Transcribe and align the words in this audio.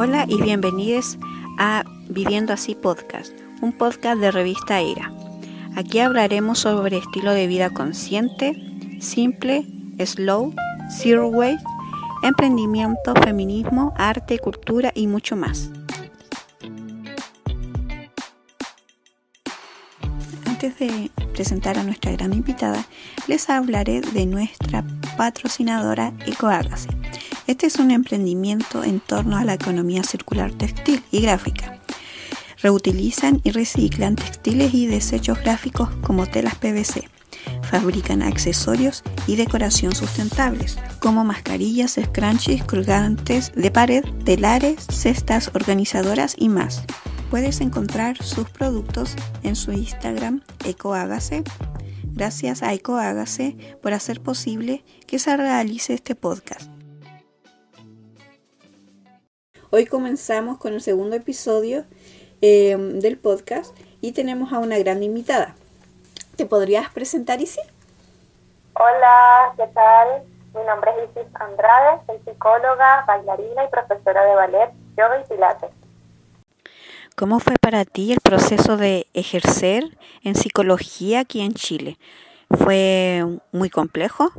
Hola 0.00 0.26
y 0.28 0.40
bienvenidos 0.40 1.18
a 1.58 1.82
Viviendo 2.08 2.52
Así 2.52 2.76
Podcast, 2.76 3.32
un 3.60 3.72
podcast 3.72 4.20
de 4.20 4.30
revista 4.30 4.80
ERA. 4.80 5.12
Aquí 5.74 5.98
hablaremos 5.98 6.60
sobre 6.60 6.98
estilo 6.98 7.32
de 7.32 7.48
vida 7.48 7.70
consciente, 7.70 8.54
simple, 9.00 9.66
slow, 9.98 10.54
zero 10.88 11.26
waste, 11.26 11.64
emprendimiento, 12.22 13.12
feminismo, 13.24 13.92
arte, 13.96 14.38
cultura 14.38 14.92
y 14.94 15.08
mucho 15.08 15.34
más. 15.34 15.72
Antes 20.46 20.78
de 20.78 21.10
presentar 21.32 21.76
a 21.76 21.82
nuestra 21.82 22.12
gran 22.12 22.34
invitada, 22.34 22.86
les 23.26 23.50
hablaré 23.50 24.00
de 24.00 24.26
nuestra 24.26 24.84
patrocinadora 25.16 26.12
EcoAgase 26.24 26.97
este 27.48 27.66
es 27.66 27.76
un 27.76 27.90
emprendimiento 27.90 28.84
en 28.84 29.00
torno 29.00 29.38
a 29.38 29.44
la 29.44 29.54
economía 29.54 30.02
circular 30.04 30.52
textil 30.52 31.02
y 31.10 31.22
gráfica. 31.22 31.78
Reutilizan 32.60 33.40
y 33.42 33.52
reciclan 33.52 34.16
textiles 34.16 34.74
y 34.74 34.86
desechos 34.86 35.40
gráficos 35.40 35.88
como 36.02 36.26
telas 36.26 36.56
PVC. 36.56 37.08
Fabrican 37.62 38.20
accesorios 38.20 39.02
y 39.26 39.36
decoración 39.36 39.94
sustentables, 39.94 40.78
como 41.00 41.24
mascarillas, 41.24 41.98
scrunchies, 41.98 42.64
colgantes 42.64 43.50
de 43.54 43.70
pared, 43.70 44.04
telares, 44.24 44.84
cestas 44.92 45.50
organizadoras 45.54 46.34
y 46.36 46.50
más. 46.50 46.82
Puedes 47.30 47.62
encontrar 47.62 48.22
sus 48.22 48.50
productos 48.50 49.16
en 49.42 49.56
su 49.56 49.72
Instagram 49.72 50.42
EcoAgase. 50.66 51.44
Gracias 52.12 52.62
a 52.62 52.74
EcoAgase 52.74 53.56
por 53.82 53.94
hacer 53.94 54.20
posible 54.20 54.84
que 55.06 55.18
se 55.18 55.34
realice 55.34 55.94
este 55.94 56.14
podcast. 56.14 56.77
Hoy 59.70 59.84
comenzamos 59.84 60.56
con 60.56 60.72
el 60.72 60.80
segundo 60.80 61.14
episodio 61.14 61.84
eh, 62.40 62.74
del 62.78 63.18
podcast 63.18 63.76
y 64.00 64.12
tenemos 64.12 64.50
a 64.54 64.60
una 64.60 64.78
gran 64.78 65.02
invitada. 65.02 65.56
¿Te 66.36 66.46
podrías 66.46 66.88
presentar, 66.88 67.38
Isis? 67.42 67.62
Hola, 68.72 69.52
¿qué 69.58 69.66
tal? 69.74 70.22
Mi 70.54 70.64
nombre 70.64 70.90
es 70.92 71.10
Isis 71.10 71.34
Andrade, 71.34 72.00
soy 72.06 72.18
psicóloga, 72.24 73.04
bailarina 73.06 73.64
y 73.64 73.68
profesora 73.68 74.24
de 74.24 74.34
ballet, 74.36 74.70
yoga 74.96 75.20
y 75.20 75.24
pilates. 75.28 75.70
¿Cómo 77.14 77.38
fue 77.38 77.56
para 77.60 77.84
ti 77.84 78.10
el 78.10 78.20
proceso 78.20 78.78
de 78.78 79.06
ejercer 79.12 79.98
en 80.24 80.34
psicología 80.34 81.20
aquí 81.20 81.42
en 81.42 81.52
Chile? 81.52 81.98
¿Fue 82.64 83.22
muy 83.52 83.68
complejo? 83.68 84.30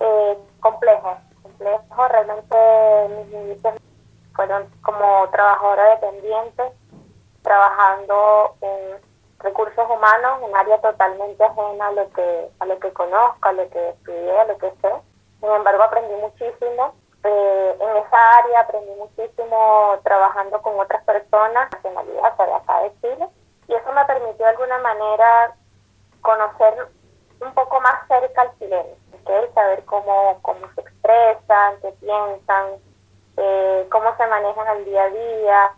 Eh, 0.00 0.36
complejo, 0.60 1.16
complejo. 1.42 2.08
Realmente 2.08 2.56
mis 3.08 3.32
inicios 3.32 3.74
fueron 4.36 4.70
como 4.82 5.28
trabajadora 5.30 5.90
dependiente, 5.96 6.62
trabajando 7.42 8.54
en 8.60 9.00
recursos 9.38 9.90
humanos, 9.90 10.40
un 10.42 10.54
área 10.56 10.80
totalmente 10.80 11.42
ajena 11.44 11.88
a 11.88 11.92
lo 11.92 12.10
que 12.12 12.50
a 12.58 12.66
lo 12.66 12.78
que 12.78 12.92
conozco, 12.92 13.48
a 13.48 13.52
lo 13.52 13.68
que 13.70 13.88
estudié, 13.90 14.38
a 14.38 14.44
lo 14.44 14.58
que 14.58 14.70
sé. 14.82 14.92
Sin 15.40 15.50
embargo, 15.50 15.82
aprendí 15.82 16.14
muchísimo. 16.14 16.94
Eh, 17.24 17.76
en 17.80 17.96
esa 17.96 18.38
área 18.38 18.60
aprendí 18.60 18.92
muchísimo 18.94 19.98
trabajando 20.04 20.62
con 20.62 20.78
otras 20.78 21.02
personas, 21.04 21.70
nacionalidad 21.72 22.36
de 22.36 22.54
acá 22.54 22.82
de 22.82 22.92
Chile, 23.00 23.28
y 23.66 23.74
eso 23.74 23.92
me 23.92 24.04
permitió 24.04 24.46
de 24.46 24.52
alguna 24.52 24.78
manera 24.78 25.56
conocer 26.22 26.88
un 27.40 27.52
poco 27.52 27.80
más 27.80 28.06
cerca 28.06 28.42
al 28.42 28.58
chileno, 28.58 28.94
¿okay? 29.20 29.50
saber 29.54 29.84
cómo, 29.86 30.38
cómo 30.42 30.60
se 30.74 30.82
expresan, 30.82 31.80
qué 31.82 31.92
piensan, 32.00 32.78
eh, 33.36 33.86
cómo 33.90 34.16
se 34.16 34.26
manejan 34.26 34.76
el 34.78 34.84
día 34.84 35.02
a 35.04 35.10
día, 35.10 35.72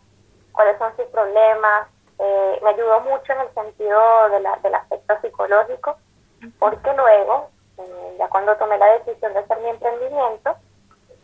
cuáles 0.53 0.79
son 0.79 0.95
sus 0.97 1.07
problemas. 1.07 1.89
Eh, 2.19 2.61
me 2.63 2.71
ayudó 2.71 3.01
mucho 3.01 3.33
en 3.33 3.41
el 3.41 3.55
sentido 3.55 4.29
de 4.31 4.41
la, 4.41 4.57
del 4.57 4.75
aspecto 4.75 5.21
psicológico, 5.21 5.97
porque 6.59 6.93
luego, 6.95 7.51
eh, 7.79 8.17
ya 8.19 8.29
cuando 8.29 8.57
tomé 8.57 8.79
la 8.79 8.99
decisión 8.99 9.33
de 9.33 9.41
hacer 9.41 9.59
mi 9.61 9.69
emprendimiento, 9.69 10.57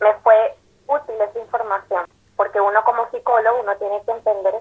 me 0.00 0.14
fue 0.22 0.56
útil 0.86 1.14
esa 1.20 1.38
información, 1.38 2.06
porque 2.36 2.60
uno 2.60 2.82
como 2.84 3.08
psicólogo, 3.10 3.60
uno 3.60 3.76
tiene 3.76 4.02
que 4.04 4.12
entender, 4.12 4.54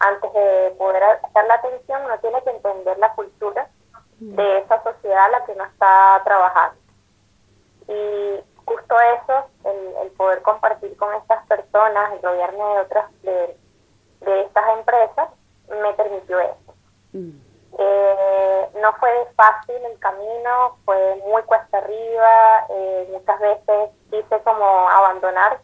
antes 0.00 0.32
de 0.32 0.74
poder 0.78 1.02
hacer 1.02 1.46
la 1.46 1.54
atención, 1.54 2.04
uno 2.04 2.18
tiene 2.20 2.42
que 2.42 2.50
entender 2.50 2.98
la 2.98 3.14
cultura 3.14 3.68
de 4.20 4.58
esa 4.58 4.82
sociedad 4.82 5.26
a 5.26 5.28
la 5.28 5.44
que 5.44 5.52
uno 5.52 5.64
está 5.64 6.20
trabajando. 6.24 6.76
Y 7.88 8.44
justo 8.68 8.94
eso, 9.00 9.46
el, 9.64 10.10
poder 10.12 10.42
compartir 10.42 10.94
con 10.96 11.14
estas 11.14 11.46
personas, 11.46 12.12
el 12.12 12.22
rodearme 12.22 12.58
de 12.58 12.80
otras, 12.80 13.22
de, 13.22 13.56
estas 14.42 14.78
empresas, 14.78 15.28
me 15.68 15.92
permitió 15.94 16.38
eso. 16.40 16.74
Mm. 17.12 17.30
Eh, 17.78 18.68
no 18.80 18.92
fue 18.94 19.10
fácil 19.36 19.76
el 19.76 19.98
camino, 20.00 20.76
fue 20.84 21.16
muy 21.26 21.42
cuesta 21.42 21.78
arriba, 21.78 22.66
eh, 22.70 23.08
muchas 23.12 23.40
veces 23.40 23.90
quise 24.10 24.42
como 24.42 24.88
abandonar, 24.90 25.60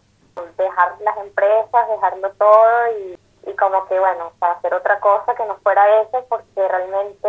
dejar 0.57 1.01
las 1.01 1.17
empresas, 1.19 1.89
dejarlo 1.89 2.31
todo 2.33 2.89
y, 2.99 3.19
como 3.59 3.87
que 3.87 3.99
bueno, 3.99 4.33
para 4.39 4.55
hacer 4.55 4.75
otra 4.75 4.99
cosa 5.01 5.35
que 5.35 5.45
no 5.45 5.57
fuera 5.57 6.03
eso, 6.03 6.25
porque 6.29 6.69
realmente 6.69 7.29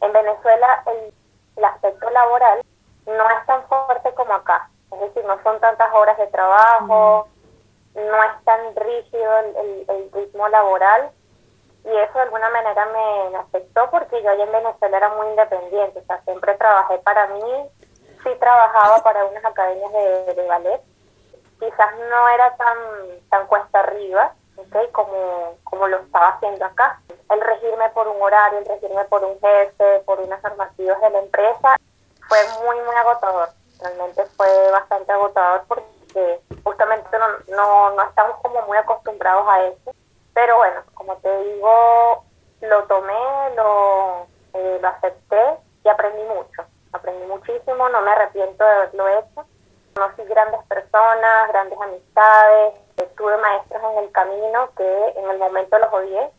en 0.00 0.12
Venezuela 0.12 0.82
el, 0.86 1.12
el 1.56 1.64
aspecto 1.64 2.08
laboral 2.10 2.62
no 3.06 3.30
es 3.30 3.46
tan 3.46 3.62
fuerte 3.64 4.12
como 4.14 4.34
acá. 4.34 4.70
Es 4.92 5.00
decir, 5.00 5.24
no 5.24 5.40
son 5.42 5.60
tantas 5.60 5.92
horas 5.94 6.18
de 6.18 6.26
trabajo, 6.28 7.28
no 7.94 8.22
es 8.24 8.44
tan 8.44 8.76
rígido 8.76 9.30
el, 9.38 10.10
ritmo 10.12 10.48
laboral 10.48 11.10
y 11.84 11.96
eso 11.96 12.12
de 12.14 12.22
alguna 12.22 12.48
manera 12.50 12.86
me, 12.86 13.36
afectó 13.36 13.90
porque 13.90 14.22
yo 14.22 14.30
allá 14.30 14.44
en 14.44 14.52
Venezuela 14.52 14.96
era 14.96 15.08
muy 15.10 15.28
independiente, 15.28 16.00
o 16.00 16.04
sea, 16.04 16.20
siempre 16.24 16.54
trabajé 16.56 16.98
para 16.98 17.26
mí, 17.28 17.70
sí 18.22 18.30
trabajaba 18.38 18.98
para 19.02 19.24
unas 19.24 19.44
academias 19.44 19.92
de, 19.92 20.46
ballet, 20.46 20.80
quizás 21.58 21.96
no 22.10 22.28
era 22.28 22.54
tan, 22.56 22.76
tan 23.30 23.46
cuesta 23.46 23.80
arriba, 23.80 24.34
¿okay? 24.56 24.88
como, 24.92 25.54
como 25.64 25.88
lo 25.88 25.98
estaba 25.98 26.28
haciendo 26.28 26.64
acá. 26.64 27.00
El 27.30 27.40
regirme 27.40 27.88
por 27.90 28.08
un 28.08 28.20
horario, 28.20 28.58
el 28.58 28.66
regirme 28.66 29.04
por 29.04 29.24
un 29.24 29.38
jefe, 29.40 30.00
por 30.04 30.20
unas 30.20 30.42
normativas 30.42 31.00
de 31.00 31.10
la 31.10 31.18
empresa, 31.20 31.76
fue 32.30 32.38
muy, 32.64 32.80
muy 32.82 32.94
agotador. 32.94 33.48
Realmente 33.80 34.24
fue 34.36 34.70
bastante 34.70 35.10
agotador 35.10 35.64
porque 35.66 36.40
justamente 36.62 37.08
no, 37.48 37.90
no, 37.90 38.02
estamos 38.02 38.36
como 38.40 38.62
muy 38.62 38.78
acostumbrados 38.78 39.46
a 39.48 39.64
eso. 39.64 39.92
Pero 40.32 40.56
bueno, 40.58 40.80
como 40.94 41.16
te 41.16 41.44
digo, 41.44 42.24
lo 42.60 42.84
tomé, 42.84 43.54
lo, 43.56 44.26
eh, 44.54 44.78
lo 44.80 44.88
acepté 44.88 45.58
y 45.82 45.88
aprendí 45.88 46.22
mucho. 46.22 46.64
Aprendí 46.92 47.26
muchísimo, 47.26 47.88
no 47.88 48.00
me 48.00 48.12
arrepiento 48.12 48.64
de 48.64 48.70
haberlo 48.70 49.08
hecho. 49.08 49.46
Conocí 49.94 50.22
grandes 50.22 50.62
personas, 50.68 51.48
grandes 51.48 51.80
amistades, 51.80 52.74
tuve 53.16 53.36
maestros 53.38 53.82
en 53.92 54.04
el 54.04 54.12
camino 54.12 54.70
que 54.76 55.08
en 55.16 55.30
el 55.30 55.38
momento 55.38 55.78
los 55.78 55.92
odié 55.92 56.30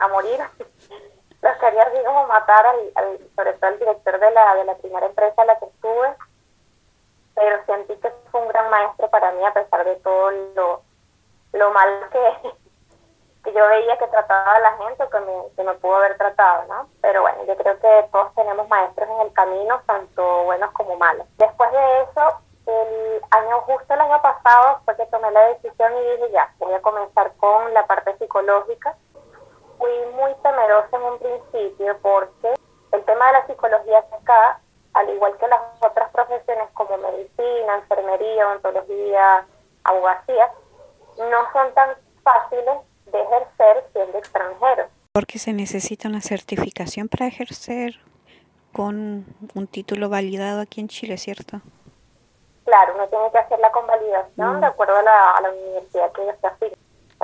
a 0.00 0.08
morir. 0.08 0.40
los 1.42 1.56
quería 1.58 1.82
así 1.82 2.02
como 2.04 2.26
matar, 2.26 2.66
al, 2.66 3.18
sobre 3.34 3.52
todo 3.54 3.66
al 3.66 3.78
director 3.78 4.18
de 4.18 4.30
la, 4.30 4.54
de 4.54 4.64
la 4.64 4.74
primera 4.76 5.06
empresa 5.06 5.42
en 5.42 5.46
la 5.46 5.58
que 5.58 5.66
estuve, 5.66 6.14
pero 7.34 7.64
sentí 7.66 7.94
que 7.96 8.10
fue 8.30 8.40
un 8.40 8.48
gran 8.48 8.70
maestro 8.70 9.08
para 9.10 9.30
mí 9.32 9.44
a 9.44 9.52
pesar 9.52 9.84
de 9.84 9.96
todo 9.96 10.30
lo, 10.30 10.82
lo 11.52 11.70
mal 11.70 12.08
que, 12.10 12.50
que 13.44 13.52
yo 13.52 13.68
veía 13.68 13.96
que 13.98 14.08
trataba 14.08 14.52
a 14.52 14.60
la 14.60 14.76
gente 14.78 15.04
o 15.04 15.10
que 15.10 15.62
me, 15.62 15.74
pudo 15.74 15.96
haber 15.96 16.16
tratado, 16.16 16.64
¿no? 16.66 16.88
Pero 17.02 17.22
bueno, 17.22 17.44
yo 17.44 17.56
creo 17.56 17.78
que 17.78 18.08
todos 18.10 18.34
tenemos 18.34 18.66
maestros 18.68 19.08
en 19.08 19.20
el 19.20 19.32
camino, 19.32 19.80
tanto 19.86 20.44
buenos 20.44 20.72
como 20.72 20.96
malos. 20.96 21.26
Después 21.36 21.70
de 21.70 22.02
eso, 22.02 22.40
el 22.66 23.20
año 23.30 23.60
justo 23.60 23.94
el 23.94 24.00
año 24.00 24.20
pasado 24.20 24.80
fue 24.84 24.96
que 24.96 25.06
tomé 25.06 25.30
la 25.30 25.48
decisión 25.48 25.92
y 25.96 26.10
dije 26.10 26.30
ya, 26.32 26.52
voy 26.58 26.72
a 26.74 26.82
comenzar 26.82 27.32
con 27.36 27.72
la 27.72 27.86
parte 27.86 28.16
psicológica 28.18 28.96
fui 29.78 29.90
muy 30.14 30.34
temerosa 30.42 30.96
en 30.96 31.02
un 31.02 31.18
principio 31.18 31.96
porque 32.02 32.54
el 32.92 33.04
tema 33.04 33.26
de 33.26 33.32
la 33.32 33.46
psicología 33.46 33.98
acá, 33.98 34.60
al 34.94 35.10
igual 35.10 35.36
que 35.38 35.48
las 35.48 35.60
otras 35.80 36.10
profesiones 36.10 36.68
como 36.74 36.96
medicina, 36.98 37.76
enfermería, 37.76 38.48
odontología, 38.48 39.46
abogacía, 39.84 40.50
no 41.18 41.52
son 41.52 41.74
tan 41.74 41.90
fáciles 42.22 42.76
de 43.06 43.22
ejercer 43.22 43.84
siendo 43.92 44.18
extranjeros. 44.18 44.86
Porque 45.12 45.38
se 45.38 45.52
necesita 45.52 46.08
una 46.08 46.20
certificación 46.20 47.08
para 47.08 47.26
ejercer 47.26 48.00
con 48.72 49.24
un 49.54 49.66
título 49.66 50.08
validado 50.08 50.60
aquí 50.60 50.80
en 50.80 50.88
Chile, 50.88 51.16
¿cierto? 51.16 51.60
Claro, 52.64 52.94
uno 52.94 53.06
tiene 53.08 53.30
que 53.30 53.38
hacer 53.38 53.58
la 53.60 53.70
convalidación 53.70 54.56
mm. 54.56 54.60
de 54.60 54.66
acuerdo 54.66 54.96
a 54.96 55.02
la, 55.02 55.30
a 55.32 55.40
la 55.40 55.50
universidad 55.50 56.12
que 56.12 56.22
ellos 56.22 56.36
se. 56.40 56.76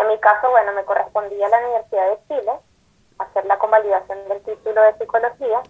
En 0.02 0.08
mi 0.08 0.18
caso, 0.18 0.50
bueno, 0.50 0.72
me 0.72 0.84
correspondía 0.84 1.46
a 1.46 1.50
la 1.50 1.58
Universidad 1.60 2.10
de 2.10 2.18
Chile 2.26 2.52
hacer 3.18 3.44
la 3.46 3.56
convalidación 3.58 4.28
del 4.28 4.42
título 4.42 4.82
de 4.82 4.94
psicología. 4.94 5.62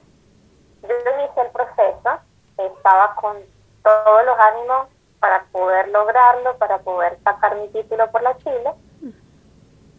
Yo 0.82 0.88
inicié 0.88 1.42
el 1.42 1.50
proceso, 1.50 2.18
estaba 2.56 3.14
con 3.16 3.36
todos 3.82 4.24
los 4.24 4.38
ánimos 4.38 4.88
para 5.20 5.44
poder 5.52 5.88
lograrlo, 5.88 6.56
para 6.56 6.78
poder 6.78 7.18
sacar 7.22 7.56
mi 7.56 7.68
título 7.68 8.10
por 8.10 8.22
la 8.22 8.34
Chile. 8.38 8.72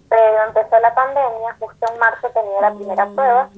Pero 0.10 0.44
empezó 0.48 0.80
la 0.80 0.96
pandemia, 0.96 1.56
justo 1.60 1.94
en 1.94 2.00
marzo 2.00 2.30
tenía 2.32 2.62
la 2.62 2.74
primera 2.74 3.06
Oh, 3.06 3.14
prueba. 3.14 3.50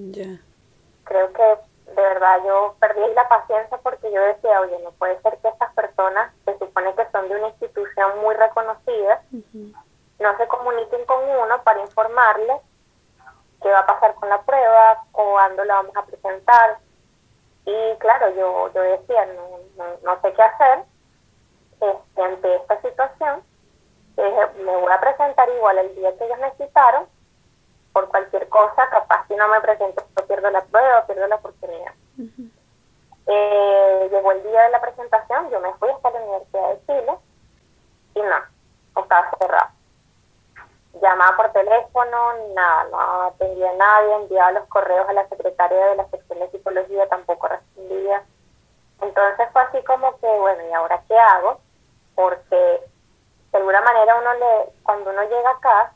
Creo 1.06 1.32
que 1.32 1.58
de 1.92 2.02
verdad 2.02 2.38
yo 2.46 2.76
perdí 2.80 3.14
la 3.14 3.28
paciencia 3.30 3.78
porque 3.78 4.12
yo 4.12 4.22
decía, 4.22 4.60
oye, 4.60 4.78
no 4.84 4.92
puede 4.92 5.22
ser 5.22 5.38
que 5.38 5.48
estas 5.48 5.74
personas, 5.74 6.34
se 6.44 6.58
supone 6.58 6.94
que 6.96 7.08
son 7.12 7.30
de 7.30 7.36
una 7.36 7.48
institución 7.48 8.20
muy 8.22 8.36
reconocida. 8.36 9.22
No 10.20 10.38
se 10.38 10.48
comuniquen 10.48 11.06
con 11.06 11.24
uno 11.24 11.62
para 11.64 11.82
informarle 11.82 12.62
qué 13.62 13.70
va 13.70 13.80
a 13.80 13.86
pasar 13.86 14.16
con 14.16 14.30
la 14.30 14.42
prueba, 14.42 15.04
cuándo 15.12 15.64
la 15.66 15.76
vamos 15.76 15.96
a 15.96 16.06
presentar. 16.06 16.78
Y 17.66 17.96
claro, 17.98 18.30
yo, 18.36 18.72
yo 18.74 18.82
decía, 18.82 19.26
no, 19.26 19.60
no, 19.78 19.86
no 20.04 20.22
sé 20.22 20.34
qué 20.34 20.42
hacer 20.42 20.84
este, 21.82 22.22
ante 22.22 22.56
esta 22.56 22.82
situación. 22.82 23.44
Dije, 24.16 24.64
me 24.64 24.78
voy 24.78 24.92
a 24.92 25.00
presentar 25.00 25.50
igual 25.50 25.78
el 25.80 25.96
día 25.96 26.18
que 26.18 26.26
ellos 26.26 26.40
necesitaron, 26.40 27.08
por 27.92 28.08
cualquier 28.10 28.48
cosa, 28.50 28.90
capaz 28.90 29.26
si 29.28 29.36
no 29.36 29.48
me 29.48 29.62
presento, 29.62 30.06
pierdo 30.28 30.50
la 30.52 30.62
prueba, 30.66 31.06
pierdo 31.06 31.28
la 31.28 31.36
oportunidad. 31.36 31.94
Eh, 33.28 34.10
llegó 34.12 34.32
el 34.32 34.44
día 34.44 34.64
de 34.64 34.70
la 34.70 34.82
presentación, 34.82 35.50
yo 35.50 35.60
me 35.60 35.74
fui 35.76 35.90
hasta 35.90 36.12
la 36.12 36.20
Universidad 36.20 36.70
de 36.70 36.86
Chile 36.86 37.18
y 38.16 38.22
no, 38.22 39.02
estaba 39.02 39.32
cerrado. 39.40 39.75
Llamaba 41.02 41.36
por 41.36 41.52
teléfono, 41.52 42.34
nada, 42.54 42.86
no 42.86 43.22
atendía 43.24 43.70
a 43.70 43.74
nadie, 43.74 44.16
enviaba 44.16 44.52
los 44.52 44.68
correos 44.68 45.08
a 45.10 45.14
la 45.14 45.28
secretaria 45.28 45.88
de 45.88 45.96
la 45.98 46.10
sección 46.10 46.40
de 46.40 46.50
psicología, 46.52 47.08
tampoco 47.10 47.48
respondía. 47.48 48.24
Entonces 49.02 49.48
fue 49.52 49.62
así 49.62 49.84
como 49.84 50.18
que, 50.20 50.28
bueno, 50.28 50.64
¿y 50.70 50.74
ahora 50.74 51.04
qué 51.08 51.18
hago? 51.18 51.60
Porque 52.16 52.56
de 53.52 53.58
alguna 53.58 53.82
manera 53.82 54.16
uno 54.16 54.34
le, 54.36 54.74
cuando 54.84 55.10
uno 55.10 55.24
llega 55.24 55.50
acá, 55.50 55.94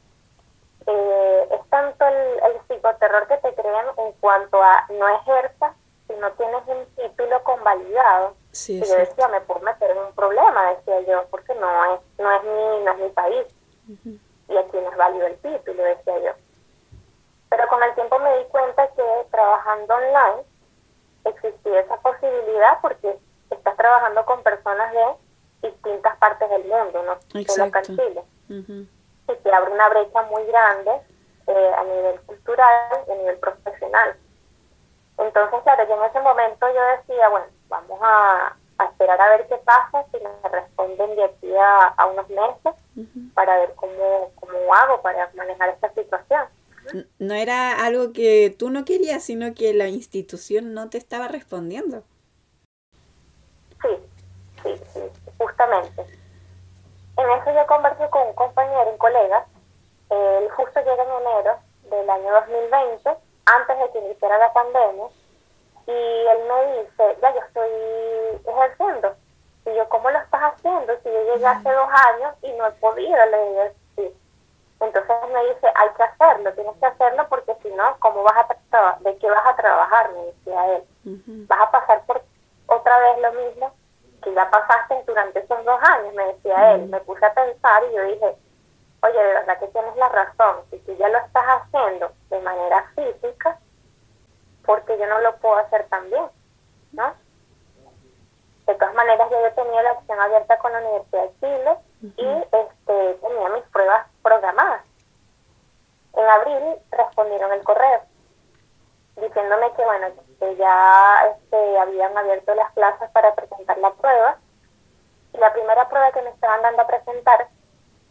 eh, 0.85 1.49
es 1.51 1.69
tanto 1.69 2.05
el, 2.05 2.39
el 2.43 2.61
psicoterror 2.67 3.27
que 3.27 3.37
te 3.37 3.53
crean 3.53 3.85
en 3.97 4.11
cuanto 4.13 4.61
a 4.61 4.85
no 4.89 5.07
ejerzas 5.07 5.75
si 6.07 6.15
no 6.15 6.31
tienes 6.31 6.61
un 6.67 6.85
título 6.95 7.41
convalidado. 7.43 8.35
Sí, 8.51 8.79
y 8.79 8.85
yo 8.85 8.95
decía, 8.95 9.27
me 9.29 9.41
puedo 9.41 9.61
meter 9.61 9.91
en 9.91 9.99
un 9.99 10.13
problema, 10.13 10.71
decía 10.71 10.99
yo, 11.01 11.25
porque 11.29 11.53
no 11.55 11.93
es, 11.93 12.01
no 12.17 12.31
es 12.31 12.43
mi, 12.43 12.83
no 12.83 12.91
es 12.91 12.97
mi 12.97 13.09
país 13.09 13.47
Ujú. 13.89 14.19
Y 14.49 14.57
aquí 14.57 14.77
no 14.77 14.91
es 14.91 14.97
válido 14.97 15.27
el 15.27 15.37
título, 15.37 15.83
decía 15.83 16.19
yo. 16.19 16.31
Pero 17.49 17.67
con 17.67 17.81
el 17.83 17.93
tiempo 17.95 18.19
me 18.19 18.37
di 18.39 18.45
cuenta 18.45 18.87
que 18.89 19.03
trabajando 19.31 19.95
online 19.95 20.43
existía 21.25 21.79
esa 21.81 21.97
posibilidad 21.97 22.79
porque 22.81 23.17
estás 23.49 23.75
trabajando 23.77 24.25
con 24.25 24.43
personas 24.43 24.91
de 24.91 25.69
distintas 25.69 26.17
partes 26.17 26.49
del 26.49 26.63
mundo, 26.65 27.03
no 27.03 27.19
solo 27.19 27.41
Exacto. 27.41 27.95
Chile. 27.95 28.23
Ujú. 28.49 28.87
Y 29.31 29.35
te 29.43 29.53
abre 29.53 29.71
una 29.71 29.89
brecha 29.89 30.21
muy 30.23 30.43
grande 30.45 30.91
eh, 31.47 31.71
a 31.77 31.83
nivel 31.83 32.19
cultural 32.21 33.03
y 33.07 33.11
a 33.11 33.15
nivel 33.15 33.37
profesional. 33.37 34.15
Entonces, 35.17 35.59
claro, 35.63 35.87
yo 35.87 35.95
en 35.95 36.09
ese 36.09 36.19
momento 36.21 36.67
yo 36.73 36.81
decía, 36.97 37.29
bueno, 37.29 37.47
vamos 37.67 37.99
a, 38.01 38.55
a 38.79 38.85
esperar 38.85 39.19
a 39.21 39.29
ver 39.29 39.47
qué 39.47 39.57
pasa, 39.57 40.05
si 40.11 40.17
me 40.17 40.49
responden 40.49 41.15
de 41.15 41.25
aquí 41.25 41.53
a, 41.55 41.87
a 41.97 42.05
unos 42.07 42.27
meses, 42.29 42.73
para 43.33 43.59
ver 43.59 43.73
cómo, 43.75 44.31
cómo 44.35 44.73
hago 44.73 45.01
para 45.01 45.29
manejar 45.35 45.69
esta 45.69 45.93
situación. 45.93 46.47
No 47.19 47.33
era 47.35 47.85
algo 47.85 48.13
que 48.13 48.55
tú 48.57 48.69
no 48.69 48.85
querías, 48.85 49.23
sino 49.23 49.53
que 49.53 49.73
la 49.73 49.89
institución 49.89 50.73
no 50.73 50.89
te 50.89 50.97
estaba 50.97 51.27
respondiendo. 51.27 52.03
Sí, 53.81 53.89
sí, 54.63 54.81
sí, 54.93 55.01
justamente. 55.37 56.01
En 57.17 57.29
eso 57.29 57.53
yo 57.53 57.67
conversé 57.67 58.09
con 58.09 58.27
un 58.27 58.33
compañero, 58.33 58.91
un 58.91 58.97
colega, 58.97 59.45
él 60.09 60.49
justo 60.51 60.79
llega 60.79 61.03
en 61.03 61.09
enero 61.09 61.57
del 61.89 62.09
año 62.09 62.31
2020, 62.31 63.09
antes 63.45 63.77
de 63.77 63.91
que 63.91 64.05
iniciara 64.05 64.37
la 64.37 64.53
pandemia, 64.53 65.07
y 65.91 66.27
él 66.27 66.39
me 66.47 66.81
dice, 66.81 67.17
ya 67.21 67.33
yo 67.33 67.41
estoy 67.41 67.69
ejerciendo. 68.45 69.15
Y 69.65 69.75
yo, 69.75 69.89
¿cómo 69.89 70.09
lo 70.09 70.19
estás 70.19 70.41
haciendo? 70.41 70.93
Si 71.03 71.09
yo 71.11 71.33
llegué 71.33 71.45
hace 71.45 71.71
dos 71.71 71.89
años 71.89 72.35
y 72.41 72.51
no 72.53 72.67
he 72.67 72.71
podido, 72.71 73.25
le 73.25 73.49
digo, 73.49 73.63
sí. 73.95 74.17
Entonces 74.79 75.15
me 75.33 75.45
dice, 75.45 75.67
hay 75.75 75.89
que 75.95 76.03
hacerlo, 76.03 76.53
tienes 76.53 76.75
que 76.77 76.85
hacerlo 76.85 77.27
porque 77.29 77.55
si 77.61 77.69
no, 77.71 77.97
¿cómo 77.99 78.23
vas 78.23 78.37
a 78.37 78.97
¿de 78.99 79.15
qué 79.17 79.29
vas 79.29 79.45
a 79.45 79.55
trabajar? 79.55 80.11
Me 80.13 80.25
decía 80.25 80.75
él 80.75 80.83
vas 81.03 81.59
a 81.61 81.71
pasar 81.71 82.05
por 82.05 82.21
otra 82.67 82.99
vez 82.99 83.21
lo 83.21 83.33
mismo 83.33 83.71
que 84.23 84.33
ya 84.33 84.49
pasaste 84.49 85.03
durante 85.07 85.39
esos 85.39 85.63
dos 85.63 85.79
años, 85.81 86.13
me 86.13 86.25
decía 86.25 86.75
él. 86.75 86.87
Me 86.89 86.99
puse 87.01 87.25
a 87.25 87.33
pensar 87.33 87.83
y 87.89 87.95
yo 87.95 88.03
dije, 88.03 88.35
oye, 89.01 89.17
de 89.17 89.33
verdad 89.33 89.59
que 89.59 89.67
tienes 89.67 89.95
la 89.95 90.09
razón, 90.09 90.57
si 90.69 90.77
tú 90.79 90.93
ya 90.97 91.07
lo 91.07 91.17
estás 91.19 91.45
haciendo 91.45 92.11
de 92.29 92.39
manera 92.41 92.85
física, 92.95 93.57
porque 94.69 94.99
yo 94.99 95.07
no 95.07 95.19
lo 95.21 95.35
puedo 95.37 95.55
hacer 95.55 95.87
también, 95.89 96.25
¿no? 96.91 97.11
De 98.67 98.75
todas 98.75 98.93
maneras, 98.93 99.27
ya 99.31 99.41
yo 99.41 99.51
tenía 99.55 99.81
la 99.81 99.93
opción 99.93 100.21
abierta 100.21 100.59
con 100.59 100.71
la 100.71 100.77
Universidad 100.77 101.23
de 101.23 101.39
Chile 101.39 101.77
y 102.17 102.27
este, 102.55 103.13
tenía 103.15 103.49
mis 103.49 103.63
pruebas 103.71 104.05
programadas. 104.21 104.85
En 106.13 106.23
abril 106.23 106.75
respondieron 106.91 107.51
el 107.51 107.63
correo 107.63 108.01
diciéndome 109.15 109.73
que 109.73 109.83
bueno 109.83 110.07
que 110.39 110.55
ya 110.57 111.33
este, 111.33 111.79
habían 111.79 112.15
abierto 112.15 112.53
las 112.53 112.71
plazas 112.73 113.09
para 113.09 113.33
presentar 113.33 113.79
la 113.79 113.91
prueba 113.93 114.37
y 115.33 115.37
la 115.39 115.51
primera 115.51 115.89
prueba 115.89 116.11
que 116.11 116.21
me 116.21 116.29
estaban 116.29 116.61
dando 116.61 116.83
a 116.83 116.87
presentar 116.87 117.47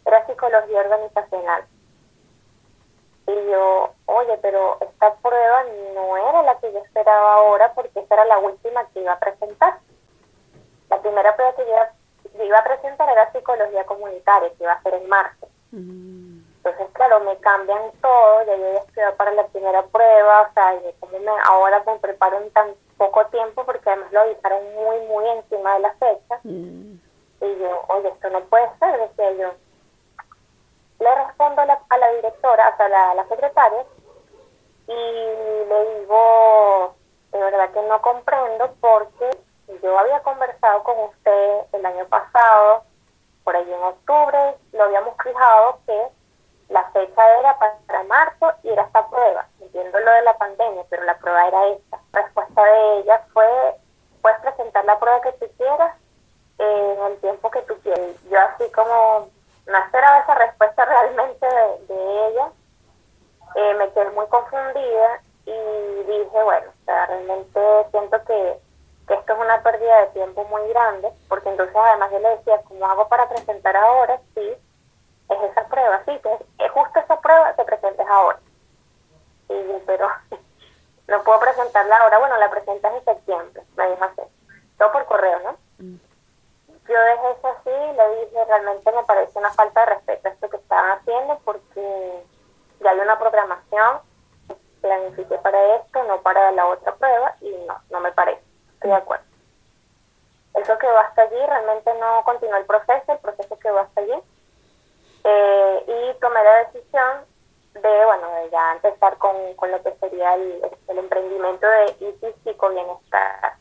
era 0.05 0.27
psicología 0.27 0.81
organizacional 0.81 1.69
y 3.29 3.51
yo 3.51 3.93
oye 4.07 4.39
pero 4.43 4.79
esta 4.81 5.15
prueba 5.17 5.65
no 5.95 6.17
era 6.17 6.43
la 6.43 6.59
que 6.59 6.73
yo 6.73 6.79
esperaba 6.79 7.35
ahora 7.35 7.73
porque 7.75 8.01
esa 8.01 8.15
era 8.15 8.25
la 8.25 8.39
última 8.39 8.87
que 8.89 9.01
iba 9.01 9.13
a 9.13 9.21
presentar 9.21 9.79
la 10.91 11.01
primera 11.01 11.37
prueba 11.37 11.55
que 11.55 11.67
yo 11.67 12.45
iba, 12.45 12.59
a 12.59 12.65
presentar 12.65 13.09
era 13.09 13.31
psicología 13.33 13.85
comunitaria 13.85 14.51
que 14.51 14.65
iba 14.65 14.73
a 14.73 14.83
ser 14.83 14.95
en 14.95 15.09
marzo 15.09 15.49
Mm. 15.71 16.41
entonces, 16.57 16.87
claro, 16.95 17.21
me 17.21 17.37
cambian 17.39 17.93
todo, 18.01 18.43
ya 18.47 18.57
yo 18.57 18.73
ya 18.73 18.79
estudié 18.79 19.13
para 19.17 19.33
la 19.33 19.47
primera 19.49 19.83
prueba, 19.83 20.49
o 20.49 20.55
sea, 20.55 20.75
yo 20.81 20.93
como 21.01 21.19
me, 21.19 21.31
ahora 21.45 21.83
me 21.87 21.99
preparo 21.99 22.39
en 22.39 22.51
tan 22.53 22.75
poco 22.97 23.27
tiempo 23.27 23.65
porque 23.65 23.91
además 23.91 24.13
lo 24.13 24.21
avisaron 24.21 24.75
muy, 24.75 24.99
muy 25.07 25.29
encima 25.29 25.75
de 25.75 25.81
la 25.81 25.93
fecha. 25.95 26.41
Mm. 26.45 26.99
Y 27.41 27.59
yo, 27.61 27.85
oye, 27.89 28.09
esto 28.09 28.31
no 28.31 28.41
puede 28.45 28.67
ser, 28.79 28.99
decía 28.99 29.33
yo. 29.33 29.53
Respondo 31.15 31.63
a 31.63 31.67
la, 31.67 31.81
a 31.89 31.99
la 31.99 32.09
directora, 32.13 32.69
o 32.69 32.77
sea, 32.77 33.11
a 33.11 33.15
la 33.15 33.29
secretaria, 33.29 33.85
y 34.87 35.65
le 35.69 36.01
digo, 36.01 36.95
de 37.33 37.39
verdad 37.39 37.71
que 37.71 37.83
no 37.83 38.01
comprendo 38.01 38.75
porque 38.81 39.31
yo 39.83 39.99
había 39.99 40.21
conversado 40.21 40.83
con 40.83 40.99
usted 41.01 41.61
el 41.73 41.85
año 41.85 42.07
pasado, 42.07 42.85
por 43.45 43.55
ahí 43.55 43.73
en 43.73 43.83
octubre, 43.83 44.57
lo 44.73 44.85
habíamos 44.85 45.15
fijado 45.23 45.79
que 45.87 46.09
la 46.69 46.85
fecha 46.91 47.39
era 47.39 47.59
para 47.59 48.03
marzo 48.05 48.53
y 48.63 48.71
era 48.71 48.83
esta 48.83 49.09
prueba. 49.09 49.47
Entiendo 49.61 49.99
lo 50.01 50.11
de 50.11 50.23
la 50.23 50.37
pandemia, 50.37 50.85
pero 50.91 51.05
la 51.05 51.19
prueba 51.19 51.47
era 51.47 51.67
esta. 51.69 51.99
La 52.13 52.23
respuesta 52.23 52.63
de 52.63 52.99
ella 52.99 53.27
fue, 53.33 53.47
puedes 54.21 54.39
presentar 54.41 54.85
la 54.85 54.99
prueba 54.99 55.21
que 55.21 55.33
tú 55.33 55.47
quieras 55.57 55.97
en 56.59 57.03
el 57.05 57.21
tiempo 57.21 57.51
que 57.51 57.63
tú 57.63 57.75
quieras. 57.83 58.17
Yo 58.31 58.39
así 58.41 58.71
como 58.73 59.29
no 59.69 59.79
esperaba 59.79 60.19
esa 60.21 60.35
respuesta 60.35 60.85
realmente 60.85 61.47
de, 61.47 61.95
de 61.95 62.29
ella, 62.29 62.49
eh, 63.55 63.75
me 63.75 63.91
quedé 63.93 64.11
muy 64.11 64.27
confundida 64.27 65.21
y 65.45 66.03
dije, 66.05 66.43
bueno, 66.43 66.71
o 66.71 66.85
sea, 66.85 67.07
realmente 67.07 67.61
siento 67.91 68.25
que, 68.25 68.61
esto 69.09 69.33
es 69.33 69.39
una 69.39 69.63
pérdida 69.63 70.01
de 70.01 70.07
tiempo 70.09 70.45
muy 70.45 70.69
grande, 70.69 71.09
porque 71.29 71.49
entonces 71.49 71.75
además 71.75 72.11
yo 72.13 72.19
le 72.19 72.29
decía, 72.37 72.61
¿cómo 72.69 72.87
hago 72.87 73.09
para 73.09 73.27
presentar 73.29 73.75
ahora? 73.75 74.21
Sí, 74.35 74.55
es 75.31 75.43
esa 75.51 75.67
prueba, 75.69 76.03
sí, 76.05 76.13
es, 76.13 76.41
es 76.59 76.71
justo 76.73 77.01
esa 77.01 77.19
prueba 77.21 77.55
que 77.55 77.65
presentes 77.65 78.07
ahora. 78.07 78.39
Y 79.49 79.55
yo, 79.55 79.81
pero 79.87 80.09
no 81.09 81.23
puedo 81.23 81.41
presentarla 81.41 81.97
ahora, 81.97 82.19
bueno, 82.19 82.37
la 82.37 82.51
presentas 82.51 82.93
en 82.95 83.05
septiembre, 83.05 83.63
me 83.77 83.91
dijo 83.91 84.05
así, 84.05 84.23
todo 84.79 84.93
por 84.93 85.07
correo, 85.07 85.41
¿no? 85.41 85.57
Mm. 85.79 86.08
Yo 86.89 86.99
dejé 86.99 87.31
eso 87.33 87.49
así 87.49 87.71
y 87.71 87.97
le 87.97 88.25
dije, 88.25 88.45
realmente 88.47 88.93
me 88.93 89.05
parece 89.05 89.39
una 89.39 89.51
falta 89.51 89.81
de 89.81 89.87
respeto 89.87 90.29
esto 90.29 90.49
que 90.49 90.57
estaban 90.57 90.99
haciendo 90.99 91.39
porque 91.45 92.25
ya 92.81 92.91
hay 92.91 93.01
una 93.01 93.19
programación, 93.19 94.01
planifiqué 94.81 95.37
para 95.39 95.77
esto, 95.77 96.03
no 96.05 96.23
para 96.23 96.51
la 96.53 96.67
otra 96.67 96.95
prueba 96.95 97.35
y 97.43 97.51
no, 97.67 97.77
no 97.91 98.01
me 98.01 98.13
parece, 98.13 98.43
estoy 98.75 98.91
de 98.91 98.97
acuerdo. 98.97 99.25
Eso 100.55 100.79
quedó 100.79 100.99
hasta 100.99 101.23
allí, 101.23 101.37
realmente 101.47 101.93
no 101.95 102.23
continuó 102.25 102.57
el 102.57 102.65
proceso, 102.65 103.13
el 103.13 103.19
proceso 103.19 103.59
quedó 103.59 103.81
hasta 103.81 104.01
allí 104.01 104.23
eh, 105.25 105.85
y 105.87 106.21
tomé 106.21 106.43
la 106.43 106.65
decisión 106.65 107.27
de, 107.75 108.05
bueno, 108.07 108.31
de 108.33 108.51
ya 108.51 108.73
empezar 108.73 109.19
con, 109.19 109.55
con 109.57 109.71
lo 109.71 109.83
que 109.83 109.95
sería 109.97 110.35
el, 110.35 110.63
el 110.89 110.99
emprendimiento 110.99 111.67
de 111.67 111.97
ITI 112.01 112.33
Psico 112.43 112.71
Bienestar. 112.71 113.57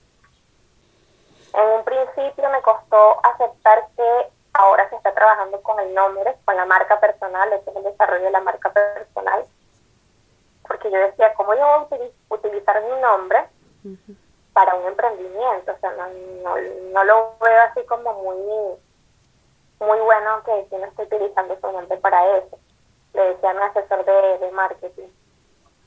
En 1.57 1.65
un 1.69 1.83
principio 1.83 2.49
me 2.51 2.61
costó 2.61 3.19
aceptar 3.23 3.87
que 3.95 4.31
ahora 4.53 4.87
se 4.89 4.95
está 4.95 5.11
trabajando 5.11 5.59
con 5.63 5.79
el 5.79 5.91
nombre, 5.91 6.35
con 6.45 6.55
la 6.55 6.65
marca 6.65 6.99
personal, 6.99 7.51
este 7.51 7.71
es 7.71 7.75
el 7.77 7.83
desarrollo 7.83 8.25
de 8.25 8.31
la 8.31 8.41
marca 8.41 8.71
personal, 8.71 9.43
porque 10.67 10.91
yo 10.91 10.99
decía, 10.99 11.33
¿cómo 11.33 11.55
yo 11.55 11.87
voy 11.89 11.99
a 11.99 12.35
utilizar 12.35 12.83
mi 12.83 13.01
nombre 13.01 13.47
para 14.53 14.75
un 14.75 14.85
emprendimiento? 14.85 15.71
O 15.71 15.77
sea, 15.79 15.91
no, 15.93 17.03
lo 17.03 17.35
veo 17.39 17.61
así 17.71 17.83
como 17.87 18.13
muy, 18.13 18.77
muy 19.79 19.99
bueno 19.99 20.43
que 20.45 20.67
yo 20.71 20.77
no 20.77 20.85
estoy 20.85 21.05
utilizando 21.05 21.59
su 21.59 21.71
nombre 21.71 21.97
para 21.97 22.37
eso. 22.37 22.59
Le 23.13 23.33
decía 23.33 23.49
a 23.49 23.53
mi 23.55 23.61
asesor 23.63 24.05
de, 24.05 24.37
de 24.37 24.51
marketing. 24.51 25.09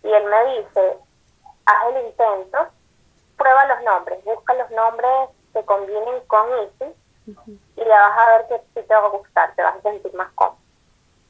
Y 0.02 0.12
él 0.12 0.24
me 0.24 0.56
dice, 0.56 0.98
haz 1.64 1.94
el 1.94 2.06
intento, 2.06 2.58
prueba 3.36 3.66
los 3.66 3.82
nombres, 3.84 4.24
busca 4.24 4.54
los 4.54 4.70
nombres 4.72 5.30
que 5.60 5.66
combinen 5.66 6.20
con 6.26 6.48
Easy 6.52 6.94
y 7.76 7.84
ya 7.84 8.08
vas 8.08 8.18
a 8.18 8.30
ver 8.30 8.48
que 8.48 8.58
sí 8.74 8.86
te 8.86 8.94
va 8.94 9.06
a 9.06 9.08
gustar, 9.08 9.54
te 9.54 9.62
vas 9.62 9.76
a 9.76 9.82
sentir 9.82 10.12
más 10.14 10.30
cómodo. 10.32 10.58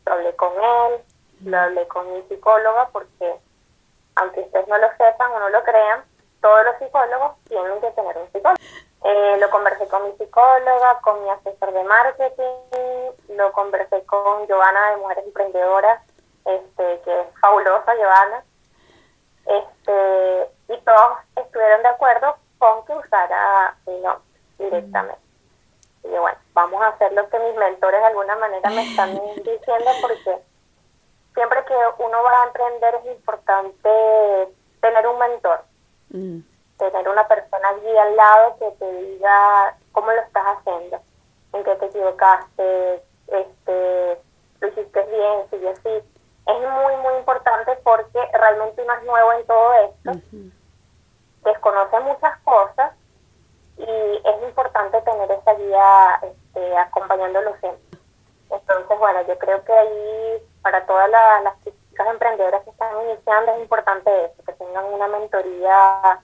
Lo 0.06 0.12
hablé 0.12 0.34
con 0.36 0.52
él, 0.52 1.00
lo 1.44 1.58
hablé 1.58 1.86
con 1.88 2.12
mi 2.12 2.22
psicóloga 2.22 2.88
porque 2.92 3.36
aunque 4.16 4.40
ustedes 4.40 4.68
no 4.68 4.78
lo 4.78 4.88
sepan 4.92 5.32
o 5.32 5.40
no 5.40 5.48
lo 5.50 5.62
crean, 5.64 6.04
todos 6.40 6.64
los 6.64 6.76
psicólogos 6.78 7.32
tienen 7.48 7.80
que 7.80 7.90
tener 7.90 8.16
un 8.16 8.32
psicólogo. 8.32 8.62
Eh, 9.02 9.36
lo 9.40 9.50
conversé 9.50 9.88
con 9.88 10.04
mi 10.04 10.12
psicóloga, 10.16 11.00
con 11.00 11.22
mi 11.22 11.30
asesor 11.30 11.72
de 11.72 11.84
marketing, 11.84 13.36
lo 13.36 13.52
conversé 13.52 14.04
con 14.04 14.46
Giovanna 14.46 14.90
de 14.90 14.96
Mujeres 14.98 15.24
Emprendedoras, 15.26 16.02
este, 16.44 17.00
que 17.04 17.20
es 17.20 17.26
fabulosa 17.40 17.94
Giovanna. 17.94 18.44
Este, 19.46 20.50
y 20.68 20.78
todos 20.82 21.18
estuvieron 21.36 21.82
de 21.82 21.88
acuerdo 21.88 22.36
con 22.60 22.84
que 22.84 22.92
usara 22.92 23.74
mi 23.86 23.94
nombre 24.00 24.22
directamente. 24.58 25.22
Y 26.04 26.08
bueno, 26.08 26.38
vamos 26.52 26.80
a 26.82 26.88
hacer 26.88 27.12
lo 27.12 27.28
que 27.28 27.38
mis 27.38 27.56
mentores 27.56 28.00
de 28.00 28.06
alguna 28.06 28.36
manera 28.36 28.70
me 28.70 28.88
están 28.88 29.14
diciendo 29.36 29.90
porque 30.02 30.38
siempre 31.34 31.64
que 31.64 31.74
uno 32.04 32.22
va 32.22 32.42
a 32.42 32.46
emprender 32.46 32.94
es 32.96 33.16
importante 33.16 33.90
tener 34.80 35.06
un 35.06 35.18
mentor, 35.18 35.60
mm. 36.10 36.38
tener 36.78 37.08
una 37.08 37.26
persona 37.26 37.68
allí 37.68 37.96
al 37.96 38.16
lado 38.16 38.56
que 38.58 38.70
te 38.78 38.92
diga 38.92 39.76
cómo 39.92 40.12
lo 40.12 40.20
estás 40.20 40.44
haciendo, 40.44 41.00
en 41.54 41.64
qué 41.64 41.74
te 41.76 41.86
equivocaste, 41.86 43.02
este, 43.28 44.20
lo 44.60 44.68
hiciste 44.68 45.02
bien, 45.02 45.50
sigue 45.50 45.70
así. 45.70 46.04
Es 46.46 46.58
muy, 46.58 46.96
muy 46.96 47.14
importante 47.18 47.76
porque 47.84 48.18
realmente 48.32 48.82
uno 48.82 48.94
es 48.94 49.02
nuevo 49.04 49.32
en 49.32 49.46
todo 49.46 49.72
esto, 49.74 50.12
desconoce 51.44 52.00
muchas 52.00 52.38
cosas 52.40 52.92
y 53.76 54.20
es 54.24 54.42
importante 54.42 55.00
tener 55.02 55.30
esa 55.30 55.54
guía 55.54 56.20
este, 56.22 56.76
acompañándolo 56.76 57.56
siempre. 57.60 57.98
Entonces, 58.50 58.98
bueno, 58.98 59.22
yo 59.26 59.38
creo 59.38 59.64
que 59.64 59.72
ahí 59.72 60.42
para 60.62 60.84
todas 60.86 61.08
las 61.10 61.54
chicas 61.64 62.06
emprendedoras 62.08 62.62
que 62.64 62.70
están 62.70 63.00
iniciando 63.02 63.52
es 63.52 63.60
importante 63.60 64.24
eso, 64.26 64.42
que 64.44 64.52
tengan 64.52 64.84
una 64.86 65.08
mentoría 65.08 66.20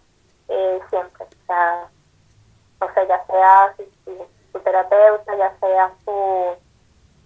eh, 0.48 0.80
siempre. 0.90 1.24
O 1.24 1.46
sea, 1.46 1.88
no 2.80 2.94
sé, 2.94 3.06
ya 3.06 3.26
sea 3.26 3.74
su, 3.76 4.60
terapeuta, 4.60 5.36
ya 5.36 5.56
sea 5.60 5.92
su, 6.04 6.56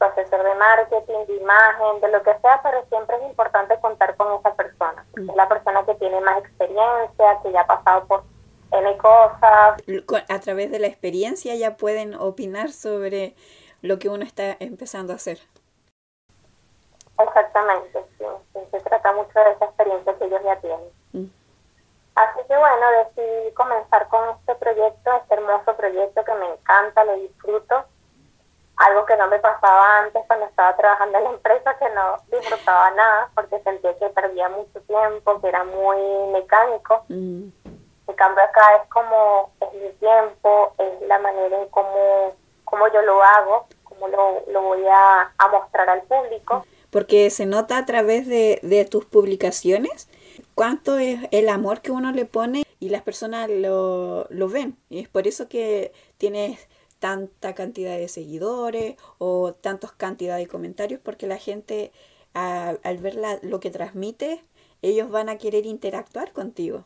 asesor 0.04 0.42
de 0.42 0.54
marketing, 0.54 1.26
de 1.26 1.37
imagen, 1.37 2.00
de 2.00 2.09
lo 2.09 2.23
que 2.23 2.37
sea, 2.38 2.61
pero 2.62 2.85
siempre 2.88 3.16
es 3.16 3.23
importante 3.25 3.78
contar 3.80 4.16
con 4.16 4.38
esa 4.38 4.54
persona. 4.54 5.04
Es 5.16 5.35
la 5.35 5.49
persona 5.49 5.85
que 5.85 5.95
tiene 5.97 6.21
más 6.21 6.38
experiencia, 6.38 7.38
que 7.42 7.52
ya 7.52 7.62
ha 7.62 7.66
pasado 7.66 8.07
por 8.07 8.25
N 8.73 8.97
cosas. 8.99 9.83
A 10.28 10.40
través 10.40 10.71
de 10.71 10.78
la 10.78 10.87
experiencia 10.87 11.54
ya 11.54 11.76
pueden 11.76 12.14
opinar 12.14 12.71
sobre 12.71 13.35
lo 13.83 13.99
que 13.99 14.09
uno 14.09 14.25
está 14.25 14.57
empezando 14.61 15.12
a 15.12 15.16
hacer. 15.16 15.38
Exactamente, 17.19 18.02
sí, 18.19 18.25
se 18.71 18.80
trata 18.80 19.12
mucho 19.12 19.38
de 19.38 19.50
esa 19.50 19.64
experiencia 19.66 20.14
que 20.16 20.25
ellos 20.25 20.40
ya 20.42 20.57
tienen. 20.57 20.88
Mm. 21.12 21.30
Así 22.14 22.40
que 22.49 22.57
bueno, 22.57 22.87
decidí 23.04 23.52
comenzar 23.54 24.09
con 24.09 24.30
este 24.30 24.54
proyecto, 24.54 25.11
este 25.16 25.35
hermoso 25.35 25.76
proyecto 25.76 26.25
que 26.25 26.35
me 26.35 26.52
encanta, 26.52 27.04
lo 27.04 27.14
disfruto. 27.16 27.85
Algo 28.88 29.04
que 29.06 29.16
no 29.16 29.26
me 29.28 29.38
pasaba 29.38 29.99
antes 30.00 30.22
cuando 30.26 30.46
estaba 30.46 30.76
trabajando 30.76 31.18
en 31.18 31.25
la 31.25 31.30
empresa, 31.30 31.76
que 31.78 31.88
no 31.90 32.16
disfrutaba 32.30 32.90
nada, 32.92 33.30
porque 33.34 33.60
sentía 33.60 33.96
que 33.96 34.08
perdía 34.08 34.49
mucho 34.49 34.80
tiempo, 34.82 35.40
que 35.40 35.49
era 35.49 35.64
muy 35.64 35.99
mecánico. 36.32 37.04
Mm. 37.08 37.49
En 38.08 38.16
cambio 38.16 38.42
acá 38.42 38.62
es 38.82 38.88
como, 38.88 39.50
es 39.60 39.72
mi 39.75 39.90
tiempo, 39.99 40.75
es 40.78 41.08
la 41.08 41.18
manera 41.18 41.60
en 41.60 41.68
cómo, 41.68 42.34
cómo 42.64 42.88
yo 42.92 43.02
lo 43.02 43.22
hago, 43.22 43.66
cómo 43.84 44.08
lo, 44.08 44.42
lo 44.50 44.62
voy 44.62 44.84
a, 44.87 45.32
a 45.38 45.49
mostrar 45.49 45.88
al 45.88 46.02
público 46.02 46.64
porque 46.90 47.30
se 47.30 47.46
nota 47.46 47.78
a 47.78 47.87
través 47.87 48.26
de, 48.26 48.58
de 48.62 48.84
tus 48.84 49.04
publicaciones 49.04 50.08
cuánto 50.54 50.99
es 50.99 51.20
el 51.30 51.49
amor 51.49 51.80
que 51.80 51.92
uno 51.92 52.12
le 52.12 52.26
pone 52.26 52.64
y 52.80 52.88
las 52.88 53.02
personas 53.02 53.49
lo, 53.49 54.26
lo 54.30 54.49
ven. 54.49 54.76
Y 54.88 55.00
es 55.00 55.08
por 55.08 55.26
eso 55.26 55.49
que 55.49 55.92
tienes 56.18 56.68
tanta 57.00 57.54
cantidad 57.54 57.97
de 57.97 58.09
seguidores 58.09 58.97
o 59.19 59.54
tantas 59.54 59.92
cantidad 59.92 60.37
de 60.37 60.47
comentarios, 60.47 61.00
porque 61.02 61.26
la 61.26 61.38
gente 61.38 61.90
al 62.33 62.99
ver 62.99 63.19
lo 63.42 63.61
que 63.61 63.71
transmite, 63.71 64.45
ellos 64.83 65.11
van 65.11 65.28
a 65.28 65.38
querer 65.38 65.66
interactuar 65.66 66.33
contigo. 66.33 66.85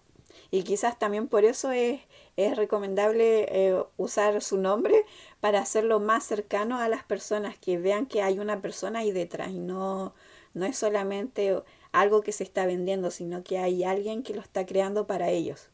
Y 0.51 0.63
quizás 0.63 0.99
también 0.99 1.29
por 1.29 1.45
eso 1.45 1.71
es, 1.71 2.01
es 2.37 2.57
recomendable 2.57 3.47
eh, 3.51 3.85
usar 3.97 4.43
su 4.43 4.57
nombre 4.57 5.05
para 5.41 5.61
hacerlo 5.61 6.01
más 6.01 6.25
cercano 6.25 6.79
a 6.79 6.89
las 6.89 7.05
personas, 7.05 7.59
que 7.59 7.79
vean 7.79 8.07
que 8.07 8.23
hay 8.23 8.39
una 8.39 8.61
persona 8.61 9.01
ahí 9.01 9.13
detrás 9.13 9.51
y 9.51 9.59
no, 9.59 10.15
no 10.55 10.67
es 10.67 10.77
solamente 10.77 11.63
algo 11.93 12.23
que 12.23 12.33
se 12.33 12.43
está 12.43 12.67
vendiendo, 12.67 13.11
sino 13.11 13.45
que 13.45 13.59
hay 13.59 13.85
alguien 13.85 14.23
que 14.23 14.35
lo 14.35 14.41
está 14.41 14.67
creando 14.67 15.07
para 15.07 15.31
ellos. 15.31 15.71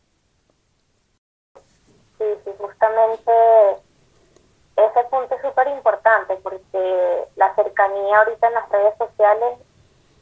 Sí, 2.19 2.27
sí, 2.45 2.51
justamente 2.59 3.33
ese 4.87 5.05
punto 5.05 5.35
es 5.35 5.43
súper 5.43 5.69
importante 5.69 6.37
porque 6.37 7.25
la 7.37 7.55
cercanía 7.55 8.19
ahorita 8.19 8.49
en 8.49 8.55
las 8.55 8.69
redes 8.69 8.97
sociales 8.99 9.59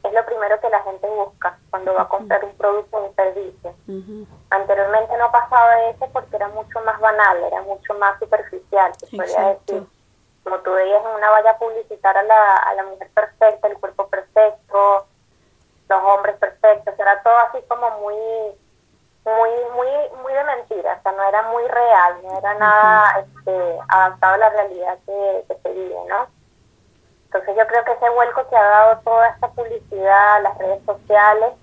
es 0.03 0.13
lo 0.13 0.25
primero 0.25 0.59
que 0.59 0.69
la 0.69 0.81
gente 0.83 1.07
busca 1.07 1.57
cuando 1.69 1.93
va 1.93 2.03
a 2.03 2.07
comprar 2.09 2.43
un 2.45 2.55
producto 2.55 2.97
o 2.97 3.07
un 3.07 3.15
servicio. 3.15 3.75
Anteriormente 4.49 5.17
no 5.17 5.31
pasaba 5.31 5.89
eso 5.89 6.07
porque 6.13 6.35
era 6.35 6.47
mucho 6.49 6.79
más 6.81 6.99
banal, 6.99 7.43
era 7.43 7.61
mucho 7.63 7.93
más 7.95 8.17
superficial, 8.19 8.93
se 8.97 9.15
podría 9.15 9.49
decir. 9.49 9.83
Como 10.43 10.57
tú 10.59 10.71
veías 10.71 11.03
en 11.03 11.11
una 11.11 11.29
valla 11.29 11.57
publicitar 11.57 12.17
a 12.17 12.23
la, 12.23 12.57
a 12.57 12.73
la 12.75 12.83
mujer 12.83 13.09
perfecta, 13.13 13.67
el 13.67 13.77
cuerpo 13.77 14.07
perfecto, 14.07 15.05
los 15.89 16.03
hombres 16.03 16.37
perfectos, 16.37 16.97
era 16.97 17.21
todo 17.21 17.37
así 17.49 17.59
como 17.67 17.89
muy 17.99 18.15
muy 19.25 19.49
sea, 21.01 21.11
no 21.11 21.23
era 21.23 21.43
muy 21.43 21.67
real, 21.67 22.17
no 22.23 22.37
era 22.37 22.53
nada 22.55 23.19
este, 23.19 23.79
adaptado 23.87 24.33
a 24.33 24.37
la 24.37 24.49
realidad 24.49 24.97
que, 25.05 25.45
que 25.47 25.61
se 25.61 25.73
vive, 25.73 25.95
¿no? 26.07 26.27
Entonces 27.25 27.55
yo 27.55 27.67
creo 27.67 27.85
que 27.85 27.91
ese 27.91 28.09
vuelco 28.09 28.49
que 28.49 28.55
ha 28.55 28.63
dado 28.63 29.01
toda 29.01 29.27
esta 29.29 29.49
publicidad, 29.49 30.41
las 30.41 30.57
redes 30.57 30.83
sociales, 30.83 31.53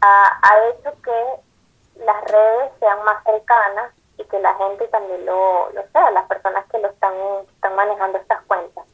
ha, 0.00 0.68
hecho 0.68 0.92
que 1.02 2.04
las 2.04 2.24
redes 2.24 2.70
sean 2.78 3.02
más 3.04 3.22
cercanas 3.24 3.92
y 4.16 4.24
que 4.24 4.38
la 4.38 4.54
gente 4.54 4.86
también 4.88 5.26
lo, 5.26 5.70
lo 5.72 5.82
sea, 5.92 6.10
las 6.12 6.26
personas 6.26 6.64
que 6.70 6.78
lo 6.78 6.88
están, 6.88 7.12
están 7.54 7.74
manejando 7.74 8.18
estas 8.18 8.40
cuentas. 8.42 8.84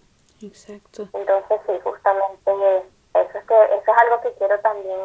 Exacto. 0.40 1.08
Entonces 1.12 1.60
sí, 1.66 1.72
justamente 1.82 2.50
eso 3.14 3.38
es, 3.38 3.44
que, 3.44 3.64
eso 3.64 3.92
es 3.92 3.98
algo 3.98 4.20
que 4.22 4.32
quiero 4.34 4.58
también 4.60 4.98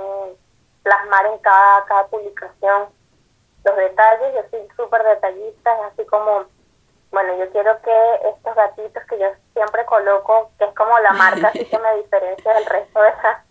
plasmar 0.84 1.25
en 1.27 1.38
cada, 1.39 1.86
cada 1.86 2.08
publicación. 2.08 2.88
Los 3.63 3.75
detalles, 3.75 4.34
yo 4.36 4.42
soy 4.50 4.68
súper 4.75 5.04
detallista, 5.04 5.72
así 5.88 6.06
como 6.06 6.46
bueno, 7.12 7.36
yo 7.38 7.50
quiero 7.51 7.82
que 7.82 8.16
estos 8.30 8.56
gatitos 8.56 9.04
que 9.06 9.18
yo 9.18 9.28
siempre 9.54 9.84
coloco, 9.86 10.51
que 10.60 10.66
es 10.66 10.75
como 10.75 10.98
la 11.00 11.13
marca 11.13 11.48
así 11.48 11.66
que 11.66 11.80
me 11.80 11.96
diferencia 11.98 12.54
del 12.54 12.66
resto 12.66 13.01
de, 13.01 13.10
la, 13.10 13.44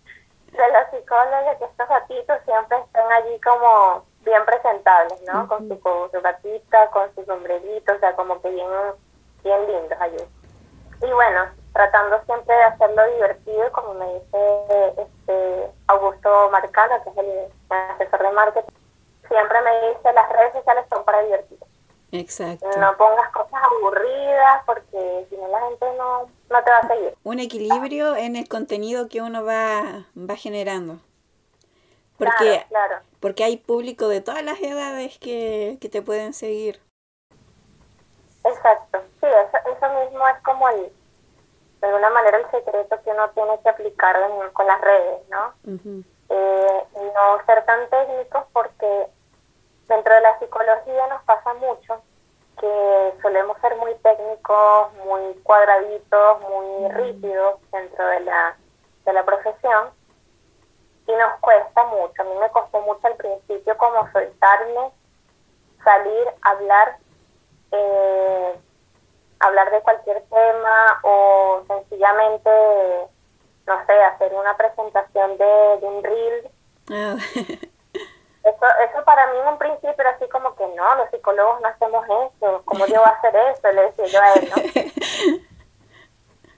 de 0.51 0.71
los 0.71 0.91
psicólogos, 0.91 1.57
que 1.57 1.65
estos 1.65 1.89
gatitos 1.89 2.37
siempre 2.45 2.77
estén 2.79 3.11
allí 3.11 3.39
como 3.41 4.05
bien 4.21 4.45
presentables, 4.45 5.21
¿no? 5.23 5.47
Con 5.47 5.67
su, 5.67 5.79
con 5.81 6.11
su 6.11 6.21
gatita, 6.21 6.89
con 6.91 7.13
su 7.15 7.25
sombrerito, 7.25 7.93
o 7.93 7.99
sea, 7.99 8.15
como 8.15 8.41
que 8.41 8.49
bien, 8.49 8.67
bien 9.43 9.67
lindos 9.67 9.99
allí. 9.99 10.23
Y 11.01 11.11
bueno, 11.11 11.47
tratando 11.73 12.21
siempre 12.25 12.55
de 12.55 12.63
hacerlo 12.63 13.05
divertido, 13.13 13.71
como 13.73 13.93
me 13.93 14.13
dice 14.13 14.93
este 14.97 15.71
Augusto 15.87 16.49
Marcano, 16.49 17.03
que 17.03 17.09
es 17.09 17.17
el 17.17 17.51
asesor 17.69 18.23
de 18.23 18.31
marketing, 18.31 18.78
siempre 19.29 19.61
me 19.61 19.89
dice 19.89 20.13
las 20.13 20.29
redes 20.29 20.53
sociales 20.53 20.85
son 20.89 21.03
para 21.05 21.21
divertir 21.21 21.59
Exacto. 22.11 22.67
No 22.79 22.97
pongas 22.97 23.31
cosas 23.31 23.61
aburridas 23.63 24.63
porque 24.65 25.27
si 25.29 25.37
no 25.37 25.47
la 25.47 25.61
gente 25.69 25.85
no, 25.97 26.21
no 26.49 26.63
te 26.63 26.71
va 26.71 26.77
a 26.77 26.87
seguir. 26.87 27.13
Un 27.23 27.39
equilibrio 27.39 28.15
en 28.15 28.35
el 28.35 28.47
contenido 28.47 29.07
que 29.07 29.21
uno 29.21 29.45
va, 29.45 30.07
va 30.17 30.35
generando. 30.35 30.99
Porque, 32.17 32.65
porque 33.19 33.43
hay 33.43 33.57
público 33.57 34.07
de 34.07 34.21
todas 34.21 34.43
las 34.43 34.59
edades 34.59 35.17
que, 35.19 35.77
que 35.79 35.87
te 35.87 36.01
pueden 36.01 36.33
seguir. 36.33 36.81
Exacto, 38.43 38.99
sí, 39.21 39.27
eso, 39.27 39.57
eso 39.57 39.99
mismo 39.99 40.27
es 40.27 40.43
como 40.43 40.67
el, 40.69 40.91
de 41.79 41.87
alguna 41.87 42.09
manera 42.09 42.37
el 42.37 42.51
secreto 42.51 43.01
que 43.03 43.11
uno 43.11 43.29
tiene 43.29 43.59
que 43.61 43.69
aplicar 43.69 44.17
con 44.51 44.67
las 44.67 44.81
redes, 44.81 45.29
¿no? 45.29 45.53
eh, 46.29 46.83
no 46.95 47.45
ser 47.45 47.65
tan 47.65 47.89
técnicos 47.89 48.43
porque 48.53 49.07
dentro 49.89 50.13
de 50.13 50.21
la 50.21 50.39
psicología 50.39 51.07
nos 51.07 51.23
pasa 51.23 51.53
mucho 51.55 52.01
que 52.59 53.13
solemos 53.21 53.57
ser 53.59 53.75
muy 53.77 53.95
técnicos, 53.95 54.93
muy 55.05 55.33
cuadraditos, 55.43 56.41
muy 56.41 56.89
rígidos 56.89 57.59
dentro 57.71 58.05
de 58.07 58.19
la, 58.21 58.55
de 59.05 59.13
la 59.13 59.25
profesión 59.25 59.89
y 61.07 61.11
nos 61.13 61.39
cuesta 61.39 61.83
mucho. 61.85 62.21
A 62.21 62.25
mí 62.25 62.31
me 62.39 62.49
costó 62.49 62.81
mucho 62.81 63.07
al 63.07 63.15
principio 63.15 63.77
como 63.77 64.11
soltarme, 64.11 64.91
salir, 65.83 66.27
hablar, 66.41 66.97
eh, 67.71 68.59
hablar 69.39 69.71
de 69.71 69.81
cualquier 69.81 70.21
tema 70.23 70.99
o 71.03 71.63
sencillamente, 71.67 72.49
no 73.65 73.85
sé, 73.85 73.93
hacer 74.03 74.33
una 74.33 74.55
presentación 74.55 75.37
de, 75.37 75.79
un 75.81 76.03
reel. 76.03 76.49
Ah. 76.91 77.15
Eso, 78.43 78.65
eso 78.89 79.03
para 79.03 79.27
mí 79.27 79.37
en 79.37 79.47
un 79.47 79.57
principio 79.57 79.93
era 79.97 80.11
así 80.11 80.27
como 80.29 80.55
que 80.55 80.65
no, 80.69 80.95
los 80.95 81.09
psicólogos 81.09 81.59
no 81.61 81.67
hacemos 81.67 82.05
eso, 82.05 82.61
¿cómo 82.65 82.85
yo 82.85 83.01
voy 83.01 83.05
a 83.05 83.17
hacer 83.17 83.35
eso? 83.35 83.71
Le 83.71 83.81
decía 83.83 84.05
yo 84.05 84.21
a 84.21 84.33
él, 84.33 84.49
¿no? 84.49 84.55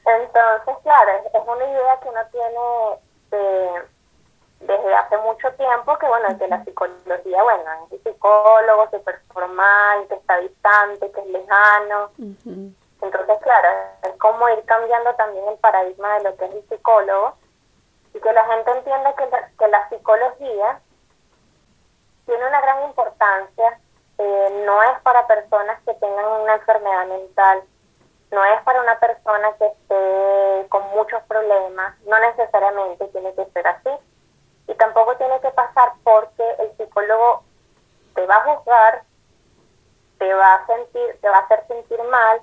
Entonces, 0.06 0.76
claro, 0.84 1.12
es, 1.12 1.42
una 1.48 1.66
idea 1.66 2.00
que 2.02 2.10
uno 2.10 2.22
tiene 2.32 2.60
desde 4.60 4.96
hace 4.96 5.18
mucho 5.18 5.52
tiempo, 5.54 5.98
que 5.98 6.06
bueno, 6.06 6.38
que 6.38 6.48
la 6.48 6.64
psicología, 6.64 7.44
bueno, 7.44 7.64
es 7.86 7.94
el 7.94 8.04
psicólogo 8.04 8.90
súper 8.92 9.20
formal, 9.34 10.08
que 10.08 10.16
está 10.16 10.38
distante, 10.38 11.12
que 11.12 11.22
es 11.22 11.28
lejano. 11.28 12.12
Entonces, 13.02 13.38
claro, 13.42 13.70
es 14.04 14.16
como 14.18 14.48
ir 14.50 14.64
cambiando 14.66 15.14
también 15.16 15.48
el 15.48 15.58
paradigma 15.58 16.18
de 16.18 16.24
lo 16.24 16.36
que 16.36 16.46
es 16.46 16.52
el 16.52 16.70
psicólogo 16.70 17.36
y 18.14 18.20
que 18.20 18.34
la 18.34 18.46
gente 18.46 18.72
entienda 18.72 19.16
que 19.16 19.28
que 19.58 19.68
la 19.68 19.90
psicología 19.90 20.80
tiene 22.26 22.48
una 22.48 22.62
gran 22.62 22.84
importancia, 22.84 23.80
eh, 24.18 24.64
no 24.66 24.84
es 24.84 25.00
para 25.02 25.28
personas 25.28 25.82
que 25.86 25.94
tengan 25.96 26.26
una 26.42 26.56
enfermedad 26.56 27.08
mental, 27.08 27.64
no 28.32 28.46
es 28.46 28.62
para 28.64 28.82
una 28.82 29.00
persona 29.00 29.52
que 29.58 29.68
esté 29.68 30.70
con 30.70 30.88
muchos 30.92 31.22
problemas, 31.24 32.00
no 32.06 32.20
necesariamente 32.20 33.08
tiene 33.08 33.34
que 33.34 33.46
ser 33.46 33.68
así. 33.68 33.90
Y 34.68 34.74
tampoco 34.76 35.18
tiene 35.18 35.40
que 35.42 35.50
pasar 35.52 35.94
porque 36.04 36.44
el 36.60 36.78
psicólogo 36.78 37.44
te 38.16 38.26
va 38.26 38.36
a 38.36 38.56
juzgar, 38.56 39.04
te 40.18 40.34
va 40.34 40.54
a 40.54 40.66
sentir, 40.66 41.20
te 41.20 41.30
va 41.30 41.38
a 41.38 41.42
hacer 41.42 41.66
sentir 41.68 42.02
mal 42.04 42.42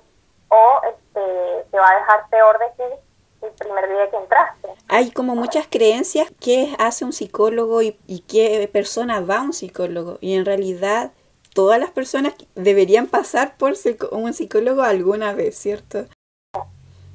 o 0.49 0.81
este, 0.83 1.65
te 1.71 1.79
va 1.79 1.89
a 1.89 1.95
dejar 1.95 2.29
peor 2.29 2.59
de 2.59 2.71
que 2.75 2.99
el 3.41 3.51
primer 3.51 3.89
día 3.89 4.09
que 4.09 4.17
entraste. 4.17 4.69
Hay 4.87 5.11
como 5.11 5.35
muchas 5.35 5.67
creencias 5.67 6.31
que 6.39 6.75
hace 6.79 7.05
un 7.05 7.13
psicólogo 7.13 7.81
y, 7.81 7.97
y 8.07 8.21
qué 8.21 8.69
persona 8.71 9.21
va 9.21 9.39
a 9.39 9.43
un 9.43 9.53
psicólogo. 9.53 10.17
Y 10.21 10.35
en 10.35 10.45
realidad 10.45 11.11
todas 11.53 11.79
las 11.79 11.91
personas 11.91 12.33
deberían 12.55 13.07
pasar 13.07 13.57
por 13.57 13.73
un 14.11 14.33
psicólogo 14.33 14.81
alguna 14.81 15.33
vez, 15.33 15.57
¿cierto? 15.57 16.05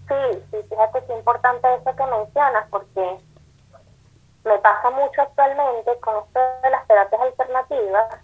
Sí, 0.09 0.43
sí, 0.51 0.57
fíjate 0.69 1.03
qué 1.07 1.17
importante 1.17 1.67
eso 1.77 1.97
que 1.97 2.05
mencionas, 2.05 2.69
porque 2.71 3.17
me 4.45 4.59
pasa 4.59 4.91
mucho 4.91 5.23
actualmente 5.23 5.99
con 6.01 6.23
esto 6.23 6.41
de 6.63 6.71
las 6.71 6.87
terapias 6.87 7.21
alternativas. 7.23 8.21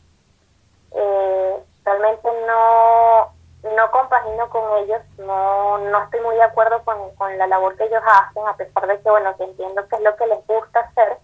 Eh, 0.92 1.56
realmente 1.84 2.28
no, 2.46 3.32
no 3.62 3.90
compagino 3.90 4.48
con 4.48 4.78
ellos, 4.78 5.02
no, 5.18 5.78
no 5.78 6.02
estoy 6.04 6.20
muy 6.20 6.34
de 6.36 6.42
acuerdo 6.42 6.82
con, 6.84 7.38
la 7.38 7.46
labor 7.46 7.76
que 7.76 7.84
ellos 7.84 8.02
hacen, 8.06 8.46
a 8.46 8.56
pesar 8.56 8.86
de 8.86 9.00
que, 9.00 9.10
bueno, 9.10 9.36
que 9.36 9.44
entiendo 9.44 9.86
que 9.86 9.96
es 9.96 10.02
lo 10.02 10.16
que 10.16 10.26
les 10.26 10.46
gusta 10.46 10.80
hacer, 10.80 11.18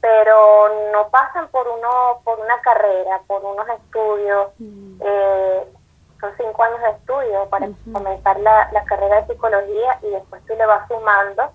pero 0.00 0.90
no 0.92 1.08
pasan 1.08 1.48
por 1.48 1.68
uno 1.68 2.20
por 2.24 2.38
una 2.38 2.60
carrera, 2.60 3.20
por 3.26 3.44
unos 3.44 3.68
estudios, 3.68 4.48
mm. 4.58 5.00
eh, 5.02 5.72
son 6.20 6.32
cinco 6.36 6.62
años 6.62 6.80
de 6.82 6.90
estudio 6.90 7.48
para 7.48 7.68
comenzar 7.92 8.38
la, 8.40 8.70
la, 8.72 8.84
carrera 8.84 9.22
de 9.22 9.32
psicología 9.32 9.98
y 10.02 10.10
después 10.10 10.44
tú 10.44 10.54
le 10.54 10.66
vas 10.66 10.86
sumando 10.86 11.50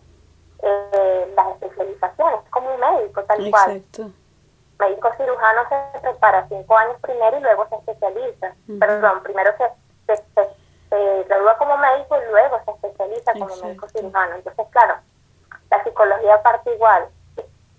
eh, 0.63 1.33
las 1.35 1.47
especializaciones, 1.49 2.39
como 2.49 2.73
un 2.73 2.79
médico 2.79 3.23
tal 3.23 3.45
Exacto. 3.45 4.01
cual 4.03 4.13
médico 4.79 5.11
cirujano 5.17 5.61
se 5.69 5.99
prepara 5.99 6.47
cinco 6.49 6.77
años 6.77 6.97
primero 7.01 7.37
y 7.37 7.41
luego 7.41 7.67
se 7.69 7.75
especializa. 7.75 8.55
Perdón, 8.79 9.23
primero 9.23 9.51
se, 9.57 10.15
se, 10.15 11.23
gradúa 11.27 11.57
como 11.57 11.77
médico 11.77 12.17
y 12.17 12.31
luego 12.31 12.59
se 12.65 12.71
especializa 12.71 13.33
como 13.33 13.55
médico 13.57 13.87
cirujano. 13.89 14.35
Entonces, 14.35 14.65
claro, 14.71 14.95
la 15.69 15.83
psicología 15.83 16.41
parte 16.41 16.73
igual 16.73 17.07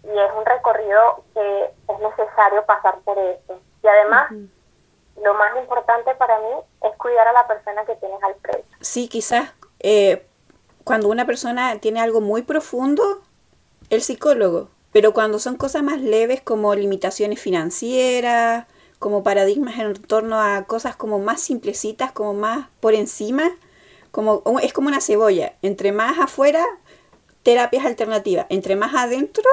y 0.03 0.19
es 0.19 0.33
un 0.37 0.45
recorrido 0.45 1.25
que 1.35 1.65
es 1.65 1.99
necesario 1.99 2.65
pasar 2.65 2.99
por 3.05 3.19
eso. 3.19 3.61
Y 3.83 3.89
además, 3.89 4.31
lo 5.23 5.35
más 5.35 5.57
importante 5.57 6.15
para 6.15 6.39
mí 6.41 6.53
es 6.83 6.97
cuidar 6.97 7.27
a 7.29 7.33
la 7.33 7.47
persona 7.47 7.85
que 7.85 7.97
tienes 7.97 8.23
al 8.23 8.35
frente. 8.37 8.69
Sí, 8.81 9.09
quizás 9.09 9.53
eh, 9.81 10.27
cuando 10.85 11.09
una 11.09 11.27
persona 11.27 11.81
tiene 11.81 12.01
algo 12.01 12.21
muy 12.21 12.43
profundo, 12.43 13.23
el 13.91 14.03
psicólogo 14.03 14.69
pero 14.97 15.13
cuando 15.13 15.39
son 15.39 15.57
cosas 15.57 15.83
más 15.83 16.01
leves 16.01 16.41
como 16.41 16.75
limitaciones 16.75 17.39
financieras, 17.39 18.65
como 18.99 19.23
paradigmas 19.23 19.79
en 19.79 19.93
torno 19.93 20.41
a 20.41 20.65
cosas 20.65 20.97
como 20.97 21.19
más 21.19 21.43
simplecitas, 21.43 22.13
como 22.13 22.33
más 22.33 22.69
por 22.81 22.95
encima, 22.95 23.51
como 24.11 24.43
es 24.63 24.73
como 24.73 24.89
una 24.89 25.03
cebolla, 25.03 25.53
entre 25.61 25.93
más 25.93 26.19
afuera 26.19 26.65
terapias 27.43 27.85
alternativas, 27.85 28.47
entre 28.49 28.75
más 28.75 28.95
adentro 28.95 29.45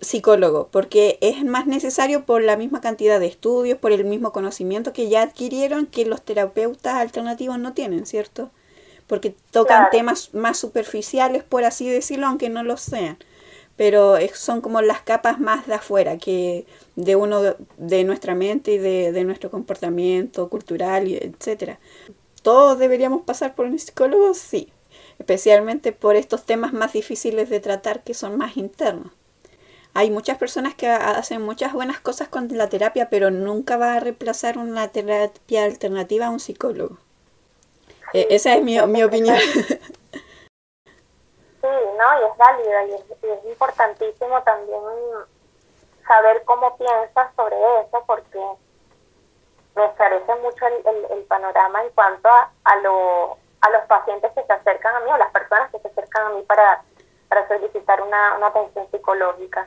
psicólogo, 0.00 0.68
porque 0.70 1.18
es 1.20 1.44
más 1.44 1.66
necesario 1.66 2.24
por 2.24 2.40
la 2.40 2.56
misma 2.56 2.80
cantidad 2.80 3.18
de 3.18 3.26
estudios, 3.26 3.78
por 3.80 3.90
el 3.90 4.04
mismo 4.04 4.30
conocimiento 4.30 4.92
que 4.92 5.08
ya 5.08 5.22
adquirieron 5.22 5.86
que 5.86 6.06
los 6.06 6.22
terapeutas 6.22 6.94
alternativos 6.94 7.58
no 7.58 7.72
tienen, 7.72 8.06
¿cierto? 8.06 8.52
Porque 9.08 9.34
tocan 9.50 9.90
temas 9.90 10.32
más 10.32 10.58
superficiales, 10.58 11.42
por 11.42 11.64
así 11.64 11.88
decirlo, 11.88 12.28
aunque 12.28 12.50
no 12.50 12.62
lo 12.62 12.76
sean 12.76 13.18
pero 13.76 14.16
son 14.34 14.60
como 14.60 14.80
las 14.82 15.02
capas 15.02 15.40
más 15.40 15.66
de 15.66 15.74
afuera 15.74 16.16
que 16.16 16.66
de 16.96 17.16
uno 17.16 17.42
de 17.76 18.04
nuestra 18.04 18.34
mente 18.34 18.72
y 18.72 18.78
de, 18.78 19.24
nuestro 19.24 19.50
comportamiento 19.50 20.48
cultural 20.48 21.06
etcétera. 21.08 21.78
Todos 22.42 22.78
deberíamos 22.78 23.22
pasar 23.22 23.54
por 23.54 23.66
un 23.66 23.78
psicólogo 23.78 24.34
sí 24.34 24.70
especialmente 25.18 25.92
por 25.92 26.16
estos 26.16 26.44
temas 26.44 26.72
más 26.72 26.92
difíciles 26.92 27.48
de 27.48 27.60
tratar 27.60 28.02
que 28.02 28.14
son 28.14 28.36
más 28.36 28.56
internos. 28.56 29.12
Hay 29.92 30.10
muchas 30.10 30.38
personas 30.38 30.74
que 30.74 30.88
hacen 30.88 31.40
muchas 31.40 31.72
buenas 31.72 32.00
cosas 32.00 32.26
con 32.28 32.48
la 32.56 32.68
terapia 32.68 33.10
pero 33.10 33.30
nunca 33.30 33.76
va 33.76 33.94
a 33.94 34.00
reemplazar 34.00 34.58
una 34.58 34.88
terapia 34.88 35.64
alternativa 35.64 36.26
a 36.26 36.30
un 36.30 36.40
psicólogo. 36.40 36.98
E, 38.12 38.26
esa 38.30 38.56
es 38.56 38.62
mi 38.62 38.78
opinión 38.78 39.36
Sí, 41.64 41.70
¿no? 41.96 42.20
Y 42.20 42.30
es 42.30 42.36
válida 42.36 42.84
y 42.84 42.92
es, 42.92 43.44
importantísimo 43.46 44.42
también 44.42 44.82
saber 46.06 46.44
cómo 46.44 46.76
piensas 46.76 47.34
sobre 47.34 47.56
eso 47.80 48.04
porque 48.06 48.38
me 49.74 49.88
parece 49.96 50.34
mucho 50.42 50.66
el, 50.66 51.06
el, 51.10 51.24
panorama 51.24 51.82
en 51.82 51.90
cuanto 51.92 52.28
a, 52.28 52.50
a, 52.64 52.76
lo, 52.80 53.38
a 53.62 53.70
los 53.70 53.82
pacientes 53.86 54.30
que 54.34 54.44
se 54.44 54.52
acercan 54.52 54.94
a 54.94 55.00
mí 55.00 55.10
o 55.10 55.16
las 55.16 55.30
personas 55.30 55.70
que 55.70 55.78
se 55.78 55.88
acercan 55.88 56.26
a 56.26 56.30
mí 56.34 56.42
para, 56.42 56.82
para 57.30 57.48
solicitar 57.48 58.02
una, 58.02 58.36
una 58.36 58.48
atención 58.48 58.86
psicológica. 58.90 59.66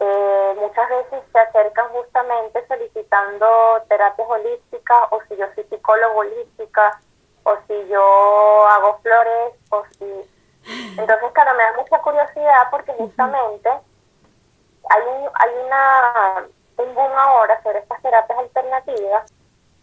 Eh, 0.00 0.56
muchas 0.58 0.88
veces 0.88 1.22
se 1.30 1.38
acercan 1.38 1.88
justamente 1.90 2.66
solicitando 2.66 3.46
terapias 3.88 4.28
holísticas 4.28 5.06
o 5.10 5.20
si 5.28 5.36
yo 5.36 5.46
soy 5.54 5.62
psicólogo 5.70 6.18
holística 6.18 7.00
o 7.44 7.56
si 7.68 7.86
yo 7.86 8.66
hago 8.66 8.98
flores 9.02 9.54
o 9.70 9.84
si 9.96 10.31
entonces, 10.66 11.32
claro, 11.32 11.54
me 11.54 11.62
da 11.62 11.72
mucha 11.76 11.98
curiosidad 11.98 12.68
porque 12.70 12.92
justamente 12.92 13.68
hay 13.68 15.02
un, 15.02 15.30
hay 15.34 15.50
una, 15.66 16.46
un 16.78 16.94
boom 16.94 17.12
ahora 17.16 17.62
sobre 17.62 17.80
estas 17.80 18.00
terapias 18.02 18.38
alternativas 18.38 19.32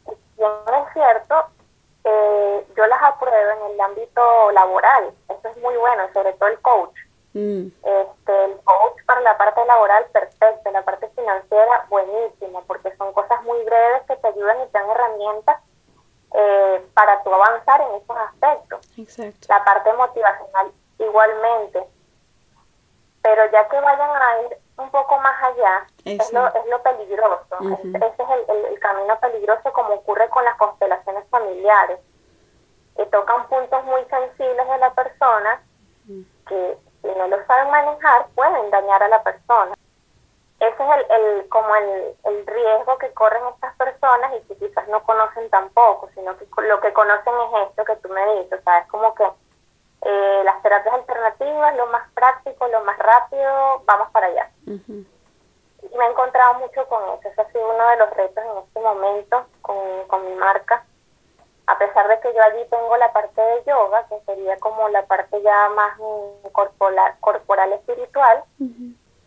y 0.07 0.41
no 0.41 0.85
es 0.85 0.93
cierto, 0.93 1.35
eh, 2.03 2.67
yo 2.75 2.87
las 2.87 3.01
apruebo 3.03 3.51
en 3.51 3.73
el 3.73 3.81
ámbito 3.81 4.51
laboral, 4.51 5.11
eso 5.27 5.49
es 5.49 5.57
muy 5.57 5.75
bueno, 5.75 6.03
sobre 6.13 6.33
todo 6.33 6.49
el 6.49 6.59
coach. 6.61 6.95
Mm. 7.33 7.67
Este, 7.83 8.45
el 8.45 8.59
coach 8.63 9.05
para 9.05 9.21
la 9.21 9.37
parte 9.37 9.63
laboral, 9.65 10.05
perfecto, 10.11 10.71
la 10.71 10.81
parte 10.83 11.09
financiera, 11.09 11.85
buenísimo, 11.89 12.63
porque 12.65 12.95
son 12.95 13.13
cosas 13.13 13.43
muy 13.43 13.63
breves 13.63 14.03
que 14.07 14.15
te 14.15 14.27
ayudan 14.27 14.61
y 14.61 14.67
te 14.67 14.79
dan 14.79 14.89
herramientas 14.89 15.61
eh, 16.33 16.85
para 16.93 17.23
tú 17.23 17.33
avanzar 17.33 17.81
en 17.81 17.95
esos 17.95 18.17
aspectos. 18.17 18.79
La 19.47 19.63
parte 19.63 19.93
motivacional 19.93 20.71
igualmente. 20.99 21.83
Pero 23.21 23.51
ya 23.51 23.67
que 23.67 23.79
vayan 23.79 24.09
a 24.09 24.41
ir 24.43 24.57
un 24.77 24.89
poco 24.91 25.19
más 25.19 25.43
allá, 25.43 25.87
es, 26.05 26.31
lo, 26.31 26.47
es 26.47 26.65
lo 26.69 26.81
peligroso. 26.81 27.57
Ese 27.59 28.23
es 28.23 28.29
el, 28.29 28.65
el, 28.71 28.79
camino 28.79 29.19
peligroso 29.19 29.73
como 29.73 29.95
ocurre 29.95 30.29
con 30.29 30.43
las 30.45 30.55
constelaciones 30.55 31.25
familiares, 31.29 31.99
que 32.95 33.05
tocan 33.07 33.47
puntos 33.47 33.83
muy 33.85 34.03
sensibles 34.05 34.67
de 34.67 34.77
la 34.77 34.93
persona 34.93 35.61
que 36.47 36.77
si 37.01 37.07
no 37.07 37.27
lo 37.27 37.45
saben 37.45 37.71
manejar 37.71 38.27
pueden 38.35 38.69
dañar 38.71 39.03
a 39.03 39.07
la 39.07 39.23
persona. 39.23 39.73
Ese 40.79 40.87
es 40.87 40.95
el, 40.95 41.11
el 41.11 41.49
como 41.49 41.75
el, 41.75 42.15
el 42.23 42.47
riesgo 42.47 42.97
que 42.99 43.11
corren 43.11 43.43
estas 43.53 43.75
personas 43.75 44.31
y 44.33 44.47
que 44.47 44.55
quizás 44.55 44.87
no 44.87 45.03
conocen 45.03 45.49
tampoco, 45.49 46.09
sino 46.15 46.37
que 46.37 46.45
lo 46.61 46.79
que 46.79 46.93
conocen 46.93 47.33
es 47.33 47.67
esto 47.69 47.83
que 47.83 47.95
tú 47.97 48.07
me 48.07 48.25
dices, 48.35 48.59
o 48.59 48.63
sea, 48.63 48.79
es 48.79 48.87
como 48.87 49.13
que 49.13 49.25
eh, 50.03 50.41
las 50.45 50.61
terapias 50.61 50.95
alternativas, 50.95 51.75
lo 51.75 51.87
más 51.87 52.09
práctico, 52.13 52.65
lo 52.69 52.81
más 52.85 52.97
rápido, 52.97 53.81
vamos 53.85 54.09
para 54.11 54.27
allá. 54.27 54.51
Y 54.65 55.97
me 55.97 56.05
he 56.05 56.09
encontrado 56.09 56.53
mucho 56.55 56.87
con 56.87 57.03
eso, 57.09 57.27
ese 57.27 57.41
ha 57.41 57.51
sido 57.51 57.75
uno 57.75 57.87
de 57.89 57.97
los 57.97 58.09
retos 58.11 58.43
en 58.45 58.57
este 58.63 58.79
momento 58.79 59.45
con, 59.61 59.77
con 60.07 60.25
mi 60.25 60.35
marca. 60.35 60.85
A 61.67 61.77
pesar 61.77 62.07
de 62.07 62.21
que 62.21 62.33
yo 62.33 62.41
allí 62.41 62.65
tengo 62.69 62.95
la 62.95 63.11
parte 63.11 63.41
de 63.41 63.63
yoga, 63.65 64.07
que 64.07 64.17
sería 64.21 64.57
como 64.59 64.87
la 64.87 65.05
parte 65.07 65.41
ya 65.41 65.69
más 65.75 65.97
corporal, 66.53 67.15
corporal 67.19 67.73
espiritual, 67.73 68.43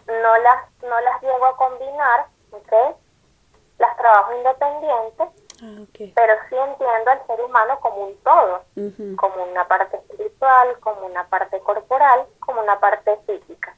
no 0.06 0.36
las 0.38 0.82
no 0.82 1.00
las 1.00 1.22
llego 1.22 1.46
a 1.46 1.56
combinar, 1.56 2.26
¿okay? 2.52 2.96
las 3.78 3.96
trabajo 3.96 4.32
independientes 4.36 5.28
Ah, 5.62 5.78
Pero 5.96 6.34
sí 6.48 6.56
entiendo 6.56 7.10
al 7.12 7.24
ser 7.24 7.40
humano 7.40 7.78
como 7.78 8.06
un 8.06 8.16
todo, 8.24 8.64
como 9.16 9.44
una 9.44 9.64
parte 9.68 9.96
espiritual, 9.96 10.76
como 10.80 11.06
una 11.06 11.24
parte 11.28 11.60
corporal, 11.60 12.26
como 12.40 12.60
una 12.60 12.80
parte 12.80 13.16
física. 13.26 13.76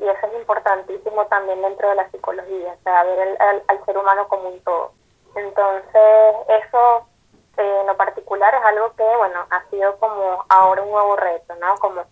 Y 0.00 0.08
eso 0.08 0.26
es 0.26 0.34
importantísimo 0.34 1.24
también 1.26 1.62
dentro 1.62 1.88
de 1.90 1.94
la 1.94 2.10
psicología, 2.10 2.72
o 2.72 2.82
sea, 2.82 3.04
ver 3.04 3.38
al 3.68 3.84
ser 3.84 3.96
humano 3.96 4.26
como 4.26 4.48
un 4.48 4.60
todo. 4.64 4.90
Entonces, 5.36 6.34
eso 6.64 7.06
eh, 7.58 7.78
en 7.80 7.86
lo 7.86 7.96
particular 7.96 8.52
es 8.56 8.64
algo 8.64 8.92
que, 8.96 9.16
bueno, 9.18 9.46
ha 9.50 9.70
sido 9.70 9.96
como 9.98 10.44
ahora 10.48 10.82
un 10.82 10.90
nuevo 10.90 11.14
reto, 11.14 11.54
¿no? 11.60 11.76
Como 11.76 12.02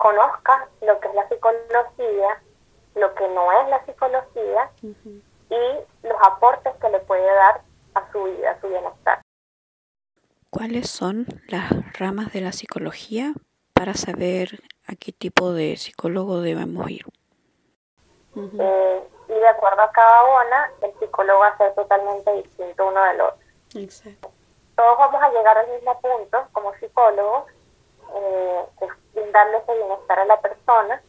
conozca 0.00 0.66
lo 0.80 0.98
que 0.98 1.08
es 1.08 1.14
la 1.14 1.28
psicología, 1.28 2.42
lo 2.94 3.14
que 3.14 3.28
no 3.28 3.52
es 3.60 3.68
la 3.68 3.84
psicología 3.84 4.70
y 4.82 6.08
los 6.08 6.16
aportes 6.22 6.74
que 6.80 6.88
le 6.88 7.00
puede 7.00 7.26
dar 7.26 7.60
a 7.94 8.10
su 8.10 8.24
vida, 8.24 8.52
a 8.52 8.60
su 8.62 8.68
bienestar. 8.68 9.20
¿Cuáles 10.48 10.88
son 10.88 11.26
las 11.48 11.70
ramas 11.98 12.32
de 12.32 12.40
la 12.40 12.52
psicología 12.52 13.34
para 13.74 13.92
saber 13.92 14.60
a 14.86 14.96
qué 14.96 15.12
tipo 15.12 15.52
de 15.52 15.76
psicólogo 15.76 16.40
debemos 16.40 16.90
ir? 16.90 17.04
Eh, 18.34 19.08
y 19.28 19.32
de 19.32 19.48
acuerdo 19.48 19.82
a 19.82 19.92
cada 19.92 20.22
una, 20.24 20.72
el 20.80 20.98
psicólogo 20.98 21.40
va 21.40 21.48
a 21.48 21.58
ser 21.58 21.74
totalmente 21.74 22.32
distinto 22.36 22.88
uno 22.88 23.02
del 23.04 23.20
otro. 23.20 23.38
Exacto. 23.74 24.30
Todos 24.76 24.98
vamos 24.98 25.22
a 25.22 25.30
llegar 25.30 25.58
al 25.58 25.68
mismo 25.68 26.00
punto 26.00 26.48
como 26.52 26.72
psicólogos, 26.76 27.44
eh, 28.14 28.64
brindarle 29.14 29.58
ese 29.58 29.74
bienestar 29.74 30.18
a 30.20 30.24
la 30.24 30.40
persona, 30.40 31.02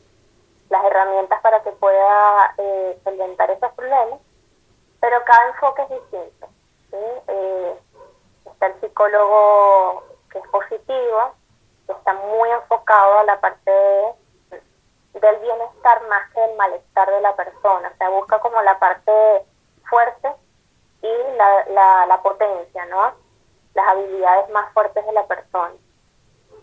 las 0.69 0.85
herramientas 0.85 1.41
para 1.41 1.61
que 1.63 1.71
pueda 1.71 2.55
eh, 2.57 2.99
solventar 3.03 3.51
esos 3.51 3.71
problemas, 3.73 4.19
pero 4.99 5.23
cada 5.25 5.47
enfoque 5.47 5.81
es 5.83 5.89
distinto. 5.89 6.47
Eh, 6.93 7.79
está 8.45 8.67
el 8.67 8.81
psicólogo 8.81 10.03
que 10.31 10.39
es 10.39 10.47
positivo, 10.47 11.33
que 11.85 11.93
está 11.93 12.13
muy 12.13 12.49
enfocado 12.51 13.19
a 13.19 13.23
la 13.23 13.39
parte 13.39 13.71
del 15.13 15.37
bienestar 15.39 16.07
más 16.07 16.31
que 16.31 16.43
el 16.43 16.55
malestar 16.55 17.09
de 17.09 17.21
la 17.21 17.35
persona. 17.35 17.91
O 17.93 17.97
sea, 17.97 18.09
busca 18.09 18.39
como 18.39 18.61
la 18.61 18.79
parte 18.79 19.11
fuerte 19.89 20.31
y 21.01 21.35
la, 21.35 22.05
la, 22.05 22.21
potencia, 22.21 22.85
¿no? 22.85 23.13
Las 23.73 23.87
habilidades 23.87 24.49
más 24.49 24.71
fuertes 24.73 25.05
de 25.05 25.11
la 25.11 25.25
persona. 25.25 25.73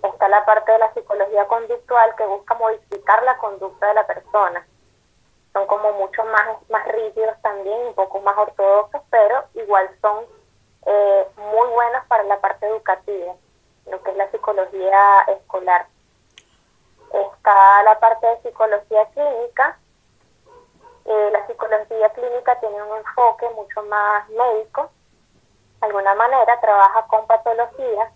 Está 0.02 0.28
la 0.28 0.44
parte 0.44 0.72
de 0.72 0.78
la 0.78 0.92
psicología 0.94 1.46
conductual 1.48 2.14
que 2.16 2.26
busca 2.26 2.54
modificar 2.54 3.22
la 3.24 3.36
conducta 3.38 3.88
de 3.88 3.94
la 3.94 4.06
persona. 4.06 4.66
Son 5.52 5.66
como 5.66 5.92
mucho 5.92 6.24
más, 6.24 6.70
más 6.70 6.86
rígidos 6.88 7.40
también, 7.42 7.88
un 7.88 7.94
poco 7.94 8.20
más 8.20 8.36
ortodoxos, 8.36 9.02
pero 9.10 9.44
igual 9.54 9.88
son 10.00 10.24
eh, 10.86 11.26
muy 11.36 11.68
buenos 11.68 12.04
para 12.06 12.22
la 12.24 12.40
parte 12.40 12.66
educativa, 12.66 13.34
lo 13.90 14.02
que 14.02 14.10
es 14.10 14.16
la 14.16 14.30
psicología 14.30 15.20
escolar. 15.28 15.86
Está 17.12 17.82
la 17.82 17.98
parte 17.98 18.26
de 18.26 18.42
psicología 18.42 19.06
clínica. 19.06 19.78
Eh, 21.04 21.30
la 21.32 21.46
psicología 21.46 22.10
clínica 22.10 22.60
tiene 22.60 22.82
un 22.82 22.98
enfoque 22.98 23.48
mucho 23.50 23.82
más 23.84 24.28
médico. 24.28 24.90
De 25.80 25.86
alguna 25.86 26.14
manera 26.14 26.60
trabaja 26.60 27.06
con 27.06 27.26
patologías, 27.26 28.12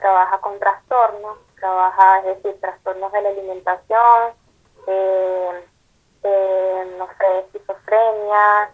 trabaja 0.00 0.38
con 0.38 0.58
trastornos, 0.58 1.38
trabaja, 1.58 2.18
es 2.20 2.42
decir, 2.42 2.60
trastornos 2.60 3.12
de 3.12 3.22
la 3.22 3.28
alimentación, 3.28 4.32
eh, 4.86 5.64
no 6.98 7.08
sé, 7.18 7.38
esquizofrenia, 7.40 8.70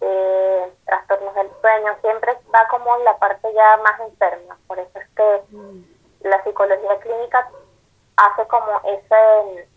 eh, 0.00 0.72
trastornos 0.84 1.34
del 1.34 1.50
sueño, 1.60 1.96
siempre 2.00 2.36
va 2.54 2.66
como 2.68 2.96
en 2.96 3.04
la 3.04 3.16
parte 3.18 3.52
ya 3.54 3.76
más 3.78 4.00
enferma. 4.00 4.58
Por 4.66 4.78
eso 4.78 4.98
es 4.98 5.08
que 5.10 5.42
mm. 5.56 5.82
la 6.22 6.42
psicología 6.42 6.98
clínica 7.00 7.50
hace 8.16 8.46
como 8.48 8.80
ese, 8.84 9.68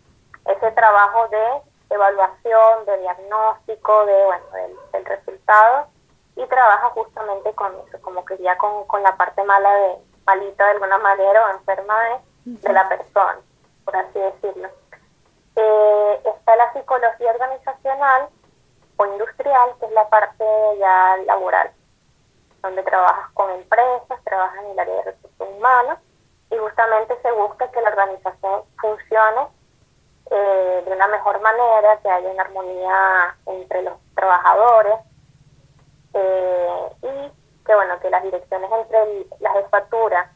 ese 0.46 0.72
trabajo 0.72 1.28
de 1.28 1.94
evaluación, 1.94 2.84
de 2.86 2.98
diagnóstico, 2.98 4.06
de 4.06 4.24
bueno, 4.24 4.44
del, 4.92 5.04
resultado 5.04 5.86
y 6.34 6.44
trabaja 6.46 6.90
justamente 6.90 7.54
con 7.54 7.72
eso, 7.86 8.00
como 8.02 8.24
que 8.24 8.36
ya 8.38 8.58
con, 8.58 8.84
con 8.86 9.02
la 9.02 9.16
parte 9.16 9.42
mala 9.44 9.72
de, 9.72 9.96
malita 10.26 10.64
de 10.64 10.70
alguna 10.72 10.98
manera 10.98 11.46
o 11.46 11.50
enferma 11.50 11.94
de, 12.44 12.52
de 12.52 12.72
la 12.72 12.88
persona, 12.88 13.38
por 13.84 13.96
así 13.96 14.18
decirlo. 14.18 14.68
Eh, 15.56 16.20
está 16.24 16.56
la 16.56 16.72
psicología 16.72 17.30
organizacional 17.30 18.28
o 18.96 19.06
industrial, 19.06 19.70
que 19.78 19.86
es 19.86 19.92
la 19.92 20.08
parte 20.08 20.44
ya 20.78 21.16
laboral, 21.26 21.70
donde 22.62 22.82
trabajas 22.82 23.30
con 23.32 23.50
empresas, 23.50 24.24
trabajas 24.24 24.64
en 24.64 24.70
el 24.72 24.78
área 24.78 24.94
de 24.96 25.02
recursos 25.04 25.48
humanos 25.48 25.98
y 26.50 26.56
justamente 26.56 27.16
se 27.22 27.32
busca 27.32 27.70
que 27.70 27.80
la 27.80 27.88
organización 27.88 28.62
funcione 28.80 29.48
eh, 30.30 30.82
de 30.84 30.92
una 30.92 31.08
mejor 31.08 31.40
manera, 31.40 31.98
que 32.02 32.10
haya 32.10 32.28
una 32.28 32.42
armonía 32.42 33.36
entre 33.46 33.82
los 33.82 33.94
trabajadores 34.14 34.96
eh, 36.14 36.90
y 37.02 37.45
que 37.66 37.74
bueno 37.74 37.98
que 38.00 38.10
las 38.10 38.22
direcciones 38.22 38.70
entre 38.70 39.26
la 39.40 39.52
jefatura 39.52 40.32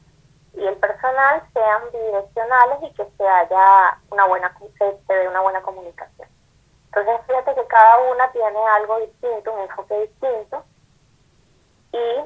y 0.54 0.66
el 0.66 0.76
personal 0.76 1.42
sean 1.52 1.82
bidireccionales 1.92 2.82
y 2.82 2.94
que 2.94 3.06
se 3.16 3.26
haya 3.26 3.98
una 4.10 4.26
buena 4.26 4.54
se, 4.78 4.98
se 5.06 5.14
dé 5.14 5.28
una 5.28 5.40
buena 5.40 5.62
comunicación. 5.62 6.28
Entonces 6.86 7.20
fíjate 7.26 7.54
que 7.54 7.66
cada 7.68 7.98
una 8.10 8.30
tiene 8.32 8.58
algo 8.74 8.98
distinto, 8.98 9.52
un 9.52 9.60
enfoque 9.60 10.00
distinto 10.00 10.64
y 11.92 12.20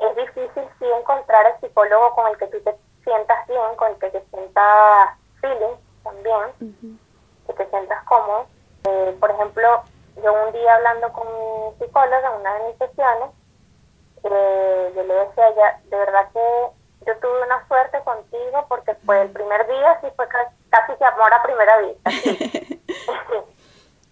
es 0.00 0.16
difícil 0.16 0.64
sí 0.78 0.84
encontrar 0.98 1.46
el 1.46 1.60
psicólogo 1.60 2.14
con 2.14 2.26
el 2.28 2.38
que 2.38 2.46
tú 2.48 2.60
te 2.62 2.74
sientas 3.04 3.46
bien, 3.46 3.76
con 3.76 3.92
el 3.92 3.98
que 3.98 4.10
te 4.10 4.24
sientas 4.30 5.18
feeling 5.40 5.76
también, 6.02 6.96
que 7.46 7.52
te 7.52 7.70
sientas 7.70 8.02
cómodo. 8.04 8.46
Eh, 8.84 9.16
por 9.20 9.30
ejemplo, 9.30 9.82
yo 10.22 10.32
un 10.32 10.52
día 10.52 10.74
hablando 10.76 11.12
con 11.12 11.26
un 11.26 11.78
psicólogo 11.78 12.26
en 12.26 12.40
una 12.40 12.54
de 12.54 12.68
mis 12.68 12.78
sesiones, 12.78 13.30
eh, 14.24 14.92
yo 14.94 15.02
le 15.02 15.14
decía 15.14 15.44
a 15.44 15.48
ella, 15.48 15.80
de 15.84 15.96
verdad 15.96 16.28
que 16.32 17.06
yo 17.06 17.16
tuve 17.18 17.42
una 17.42 17.66
suerte 17.66 18.00
contigo 18.04 18.66
porque 18.68 18.94
fue 19.06 19.22
el 19.22 19.30
primer 19.30 19.66
día, 19.66 19.98
sí 20.00 20.08
fue 20.16 20.28
casi, 20.28 20.96
que 20.96 21.04
amor 21.04 21.32
a 21.32 21.42
primera 21.42 21.78
vista. 21.78 22.10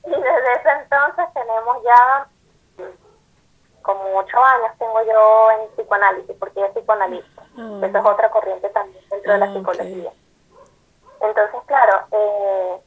Y 0.04 0.10
desde 0.10 0.52
ese 0.54 0.70
entonces 0.70 1.26
tenemos 1.34 1.82
ya 1.84 2.26
como 3.82 4.18
ocho 4.18 4.38
años 4.42 4.72
tengo 4.78 5.02
yo 5.02 5.50
en 5.50 5.70
psicoanálisis, 5.70 6.36
porque 6.38 6.60
soy 6.60 6.70
psicoanalista. 6.70 7.42
Ah. 7.58 7.80
Esa 7.82 7.98
es 7.98 8.04
otra 8.04 8.30
corriente 8.30 8.68
también 8.70 9.02
dentro 9.10 9.32
de 9.32 9.38
la 9.38 9.46
ah, 9.46 9.52
psicología. 9.54 10.12
Entonces, 11.20 11.60
claro, 11.66 12.06
eh, 12.12 12.80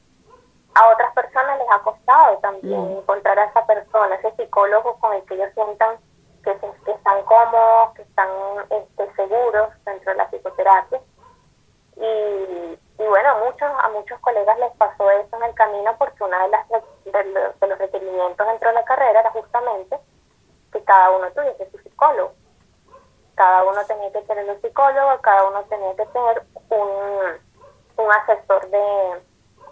a 0.76 0.88
otras 0.90 1.14
personas 1.14 1.58
les 1.58 1.68
ha 1.72 1.80
costado 1.80 2.38
también 2.38 2.82
mm. 2.82 2.98
encontrar 3.00 3.40
a 3.40 3.46
esa 3.46 3.66
persona, 3.66 4.16
ese 4.16 4.32
psicólogo 4.36 4.96
con 5.00 5.14
el 5.14 5.24
que 5.24 5.34
ellos 5.36 5.50
sientan 5.54 5.98
que, 6.44 6.58
que 6.86 6.92
están 6.92 7.24
cómodos, 7.24 7.94
que 7.96 8.02
están 8.04 8.30
este, 8.70 9.14
seguros 9.16 9.70
dentro 9.86 10.12
de 10.12 10.18
la 10.18 10.30
psicoterapia. 10.30 11.02
Y, 11.96 12.80
y 13.00 13.08
bueno, 13.08 13.30
a 13.30 13.46
muchos, 13.46 13.72
a 13.82 13.90
muchos 13.90 14.20
colegas 14.20 14.58
les 14.60 14.72
pasó 14.74 15.10
eso 15.12 15.36
en 15.38 15.44
el 15.44 15.56
camino 15.56 15.96
porque 15.98 16.24
una 16.24 16.44
de 16.44 16.50
las 16.50 16.68
de, 16.70 17.68
los 17.68 17.78
requerimientos 17.80 18.48
dentro 18.48 18.70
de 18.70 18.76
la 18.76 18.86
carrera 18.86 19.20
era 19.20 19.32
justamente 19.32 19.98
que 20.72 20.84
cada 20.84 21.12
uno 21.12 21.32
tuviese 21.32 21.70
su 21.72 21.78
psicólogo. 21.80 22.34
Cada 23.36 23.64
uno 23.64 23.84
tenía 23.86 24.12
que 24.12 24.22
tener 24.22 24.50
un 24.50 24.62
psicólogo, 24.62 25.22
cada 25.22 25.48
uno 25.50 25.64
tenía 25.64 25.96
que 25.96 26.06
tener 26.06 26.44
un, 26.70 28.04
un 28.04 28.12
asesor 28.12 28.70
de 28.70 29.22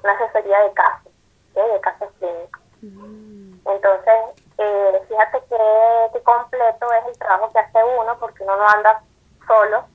una 0.03 0.13
asesoría 0.13 0.59
de 0.61 0.73
caso. 0.73 1.09
de 1.53 1.81
casos 1.81 2.09
clínicos. 2.19 2.61
Mm. 2.81 3.59
Entonces, 3.65 4.48
eh, 4.61 5.01
fíjate 5.07 5.41
qué, 5.49 6.21
completo 6.23 6.91
es 6.91 7.07
el 7.07 7.17
trabajo 7.17 7.49
que 7.51 7.59
hace 7.59 7.79
uno, 7.81 8.17
porque 8.19 8.43
uno 8.43 8.57
no 8.57 8.67
anda 8.67 9.01
solo 9.47 9.85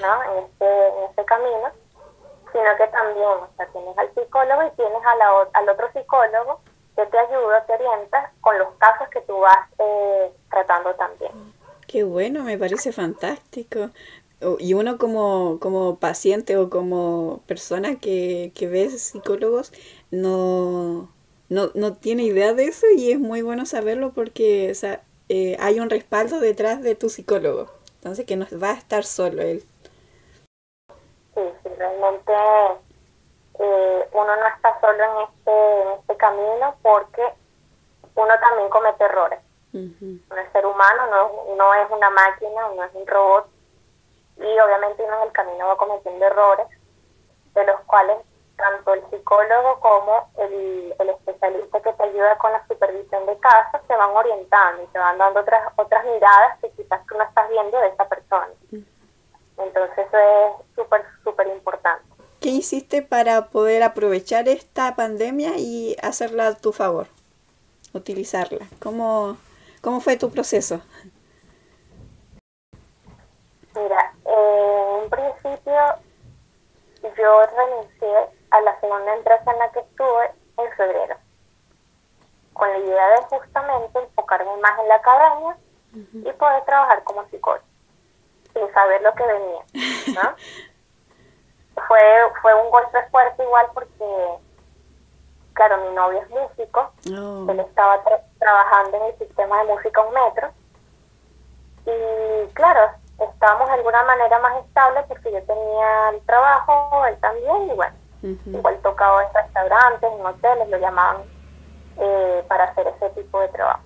¿no? 0.00 0.22
en, 0.32 0.44
este, 0.44 0.86
en 0.88 1.04
este 1.10 1.24
camino, 1.24 1.70
sino 2.52 2.76
que 2.78 2.86
también, 2.86 3.26
o 3.26 3.48
sea, 3.56 3.66
tienes 3.66 3.98
al 3.98 4.14
psicólogo 4.14 4.62
y 4.62 4.70
tienes 4.76 5.04
a 5.04 5.16
la, 5.16 5.48
al 5.52 5.68
otro 5.68 5.90
psicólogo 5.92 6.60
que 6.94 7.04
te 7.06 7.18
ayuda, 7.18 7.66
te 7.66 7.74
orienta 7.74 8.32
con 8.40 8.56
los 8.58 8.68
casos 8.78 9.08
que 9.08 9.20
tú 9.22 9.40
vas 9.40 9.68
eh, 9.78 10.32
tratando 10.50 10.94
también. 10.94 11.32
Qué 11.88 12.04
bueno, 12.04 12.44
me 12.44 12.56
parece 12.56 12.92
fantástico. 12.92 13.90
Y 14.58 14.74
uno 14.74 14.98
como, 14.98 15.58
como 15.60 15.96
paciente 15.98 16.56
o 16.56 16.70
como 16.70 17.40
persona 17.46 17.98
que, 17.98 18.52
que 18.54 18.68
ve 18.68 18.90
psicólogos 18.90 19.72
no, 20.10 21.08
no, 21.48 21.70
no 21.74 21.94
tiene 21.94 22.24
idea 22.24 22.52
de 22.52 22.64
eso 22.64 22.86
y 22.96 23.12
es 23.12 23.18
muy 23.18 23.42
bueno 23.42 23.66
saberlo 23.66 24.12
porque 24.12 24.70
o 24.70 24.74
sea, 24.74 25.02
eh, 25.28 25.56
hay 25.60 25.80
un 25.80 25.90
respaldo 25.90 26.40
detrás 26.40 26.82
de 26.82 26.94
tu 26.94 27.08
psicólogo. 27.08 27.70
Entonces 27.94 28.26
que 28.26 28.36
no 28.36 28.46
va 28.62 28.70
a 28.70 28.74
estar 28.74 29.04
solo 29.04 29.42
él. 29.42 29.62
Sí, 31.34 31.42
sí 31.62 31.68
realmente 31.76 32.32
eh, 33.58 34.08
uno 34.12 34.36
no 34.36 34.46
está 34.54 34.80
solo 34.80 35.02
en 35.02 35.28
este, 35.28 35.82
en 35.82 35.88
este 36.00 36.16
camino 36.16 36.74
porque 36.82 37.22
uno 38.14 38.34
también 38.40 38.68
comete 38.70 39.04
errores. 39.04 39.40
Uno 39.72 40.40
es 40.40 40.52
ser 40.52 40.64
humano, 40.64 41.06
no, 41.10 41.54
no 41.54 41.74
es 41.74 41.90
una 41.90 42.08
máquina, 42.08 42.68
no 42.74 42.82
es 42.82 42.90
un 42.94 43.06
robot 43.06 43.46
y 44.38 44.58
obviamente 44.58 45.02
uno 45.02 45.16
en 45.16 45.22
el 45.28 45.32
camino 45.32 45.66
va 45.66 45.76
cometiendo 45.76 46.24
errores 46.24 46.66
de 47.54 47.66
los 47.66 47.80
cuales 47.82 48.16
tanto 48.66 48.94
el 48.94 49.02
psicólogo 49.10 49.78
como 49.80 50.28
el, 50.38 50.94
el, 50.98 51.08
especialista 51.10 51.80
que 51.80 51.92
te 51.92 52.02
ayuda 52.02 52.36
con 52.38 52.52
la 52.52 52.66
supervisión 52.66 53.24
de 53.26 53.38
casos 53.38 53.80
se 53.86 53.96
van 53.96 54.10
orientando 54.10 54.82
y 54.82 54.86
te 54.86 54.98
van 54.98 55.18
dando 55.18 55.40
otras 55.40 55.72
otras 55.76 56.04
miradas 56.04 56.58
que 56.60 56.70
quizás 56.70 57.00
tú 57.06 57.16
no 57.16 57.24
estás 57.24 57.48
viendo 57.48 57.78
de 57.78 57.88
esa 57.88 58.08
persona. 58.08 58.48
Entonces 59.58 60.06
eso 60.06 60.18
es 60.18 60.74
súper, 60.74 61.04
súper 61.22 61.46
importante. 61.48 62.04
¿Qué 62.40 62.48
hiciste 62.48 63.02
para 63.02 63.46
poder 63.46 63.82
aprovechar 63.82 64.48
esta 64.48 64.94
pandemia 64.96 65.56
y 65.56 65.96
hacerla 66.02 66.48
a 66.48 66.54
tu 66.54 66.72
favor? 66.72 67.06
Utilizarla. 67.92 68.66
¿Cómo, 68.82 69.36
cómo 69.80 70.00
fue 70.00 70.16
tu 70.16 70.30
proceso? 70.30 70.80
Mira, 73.74 74.12
en 74.24 75.02
un 75.02 75.10
principio 75.10 75.76
yo 77.16 77.42
renuncié 77.56 78.35
a 78.56 78.60
la 78.62 78.80
segunda 78.80 79.14
empresa 79.14 79.50
en 79.50 79.58
la 79.58 79.70
que 79.70 79.80
estuve 79.80 80.30
en 80.58 80.72
febrero, 80.72 81.16
con 82.52 82.70
la 82.70 82.78
idea 82.78 83.08
de 83.10 83.22
justamente 83.24 83.98
enfocarme 83.98 84.56
más 84.58 84.78
en 84.78 84.88
la 84.88 84.94
academia 84.96 85.56
y 85.92 86.32
poder 86.32 86.64
trabajar 86.64 87.02
como 87.04 87.24
psicólogo, 87.28 87.64
sin 88.52 88.72
saber 88.72 89.02
lo 89.02 89.14
que 89.14 89.26
venía. 89.26 90.22
¿no? 90.22 90.36
fue, 91.86 92.00
fue 92.40 92.54
un 92.54 92.70
golpe 92.70 93.02
fuerte 93.10 93.42
igual 93.42 93.66
porque, 93.74 94.38
claro, 95.52 95.78
mi 95.78 95.94
novio 95.94 96.20
es 96.22 96.30
músico, 96.30 96.92
oh. 97.10 97.50
él 97.50 97.60
estaba 97.60 98.02
trabajando 98.38 98.96
en 98.96 99.02
el 99.04 99.18
sistema 99.18 99.58
de 99.58 99.64
música 99.64 100.00
un 100.00 100.14
metro 100.14 100.50
y 101.86 102.52
claro, 102.54 102.90
estábamos 103.20 103.68
de 103.68 103.74
alguna 103.74 104.02
manera 104.04 104.38
más 104.40 104.64
estables 104.64 105.04
porque 105.08 105.32
yo 105.32 105.42
tenía 105.44 106.10
el 106.10 106.20
trabajo, 106.22 107.04
él 107.06 107.16
también, 107.20 107.70
y 107.70 107.74
bueno, 107.74 107.94
igual 108.46 108.78
tocaba 108.82 109.24
en 109.24 109.34
restaurantes, 109.34 110.12
en 110.12 110.26
hoteles, 110.26 110.68
lo 110.68 110.78
llamaban 110.78 111.22
eh, 111.98 112.44
para 112.48 112.64
hacer 112.64 112.86
ese 112.88 113.10
tipo 113.10 113.40
de 113.40 113.48
trabajo. 113.48 113.82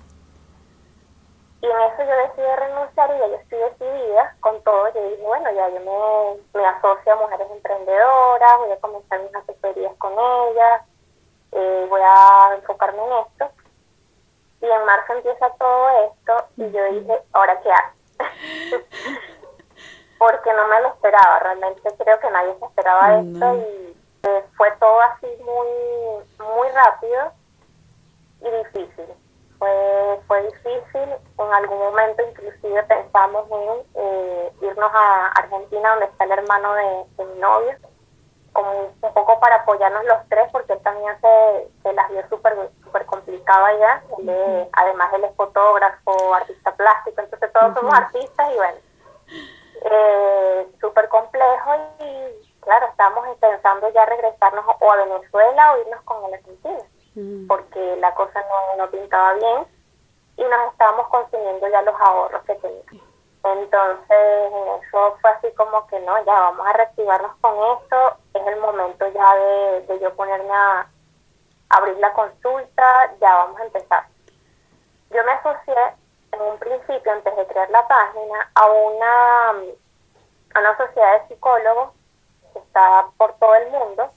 Y 1.62 1.66
en 1.66 1.72
eso 1.72 2.02
yo 2.02 2.16
decidí 2.16 2.56
renunciar 2.56 3.14
y 3.14 3.18
ya 3.18 3.26
yo 3.26 3.34
estoy 3.36 3.58
decidida 3.58 4.34
con 4.40 4.62
todo. 4.62 4.88
Yo 4.94 5.10
dije, 5.10 5.22
bueno, 5.22 5.50
ya 5.52 5.68
yo 5.68 5.80
me, 5.80 6.58
me 6.58 6.66
asocio 6.66 7.12
a 7.12 7.16
mujeres 7.16 7.50
emprendedoras, 7.50 8.58
voy 8.58 8.72
a 8.72 8.80
comenzar 8.80 9.20
mis 9.20 9.34
asesorías 9.34 9.94
con 9.96 10.12
ellas, 10.12 10.82
eh, 11.52 11.86
voy 11.90 12.00
a 12.02 12.54
enfocarme 12.56 13.02
en 13.04 13.12
esto. 13.26 13.50
Y 14.62 14.66
en 14.66 14.84
marzo 14.86 15.12
empieza 15.12 15.50
todo 15.58 15.88
esto 16.06 16.48
y 16.56 16.70
yo 16.70 16.84
dije, 16.84 17.22
¿ahora 17.32 17.60
qué 17.60 17.70
hago? 17.70 17.92
Porque 20.18 20.52
no 20.52 20.66
me 20.68 20.80
lo 20.80 20.88
esperaba, 20.88 21.38
realmente 21.40 21.94
creo 21.98 22.20
que 22.20 22.30
nadie 22.30 22.54
se 22.58 22.64
esperaba 22.64 23.20
esto 23.20 23.54
y 23.54 23.99
eh, 24.22 24.44
fue 24.56 24.70
todo 24.78 25.00
así 25.00 25.26
muy, 25.44 26.46
muy 26.46 26.68
rápido 26.68 27.32
y 28.40 28.50
difícil 28.50 29.06
fue, 29.60 30.20
fue 30.26 30.42
difícil. 30.42 31.14
En 31.38 31.52
algún 31.52 31.78
momento 31.78 32.22
inclusive 32.26 32.82
pensamos 32.84 33.44
en 33.50 33.86
eh, 33.94 34.52
irnos 34.62 34.90
a 34.92 35.26
Argentina, 35.36 35.90
donde 35.90 36.06
está 36.06 36.24
el 36.24 36.32
hermano 36.32 36.74
de, 36.74 37.24
mi 37.24 37.38
novio, 37.38 37.76
como 38.52 38.86
un 39.02 39.14
poco 39.14 39.38
para 39.38 39.56
apoyarnos 39.56 40.04
los 40.06 40.28
tres, 40.28 40.48
porque 40.50 40.72
él 40.72 40.80
también 40.82 41.14
se, 41.20 41.70
se 41.82 41.92
las 41.92 42.10
vio 42.10 42.26
súper 42.28 42.56
super 42.82 43.06
complicado 43.06 43.66
allá. 43.66 44.02
además, 44.72 45.12
él 45.14 45.24
es 45.24 45.36
fotógrafo, 45.36 46.34
artista 46.34 46.74
plástico, 46.74 47.20
entonces 47.20 47.52
todos 47.52 47.74
somos 47.74 47.94
artistas 47.94 48.50
y 48.50 48.56
bueno, 48.56 48.78
eh, 49.84 50.66
súper 50.80 51.08
complejo 51.08 51.70
y 52.00 52.49
claro, 52.60 52.86
estamos 52.86 53.24
pensando 53.38 53.88
ya 53.90 54.06
regresarnos 54.06 54.64
o 54.78 54.92
a 54.92 54.96
Venezuela 54.96 55.72
o 55.72 55.80
irnos 55.80 56.02
con 56.02 56.24
el 56.26 56.34
Argentina. 56.34 56.84
Mm. 57.14 57.48
porque 57.48 57.96
la 57.96 58.14
cosa 58.14 58.40
no, 58.40 58.84
no 58.84 58.90
pintaba 58.90 59.34
bien 59.34 59.66
y 60.36 60.44
nos 60.44 60.72
estábamos 60.72 61.08
consumiendo 61.08 61.68
ya 61.68 61.82
los 61.82 62.00
ahorros 62.00 62.42
que 62.44 62.54
teníamos. 62.54 63.10
Entonces, 63.42 64.52
eso 64.86 65.16
fue 65.20 65.30
así 65.30 65.48
como 65.56 65.86
que 65.88 65.98
no, 66.00 66.24
ya 66.24 66.32
vamos 66.32 66.66
a 66.66 66.72
reactivarnos 66.74 67.32
con 67.40 67.52
esto, 67.78 68.16
es 68.34 68.46
el 68.46 68.60
momento 68.60 69.08
ya 69.08 69.34
de, 69.34 69.80
de 69.88 70.00
yo 70.00 70.14
ponerme 70.14 70.52
a 70.52 70.86
abrir 71.70 71.96
la 71.98 72.12
consulta, 72.12 73.14
ya 73.20 73.34
vamos 73.34 73.60
a 73.60 73.64
empezar. 73.64 74.06
Yo 75.10 75.24
me 75.24 75.32
asocié 75.32 75.74
en 76.32 76.42
un 76.42 76.58
principio, 76.58 77.12
antes 77.12 77.34
de 77.34 77.46
crear 77.46 77.70
la 77.70 77.88
página, 77.88 78.50
a 78.54 78.66
una, 78.66 79.48
a 80.54 80.60
una 80.60 80.76
sociedad 80.76 81.20
de 81.20 81.28
psicólogos 81.28 81.90
que 82.52 82.58
está 82.58 83.06
por 83.16 83.32
todo 83.34 83.54
el 83.54 83.70
mundo, 83.70 84.10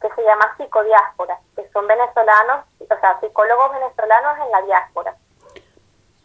que 0.00 0.10
se 0.10 0.22
llama 0.22 0.54
Psicodiáspora, 0.56 1.38
que 1.56 1.68
son 1.70 1.86
venezolanos, 1.86 2.64
o 2.80 3.00
sea, 3.00 3.18
psicólogos 3.20 3.72
venezolanos 3.72 4.38
en 4.38 4.50
la 4.50 4.62
diáspora, 4.62 5.16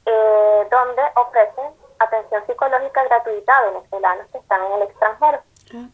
eh, 0.05 0.67
donde 0.69 1.01
ofrecen 1.15 1.73
atención 1.99 2.45
psicológica 2.45 3.03
gratuita 3.03 3.57
a 3.57 3.61
venezolanos 3.65 4.27
que 4.31 4.37
están 4.37 4.63
en 4.65 4.71
el 4.73 4.81
extranjero. 4.83 5.39
Ah, 5.73 5.87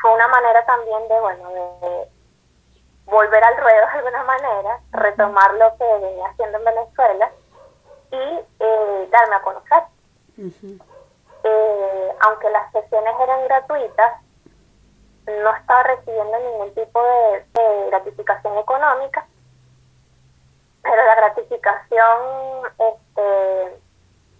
Fue 0.00 0.14
una 0.14 0.28
manera 0.28 0.64
también 0.66 1.08
de, 1.08 1.20
bueno, 1.20 1.50
de 1.50 2.08
volver 3.06 3.44
al 3.44 3.56
ruedo 3.56 3.86
de 3.86 3.98
alguna 3.98 4.24
manera, 4.24 4.80
retomar 4.92 5.54
lo 5.54 5.76
que 5.76 5.84
venía 5.84 6.26
haciendo 6.28 6.58
en 6.58 6.64
Venezuela 6.64 7.30
y 8.12 8.40
eh, 8.60 9.08
darme 9.10 9.34
a 9.36 9.42
conocer. 9.42 9.82
Eh, 11.42 12.14
aunque 12.20 12.50
las 12.50 12.70
sesiones 12.72 13.14
eran 13.20 13.44
gratuitas, 13.44 14.22
no 15.26 15.54
estaba 15.54 15.82
recibiendo 15.84 16.38
ningún 16.38 16.74
tipo 16.74 17.02
de, 17.02 17.86
gratificación 17.88 18.56
económica, 18.58 19.26
pero 20.82 21.04
la 21.04 21.14
gratificación 21.14 22.66
este, 22.78 23.80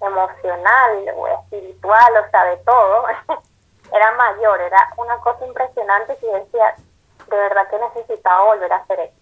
emocional 0.01 1.05
o 1.17 1.29
espiritual, 1.29 2.17
o 2.17 2.31
sea, 2.31 2.45
de 2.45 2.57
todo, 2.59 3.05
era 3.93 4.11
mayor, 4.13 4.61
era 4.61 4.89
una 4.97 5.19
cosa 5.19 5.47
impresionante 5.47 6.17
que 6.19 6.27
decía, 6.27 6.75
de 7.29 7.37
verdad 7.37 7.69
que 7.69 7.79
necesitaba 7.79 8.45
volver 8.45 8.73
a 8.73 8.77
hacer 8.77 9.01
eso. 9.01 9.17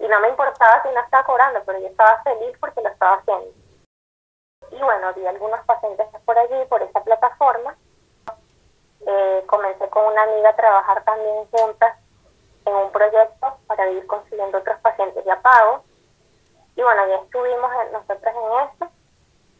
Y 0.00 0.08
no 0.08 0.20
me 0.20 0.28
importaba 0.28 0.82
si 0.82 0.88
no 0.90 1.00
estaba 1.00 1.24
cobrando, 1.24 1.62
pero 1.64 1.78
yo 1.80 1.88
estaba 1.88 2.22
feliz 2.22 2.56
porque 2.60 2.82
lo 2.82 2.88
estaba 2.88 3.16
haciendo. 3.16 3.50
Y 4.70 4.80
bueno, 4.80 5.12
vi 5.14 5.26
algunos 5.26 5.64
pacientes 5.64 6.06
por 6.24 6.38
allí, 6.38 6.64
por 6.68 6.82
esa 6.82 7.02
plataforma, 7.02 7.76
eh, 9.10 9.42
comencé 9.46 9.88
con 9.88 10.04
una 10.04 10.22
amiga 10.22 10.50
a 10.50 10.56
trabajar 10.56 11.02
también 11.02 11.46
juntas 11.50 11.96
en 12.66 12.74
un 12.74 12.92
proyecto 12.92 13.56
para 13.66 13.90
ir 13.90 14.06
consiguiendo 14.06 14.58
otros 14.58 14.78
pacientes 14.80 15.24
de 15.24 15.36
pago. 15.36 15.82
Y 16.76 16.82
bueno, 16.82 17.08
ya 17.08 17.16
estuvimos 17.16 17.70
nosotros 17.90 18.34
en 18.34 18.68
esto 18.68 18.88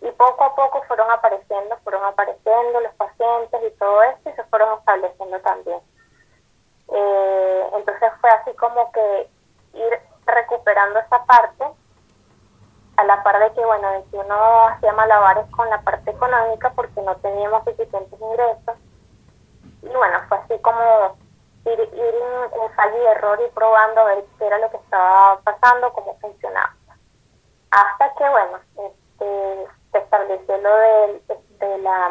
y 0.03 0.11
poco 0.13 0.45
a 0.45 0.55
poco 0.55 0.83
fueron 0.83 1.11
apareciendo, 1.11 1.79
fueron 1.83 2.05
apareciendo 2.05 2.81
los 2.81 2.95
pacientes 2.97 3.61
y 3.67 3.71
todo 3.79 4.03
esto 4.03 4.29
y 4.29 4.33
se 4.35 4.45
fueron 4.45 4.79
estableciendo 4.79 5.41
también. 5.41 5.81
Eh, 6.91 7.71
entonces 7.73 8.13
fue 8.21 8.31
así 8.31 8.53
como 8.53 8.93
que 8.93 9.31
ir 9.73 10.01
recuperando 10.27 10.99
esa 10.99 11.25
parte 11.25 11.65
a 12.99 13.05
la 13.05 13.23
par 13.23 13.39
de 13.39 13.51
que, 13.55 13.65
bueno, 13.65 13.91
de 13.93 14.05
que 14.11 14.17
uno 14.19 14.67
hacía 14.69 14.93
malabares 14.93 15.47
con 15.57 15.71
la 15.71 15.81
parte 15.81 16.11
económica 16.11 16.71
porque 16.77 17.01
no 17.01 17.17
teníamos 17.17 17.65
suficientes 17.65 18.21
ingresos 18.21 18.77
y 19.89 19.95
bueno, 19.95 20.19
fue 20.29 20.39
así 20.39 20.59
como 20.61 21.17
ir, 21.65 21.81
ir 21.81 22.15
en 22.15 22.63
ensayo 22.63 23.03
y 23.03 23.07
error 23.07 23.41
y 23.45 23.51
probando 23.53 24.01
a 24.01 24.05
ver 24.05 24.25
qué 24.39 24.47
era 24.47 24.59
lo 24.59 24.71
que 24.71 24.77
estaba 24.77 25.41
pasando, 25.41 25.93
cómo 25.93 26.17
funcionaba. 26.21 26.75
Hasta 27.71 28.15
que, 28.15 28.29
bueno, 28.29 28.59
este, 28.77 29.67
se 29.93 29.99
estableció 29.99 30.59
lo 30.59 30.77
de, 30.77 31.23
de 31.59 31.79
la, 31.79 32.11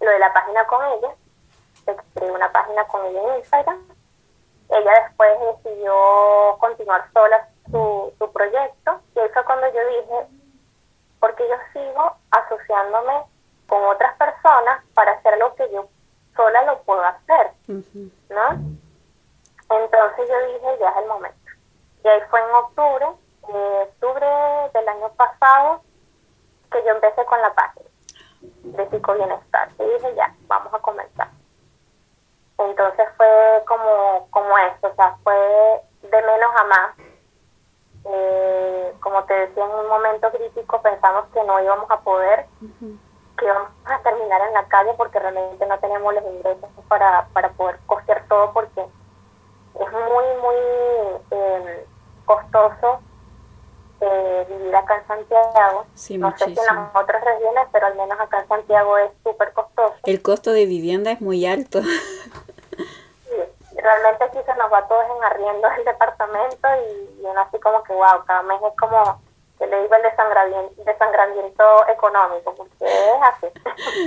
lo 0.00 0.10
de 0.10 0.18
la 0.18 0.32
página 0.32 0.66
con 0.66 0.84
ella, 0.84 1.14
se 1.84 1.96
creó 2.14 2.34
una 2.34 2.50
página 2.52 2.84
con 2.86 3.04
ella 3.06 3.20
en 3.20 3.36
Instagram. 3.38 3.88
Ella 4.68 4.92
después 5.06 5.30
decidió 5.40 6.56
continuar 6.58 7.04
sola 7.12 7.48
su, 7.70 8.12
su 8.18 8.32
proyecto 8.32 9.00
y 9.14 9.20
eso 9.20 9.32
fue 9.34 9.44
cuando 9.44 9.66
yo 9.72 9.86
dije, 9.86 10.26
porque 11.20 11.46
yo 11.48 11.56
sigo 11.72 12.16
asociándome 12.30 13.24
con 13.66 13.84
otras 13.84 14.16
personas 14.16 14.82
para 14.94 15.12
hacer 15.12 15.38
lo 15.38 15.54
que 15.54 15.70
yo 15.72 15.88
sola 16.36 16.64
lo 16.64 16.82
puedo 16.82 17.02
hacer, 17.02 17.52
¿no? 17.68 18.48
Entonces 19.70 20.28
yo 20.28 20.46
dije, 20.46 20.78
ya 20.80 20.90
es 20.90 20.96
el 20.98 21.08
momento. 21.08 21.50
Y 22.04 22.08
ahí 22.08 22.20
fue 22.30 22.40
en 22.40 22.54
octubre, 22.54 23.06
eh, 23.48 23.88
octubre 23.88 24.26
del 24.74 24.88
año 24.88 25.08
pasado, 25.14 25.82
que 26.70 26.82
yo 26.84 26.90
empecé 26.90 27.24
con 27.24 27.40
la 27.40 27.54
página 27.54 27.88
de 28.40 28.90
psicobienestar. 28.90 29.68
Y 29.78 29.84
dije, 29.84 30.14
ya, 30.14 30.34
vamos 30.46 30.72
a 30.74 30.78
comenzar. 30.78 31.28
Entonces 32.58 33.08
fue 33.16 33.62
como, 33.66 34.28
como 34.30 34.58
esto, 34.58 34.88
o 34.88 34.94
sea, 34.94 35.16
fue 35.22 35.34
de 36.02 36.22
menos 36.22 36.52
a 36.56 36.64
más. 36.64 36.96
Eh, 38.04 38.94
como 39.00 39.24
te 39.24 39.34
decía, 39.34 39.64
en 39.64 39.70
un 39.70 39.88
momento 39.88 40.30
crítico 40.32 40.82
pensamos 40.82 41.26
que 41.32 41.42
no 41.44 41.62
íbamos 41.62 41.90
a 41.90 42.00
poder, 42.00 42.46
que 43.36 43.44
íbamos 43.44 43.70
a 43.84 43.98
terminar 44.00 44.40
en 44.42 44.54
la 44.54 44.64
calle 44.66 44.92
porque 44.96 45.18
realmente 45.18 45.66
no 45.66 45.78
teníamos 45.78 46.14
los 46.14 46.24
ingresos 46.24 46.68
para, 46.88 47.26
para 47.32 47.50
poder 47.50 47.78
costear 47.86 48.24
todo 48.28 48.52
porque 48.52 48.80
es 48.80 49.92
muy, 49.92 50.24
muy 50.42 50.56
eh, 51.30 51.86
costoso 52.24 53.00
eh, 54.00 54.46
vivir 54.48 54.74
acá 54.74 54.96
en 54.96 55.06
Santiago. 55.06 55.86
no 56.18 56.36
sé 56.36 56.44
si 56.44 56.50
en 56.50 56.66
las 56.66 56.94
otras 56.94 57.24
regiones, 57.24 57.68
pero 57.72 57.86
al 57.86 57.94
menos 57.94 58.18
acá 58.20 58.40
en 58.40 58.48
Santiago 58.48 58.98
es 58.98 59.10
súper 59.22 59.52
costoso. 59.52 59.94
El 60.04 60.20
costo 60.22 60.52
de 60.52 60.66
vivienda 60.66 61.12
es 61.12 61.20
muy 61.20 61.46
alto. 61.46 61.82
sí, 61.82 63.36
realmente 63.76 64.24
aquí 64.24 64.38
se 64.44 64.54
nos 64.56 64.72
va 64.72 64.86
todos 64.88 65.04
en 65.16 65.24
arriendo 65.24 65.68
el 65.78 65.84
departamento 65.84 66.68
y, 66.68 67.20
y 67.22 67.24
uno 67.24 67.40
así 67.40 67.58
como 67.60 67.82
que, 67.84 67.92
wow, 67.92 68.24
cada 68.26 68.42
mes 68.42 68.60
es 68.68 68.76
como 68.76 69.20
que 69.62 69.68
le 69.68 69.82
digo 69.82 69.94
el 69.94 70.02
desangramiento, 70.02 70.82
desangramiento 70.82 71.88
económico, 71.88 72.52
porque 72.54 72.74
es 72.80 73.22
así. 73.22 73.46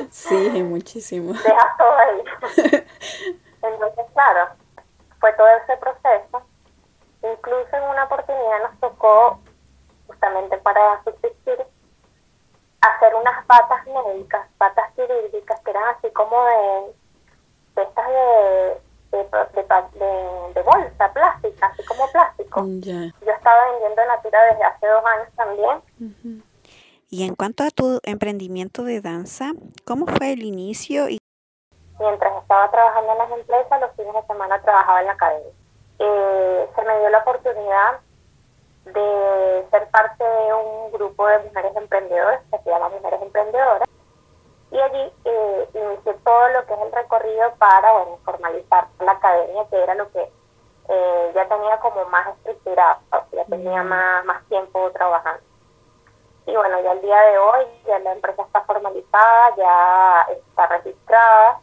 Sí, 0.12 0.64
muchísimo. 0.64 1.32
Deja 1.32 1.76
todo 1.78 1.98
ahí. 1.98 2.24
Entonces, 3.62 4.06
claro, 4.14 4.50
fue 5.20 5.32
todo 5.34 5.48
ese 5.48 5.78
proceso. 5.78 6.42
Incluso 7.24 7.76
en 7.76 7.84
una 7.84 8.04
oportunidad 8.04 8.64
nos 8.64 8.80
tocó 8.82 9.40
justamente 10.08 10.58
para 10.58 11.02
subsistir, 11.06 11.66
hacer 12.82 13.16
unas 13.16 13.46
patas 13.46 13.88
médicas, 13.88 14.46
patas 14.58 14.92
quirúrgicas, 14.94 15.62
que 15.62 15.72
eran 15.72 15.96
así 15.96 16.12
como 16.12 16.44
de, 16.44 16.96
de 17.76 17.84
estas 17.84 18.08
de, 18.08 18.82
de, 19.18 20.54
de, 20.54 20.62
bolsa 20.64 21.12
plástica, 21.14 21.68
así 21.68 21.84
como 21.86 22.08
plástico. 22.12 22.66
Yo 22.66 23.32
estaba 23.32 23.72
vendiendo 23.72 24.06
Natura 24.06 24.40
desde 24.52 24.64
hace 24.64 24.88
dos 24.88 25.04
años 25.06 25.30
también. 25.36 26.44
Y 27.10 27.24
en 27.24 27.36
cuanto 27.36 27.64
a 27.64 27.70
tu 27.70 28.00
emprendimiento 28.04 28.84
de 28.84 29.02
danza, 29.02 29.52
¿cómo 29.86 30.06
fue 30.08 30.34
el 30.34 30.44
inicio? 30.44 31.10
y 31.10 31.18
Mientras 32.00 32.42
estaba 32.42 32.70
trabajando 32.72 33.12
en 33.14 33.18
las 33.18 33.32
empresas, 33.32 33.82
los 33.82 33.92
fines 33.96 34.14
de 34.14 34.28
semana 34.28 34.62
trabajaba 34.62 35.00
en 35.02 35.08
la 35.08 35.14
academia. 35.14 35.52
Eh, 36.00 36.70
se 36.76 36.82
me 36.82 37.00
dio 37.00 37.10
la 37.10 37.20
oportunidad 37.20 38.00
de 38.86 39.66
ser 39.72 39.88
parte 39.90 40.24
de 40.24 40.54
un 40.54 40.92
grupo 40.92 41.28
de 41.28 41.40
mujeres 41.40 41.76
emprendedoras 41.76 42.42
que 42.52 42.60
se 42.60 42.70
llama 42.70 42.90
Mujeres 42.90 43.22
Emprendedoras 43.22 43.88
y 44.76 44.82
allí 44.82 45.14
eh, 45.24 45.70
inicié 45.74 46.14
todo 46.26 46.50
lo 46.50 46.66
que 46.66 46.74
es 46.74 46.80
el 46.82 46.92
recorrido 46.92 47.54
para 47.58 47.94
bueno, 47.94 48.20
formalizar 48.26 48.88
la 49.00 49.14
academia 49.14 49.66
que 49.70 49.82
era 49.82 49.96
lo 49.96 50.12
que 50.12 50.30
eh, 50.90 51.32
ya 51.34 51.48
tenía 51.48 51.80
como 51.80 52.04
más 52.06 52.28
estructurado, 52.28 53.00
ya 53.32 53.46
tenía 53.46 53.84
más, 53.84 54.26
más 54.26 54.44
tiempo 54.50 54.92
trabajando. 54.92 55.42
Y 56.46 56.56
bueno, 56.56 56.80
ya 56.82 56.92
el 56.92 57.02
día 57.02 57.20
de 57.22 57.38
hoy 57.38 57.66
ya 57.88 58.00
la 58.00 58.12
empresa 58.12 58.44
está 58.44 58.62
formalizada, 58.64 59.56
ya 59.56 60.28
está 60.34 60.68
registrada 60.68 61.62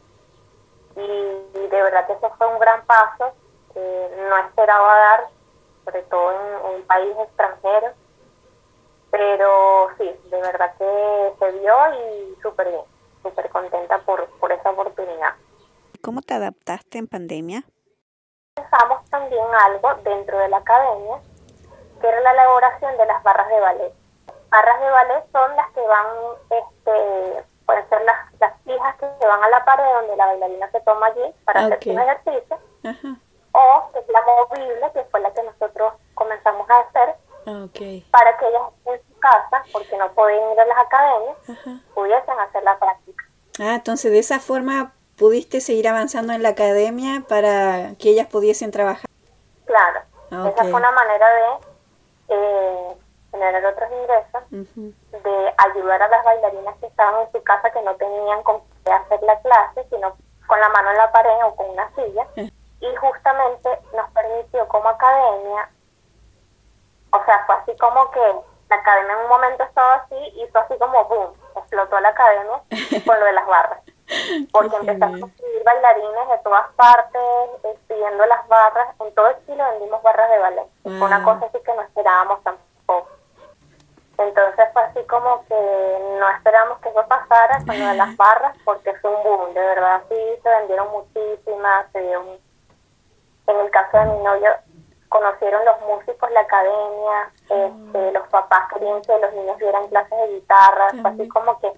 y, 0.96 1.68
de 1.68 1.83
verdad 1.83 2.07
que 2.07 2.14
eso 2.14 2.31
fue 2.38 2.46
un 2.46 2.59
gran 2.59 2.83
paso 2.87 3.33
que 3.75 4.11
no 4.29 4.38
esperaba 4.38 4.96
dar 4.96 5.29
sobre 5.85 6.03
todo 6.05 6.33
en, 6.33 6.77
un 6.77 6.83
país 6.87 7.14
extranjero. 7.18 7.92
Pero 9.11 9.90
sí, 9.98 10.11
de 10.31 10.40
verdad 10.40 10.75
que 10.79 11.35
se 11.38 11.53
dio 11.61 11.75
y 11.92 12.40
súper 12.40 12.68
bien, 12.70 12.85
súper 13.23 13.49
contenta 13.51 13.99
por, 14.01 14.27
por 14.39 14.53
esa 14.53 14.71
oportunidad. 14.71 15.35
¿Cómo 16.03 16.21
te 16.21 16.35
adaptaste 16.35 16.99
en 16.99 17.07
pandemia? 17.07 17.65
Empezamos 18.57 19.05
también 19.11 19.47
algo 19.67 19.95
dentro 20.03 20.39
de 20.39 20.49
la 20.49 20.59
academia, 20.59 21.21
que 22.01 22.09
era 22.09 22.21
la 22.21 22.33
elaboración 22.33 22.97
de 22.97 23.07
las 23.07 23.23
barras 23.23 23.49
de 23.49 23.61
ballet. 23.61 23.95
Barras 24.51 24.81
de 24.81 24.91
ballet 24.91 25.25
son 25.33 25.57
las 25.57 25.71
que 25.73 25.81
van, 25.81 26.07
este, 26.51 27.45
pueden 27.65 27.89
ser 27.89 28.03
las, 28.05 28.33
las 28.41 28.61
fijas 28.63 28.97
que 28.97 29.07
se 29.21 29.27
van 29.27 29.43
a 29.43 29.49
la 29.49 29.65
pared 29.65 29.85
donde 29.95 30.17
la 30.17 30.27
bailarina 30.27 30.71
se 30.71 30.81
toma 30.81 31.07
allí 31.07 31.35
para 31.45 31.61
hacer 31.61 31.79
un 31.87 32.01
ejercicio. 32.01 32.59
Ajá 32.85 33.17
o 33.53 33.91
es 33.95 34.09
la 34.09 34.21
movible, 34.23 34.91
que 34.93 35.05
fue 35.05 35.21
la 35.21 35.33
que 35.33 35.43
nosotros 35.43 35.95
comenzamos 36.15 36.69
a 36.71 36.81
hacer, 36.81 37.15
para 37.44 38.37
que 38.37 38.48
ellas 38.48 38.62
en 38.87 39.00
su 39.07 39.20
casa, 39.20 39.64
porque 39.72 39.96
no 39.96 40.12
podían 40.12 40.52
ir 40.52 40.61
a 40.61 40.64
las 40.64 40.78
academias, 40.78 41.37
pudiesen 41.94 42.38
hacer 42.38 42.62
la 42.62 42.78
práctica. 42.78 43.24
Ah, 43.61 43.74
entonces 43.74 44.11
de 44.11 44.18
esa 44.18 44.40
forma 44.40 44.92
pudiste 45.16 45.61
seguir 45.61 45.88
avanzando 45.88 46.33
en 46.33 46.42
la 46.42 46.50
academia 46.50 47.22
para 47.28 47.94
que 47.98 48.11
ellas 48.11 48.26
pudiesen 48.28 48.70
trabajar. 48.70 49.09
Claro, 49.66 50.00
esa 50.31 50.62
fue 50.62 50.74
una 50.74 50.92
manera 50.92 51.26
de 51.28 51.42
eh, 52.28 52.96
generar 53.31 53.64
otros 53.66 53.90
ingresos, 53.90 54.42
de 54.50 55.55
ayudar 55.59 56.02
a 56.02 56.09
las 56.09 56.24
bailarinas 56.24 56.76
que 56.78 56.87
estaban 56.87 57.22
en 57.22 57.33
su 57.33 57.42
casa 57.42 57.70
que 57.70 57.83
no 57.83 57.94
tenían 57.96 58.42
con 58.42 58.61
qué 58.85 58.92
hacer 58.92 59.22
la 59.22 59.38
clase, 59.40 59.87
sino 59.90 60.16
con 60.46 60.61
la 60.61 60.68
mano 60.70 60.90
en 60.90 60.96
la 60.96 61.12
pared 61.12 61.31
o 61.46 61.55
con 61.55 61.70
una 61.70 61.90
silla. 61.94 62.26
Eh 62.37 62.50
y 62.83 62.96
justamente 62.96 63.68
nos 63.96 64.11
permitió 64.11 64.66
como 64.68 64.88
academia, 64.88 65.70
o 67.12 67.25
sea, 67.25 67.44
fue 67.46 67.55
así 67.57 67.77
como 67.79 68.11
que 68.11 68.20
la 68.68 68.77
academia 68.77 69.12
en 69.12 69.20
un 69.20 69.29
momento 69.29 69.62
estaba 69.64 69.94
así, 69.94 70.16
hizo 70.37 70.59
así 70.59 70.77
como 70.79 71.05
boom, 71.05 71.33
explotó 71.57 72.01
la 72.01 72.09
academia 72.09 72.62
con 73.07 73.20
lo 73.20 73.27
de 73.27 73.33
las 73.33 73.46
barras. 73.46 73.81
Porque 74.51 74.77
empezamos 74.77 75.22
a 75.22 75.27
escribir 75.27 75.64
bailarines 75.64 76.29
de 76.29 76.38
todas 76.42 76.66
partes, 76.75 77.22
pidiendo 77.87 78.27
las 78.27 78.46
barras. 78.48 78.88
En 79.01 79.14
todo 79.14 79.33
Chile 79.46 79.62
vendimos 79.70 80.03
barras 80.03 80.31
de 80.31 80.38
ballet. 80.38 80.66
Fue 80.83 81.01
una 81.01 81.25
cosa 81.25 81.46
así 81.46 81.59
que 81.64 81.75
no 81.75 81.83
esperábamos 81.83 82.42
tampoco. 82.42 83.09
Entonces 84.18 84.64
fue 84.72 84.83
así 84.83 85.03
como 85.05 85.44
que 85.46 86.18
no 86.18 86.29
esperábamos 86.31 86.79
que 86.81 86.90
eso 86.90 87.07
pasara 87.09 87.59
con 87.64 87.79
lo 87.79 87.87
de 87.87 87.94
las 87.94 88.16
barras, 88.18 88.57
porque 88.64 88.94
fue 88.96 89.14
un 89.14 89.22
boom. 89.22 89.55
De 89.55 89.61
verdad, 89.61 90.03
sí, 90.09 90.16
se 90.42 90.48
vendieron 90.48 90.90
muchísimas, 90.90 91.87
se 91.92 92.01
dio 92.01 92.20
un 92.20 92.53
en 93.46 93.57
el 93.59 93.70
caso 93.70 93.98
de 93.98 94.05
mi 94.07 94.18
novio, 94.22 94.51
conocieron 95.12 95.64
los 95.64 95.81
músicos, 95.83 96.31
la 96.33 96.40
academia, 96.40 97.31
este, 97.48 98.12
los 98.12 98.27
papás 98.29 98.72
querían 98.72 99.03
que 99.03 99.18
los 99.18 99.33
niños 99.35 99.59
vieran 99.59 99.87
clases 99.88 100.18
de 100.18 100.29
guitarra, 100.35 100.88
así 101.05 101.29
como 101.29 101.61
que 101.61 101.72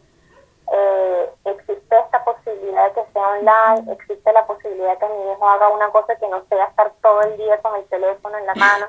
eh, 0.72 1.30
existe 1.44 1.98
esta 1.98 2.24
posibilidad 2.24 2.88
de 2.88 2.94
que 2.94 3.12
sea 3.12 3.28
online, 3.28 3.92
existe 3.92 4.32
la 4.32 4.46
posibilidad 4.46 4.92
de 4.92 4.98
que 4.98 5.08
mi 5.08 5.32
hijo 5.32 5.48
haga 5.48 5.68
una 5.68 5.90
cosa 5.90 6.16
que 6.16 6.28
no 6.28 6.42
sea 6.48 6.64
estar 6.64 6.92
todo 7.02 7.20
el 7.22 7.36
día 7.36 7.58
con 7.60 7.74
el 7.76 7.84
teléfono 7.86 8.38
en 8.38 8.46
la 8.46 8.54
mano. 8.54 8.86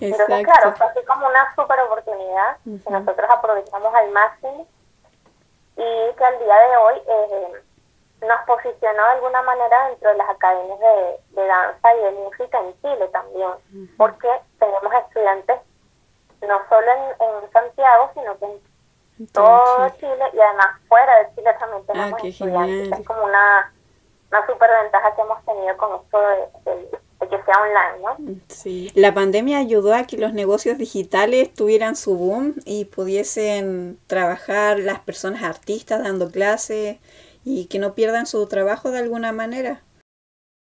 Entonces, 0.00 0.44
claro, 0.44 0.74
fue 0.76 0.86
así 0.86 1.04
como 1.04 1.26
una 1.26 1.54
super 1.56 1.80
oportunidad 1.80 2.58
que 2.64 2.90
nosotros 2.90 3.30
aprovechamos 3.30 3.94
al 3.94 4.10
máximo 4.10 4.66
y 5.76 6.14
que 6.14 6.24
al 6.24 6.38
día 6.38 6.56
de 6.56 6.76
hoy 6.76 7.02
eh, 7.08 7.62
nos 8.20 8.40
posicionó 8.46 9.02
de 9.02 9.12
alguna 9.14 9.42
manera 9.42 9.88
dentro 9.88 10.10
de 10.10 10.16
las 10.16 10.30
academias 10.30 10.78
de, 10.80 11.46
danza 11.46 11.94
y 11.94 12.02
de 12.02 12.10
música 12.12 12.58
en 12.60 12.80
Chile 12.80 13.08
también, 13.12 13.50
porque 13.96 14.28
tenemos 14.58 14.92
estudiantes 14.94 15.60
no 16.42 16.60
solo 16.68 16.86
en, 16.92 17.52
Santiago, 17.52 18.10
sino 18.14 18.38
que 18.38 18.44
en 18.44 19.26
todo 19.28 19.88
Chile. 19.98 20.24
y 20.32 20.40
además 20.40 20.80
fuera 20.88 21.18
de 21.18 21.34
Chile 21.34 21.50
también 21.58 21.82
ah, 21.82 21.92
tenemos 21.92 22.24
estudiantes. 22.24 22.98
Es 23.00 23.06
como 23.06 23.24
una, 23.24 23.72
una 24.30 24.46
super 24.46 24.70
ventaja 24.82 25.14
que 25.14 25.22
hemos 25.22 25.44
tenido 25.44 25.76
con 25.76 26.00
esto 26.00 26.20
de, 26.20 26.98
que 27.28 27.42
sea 27.42 27.54
online, 27.60 28.02
¿no? 28.02 28.40
Sí. 28.48 28.92
La 28.94 29.12
pandemia 29.12 29.58
ayudó 29.58 29.94
a 29.94 30.04
que 30.04 30.16
los 30.16 30.32
negocios 30.32 30.78
digitales 30.78 31.52
tuvieran 31.52 31.96
su 31.96 32.16
boom 32.16 32.54
y 32.64 32.84
pudiesen 32.84 33.98
trabajar 34.06 34.78
las 34.78 35.00
personas 35.00 35.42
artistas 35.42 36.04
dando 36.04 36.30
clases 36.30 36.98
y 37.48 37.68
que 37.68 37.78
no 37.78 37.94
pierdan 37.94 38.26
su 38.26 38.44
trabajo 38.48 38.90
de 38.90 38.98
alguna 38.98 39.30
manera. 39.30 39.80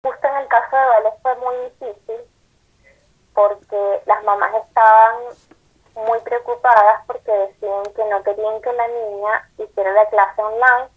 Justo 0.03 0.27
en 0.27 0.35
el 0.35 0.47
caso 0.49 0.75
de 0.75 0.85
Vale 0.85 1.09
fue 1.21 1.35
muy 1.37 1.55
difícil 1.69 2.21
porque 3.33 4.01
las 4.05 4.21
mamás 4.25 4.51
estaban 4.67 5.15
muy 5.95 6.19
preocupadas 6.19 7.03
porque 7.07 7.31
decían 7.31 7.83
que 7.95 8.03
no 8.09 8.21
querían 8.21 8.61
que 8.61 8.73
la 8.73 8.87
niña 8.89 9.49
hiciera 9.57 9.93
la 9.93 10.05
clase 10.07 10.41
online 10.41 10.89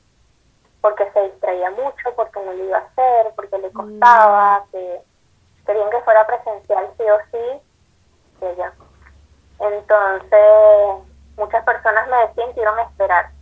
porque 0.81 1.09
se 1.13 1.23
distraía 1.31 1.71
mucho, 1.71 2.15
porque 2.17 2.41
no 2.41 2.53
lo 2.53 2.65
iba 2.65 2.79
a 2.79 2.81
hacer, 2.81 3.33
porque 3.37 3.59
le 3.59 3.71
costaba, 3.71 4.61
mm. 4.61 4.71
que 4.73 5.03
querían 5.67 5.91
que 5.91 6.01
fuera 6.01 6.27
presencial 6.27 6.91
sí 6.97 7.05
o 7.05 7.19
sí, 7.31 7.61
que 8.41 8.57
ya. 8.57 8.73
Entonces, 9.61 11.15
muchas 11.37 11.65
personas 11.65 12.09
me 12.09 12.17
decían 12.27 12.55
que 12.55 12.61
iban 12.61 12.79
a 12.79 12.83
esperar. 12.83 13.40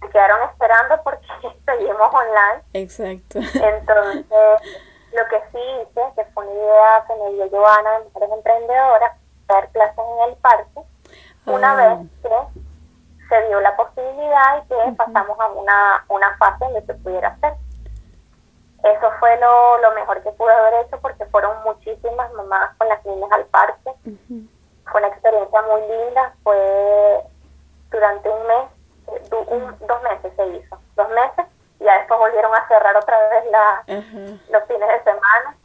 Se 0.00 0.08
quedaron 0.10 0.48
esperando 0.50 1.02
porque 1.02 1.26
seguimos 1.64 2.12
online. 2.12 2.62
Exacto. 2.74 3.38
Entonces, 3.38 4.26
lo 5.12 5.28
que 5.28 5.40
sí 5.52 5.58
hice, 5.58 6.00
que 6.14 6.24
fue 6.32 6.44
una 6.44 6.54
idea 6.54 7.04
que 7.06 7.14
me 7.16 7.32
dio 7.32 7.50
Joana 7.50 7.90
de 7.98 8.04
Mujeres 8.04 8.30
Emprendedoras, 8.32 9.12
dar 9.48 9.68
clases 9.70 9.98
en 9.98 10.30
el 10.30 10.36
parque, 10.36 10.80
una 11.46 11.72
ah. 11.72 11.76
vez 11.76 12.10
que 12.22 12.60
se 13.28 13.48
dio 13.48 13.60
la 13.60 13.76
posibilidad 13.76 14.62
y 14.62 14.68
que 14.68 14.92
pasamos 14.96 15.38
a 15.40 15.46
una, 15.48 16.04
una 16.08 16.36
fase 16.36 16.64
donde 16.64 16.82
se 16.82 16.94
pudiera 16.94 17.28
hacer. 17.28 17.54
Eso 18.82 19.10
fue 19.18 19.36
lo, 19.38 19.78
lo 19.78 19.92
mejor 19.94 20.22
que 20.22 20.30
pude 20.32 20.52
haber 20.52 20.86
hecho 20.86 21.00
porque 21.00 21.24
fueron 21.26 21.62
muchísimas 21.64 22.32
mamás 22.34 22.76
con 22.76 22.88
las 22.88 23.04
niñas 23.04 23.30
al 23.32 23.44
parque. 23.46 23.90
Fue 24.04 25.00
una 25.00 25.08
experiencia 25.08 25.62
muy 25.62 25.80
linda, 25.80 26.34
fue 26.44 27.22
durante 27.90 28.28
un 28.28 28.46
mes, 28.46 28.70
eh, 29.08 29.22
dos 29.30 30.02
meses 30.02 30.32
se 30.36 30.46
hizo, 30.48 30.78
dos 30.96 31.08
meses, 31.10 31.46
y 31.80 31.84
ya 31.84 31.98
después 31.98 32.18
volvieron 32.20 32.54
a 32.54 32.68
cerrar 32.68 32.96
otra 32.96 33.18
vez 33.28 33.44
la, 33.50 33.84
los 33.86 34.64
fines 34.66 34.88
de 34.88 35.04
semana 35.04 35.56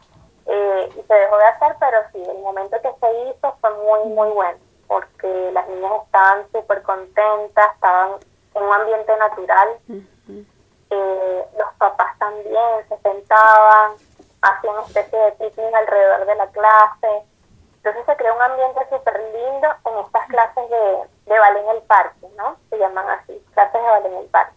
eh, 0.45 0.89
y 0.91 1.01
se 1.03 1.13
dejó 1.13 1.37
de 1.37 1.45
hacer, 1.45 1.75
pero 1.79 1.97
sí, 2.11 2.23
el 2.29 2.39
momento 2.39 2.77
que 2.81 2.93
se 2.99 3.29
hizo 3.29 3.55
fue 3.61 3.69
muy, 3.77 4.09
muy 4.09 4.29
bueno 4.29 4.59
porque 4.91 5.51
las 5.53 5.65
niñas 5.69 6.03
estaban 6.05 6.43
súper 6.51 6.81
contentas, 6.81 7.75
estaban 7.75 8.19
en 8.53 8.61
un 8.61 8.73
ambiente 8.73 9.15
natural. 9.15 9.69
Eh, 9.87 11.45
los 11.57 11.73
papás 11.77 12.19
también 12.19 12.89
se 12.89 12.97
sentaban, 12.97 13.93
hacían 14.41 14.73
una 14.73 14.85
especie 14.85 15.17
de 15.17 15.31
picnic 15.31 15.73
alrededor 15.73 16.25
de 16.25 16.35
la 16.35 16.47
clase. 16.47 17.23
Entonces 17.83 18.05
se 18.05 18.15
creó 18.15 18.35
un 18.35 18.41
ambiente 18.41 18.79
súper 18.91 19.19
lindo 19.33 19.67
en 19.85 19.97
estas 20.05 20.27
clases 20.27 20.69
de, 20.69 21.09
de 21.25 21.39
ballet 21.39 21.63
en 21.63 21.69
el 21.69 21.81
parque, 21.83 22.27
¿no? 22.37 22.55
Se 22.69 22.77
llaman 22.77 23.09
así, 23.09 23.43
clases 23.53 23.81
de 23.81 23.87
ballet 23.87 24.11
en 24.11 24.17
el 24.19 24.27
parque. 24.27 24.55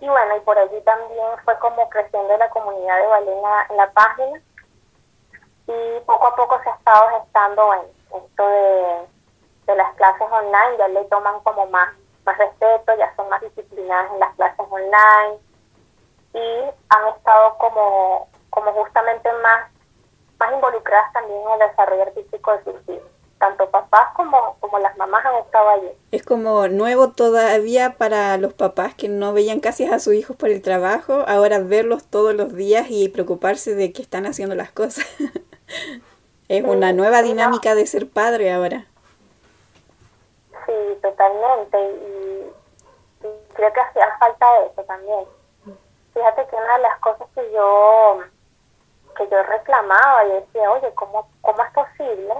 Y 0.00 0.08
bueno, 0.08 0.36
y 0.36 0.40
por 0.40 0.58
allí 0.58 0.80
también 0.80 1.26
fue 1.44 1.56
como 1.60 1.88
creciendo 1.88 2.36
la 2.36 2.50
comunidad 2.50 2.98
de 2.98 3.06
ballet 3.06 3.36
en 3.70 3.76
la, 3.76 3.90
página. 3.92 4.40
Y 5.68 6.00
poco 6.00 6.26
a 6.26 6.34
poco 6.34 6.60
se 6.64 6.68
ha 6.68 6.74
estado 6.74 7.20
gestando 7.20 7.74
en 7.74 7.80
esto 8.20 8.48
de, 8.48 9.06
de 9.66 9.76
las 9.76 9.94
clases 9.94 10.26
online, 10.28 10.78
ya 10.78 10.88
le 10.88 11.04
toman 11.04 11.40
como 11.44 11.66
más, 11.66 11.90
más 12.24 12.36
respeto, 12.38 12.96
ya 12.96 13.14
son 13.14 13.28
más 13.28 13.40
disciplinadas 13.40 14.10
en 14.10 14.18
las 14.18 14.34
clases 14.34 14.66
online 14.68 15.38
y 16.34 16.64
han 16.88 17.08
estado 17.08 17.58
como, 17.58 18.28
como 18.50 18.72
justamente 18.72 19.32
más, 19.34 19.70
más 20.42 20.52
involucradas 20.52 21.12
también 21.12 21.40
en 21.40 21.52
el 21.62 21.68
desarrollo 21.68 22.02
artístico 22.02 22.52
de 22.52 22.64
sus 22.64 22.88
hijos. 22.88 23.10
Tanto 23.38 23.68
papás 23.70 24.08
como, 24.14 24.56
como 24.60 24.78
las 24.78 24.96
mamás 24.96 25.24
han 25.24 25.36
estado 25.36 25.68
allí. 25.68 25.90
Es 26.12 26.24
como 26.24 26.68
nuevo 26.68 27.10
todavía 27.10 27.96
para 27.98 28.36
los 28.38 28.52
papás 28.52 28.94
que 28.94 29.08
no 29.08 29.32
veían 29.32 29.60
casi 29.60 29.84
a 29.84 29.98
sus 29.98 30.14
hijos 30.14 30.36
por 30.36 30.50
el 30.50 30.62
trabajo, 30.62 31.24
ahora 31.26 31.58
verlos 31.58 32.04
todos 32.06 32.34
los 32.34 32.54
días 32.54 32.86
y 32.88 33.08
preocuparse 33.08 33.74
de 33.74 33.92
que 33.92 34.02
están 34.02 34.26
haciendo 34.26 34.54
las 34.54 34.70
cosas. 34.70 35.06
Es 36.48 36.62
una 36.64 36.92
nueva 36.92 37.22
dinámica 37.22 37.74
de 37.74 37.86
ser 37.86 38.10
padre 38.10 38.52
ahora. 38.52 38.84
Sí, 40.66 40.98
totalmente. 41.00 41.78
Y, 41.80 42.52
creo 43.54 43.72
que 43.72 43.80
hacía 43.80 44.06
falta 44.18 44.46
eso 44.70 44.82
también. 44.84 45.24
Fíjate 46.12 46.46
que 46.48 46.56
una 46.56 46.76
de 46.76 46.82
las 46.82 46.98
cosas 46.98 47.26
que 47.34 47.52
yo 47.52 48.20
que 49.14 49.28
yo 49.28 49.42
reclamaba 49.42 50.24
y 50.24 50.32
decía, 50.32 50.70
oye, 50.70 50.92
¿cómo, 50.94 51.28
cómo 51.40 51.62
es 51.62 51.72
posible 51.72 52.34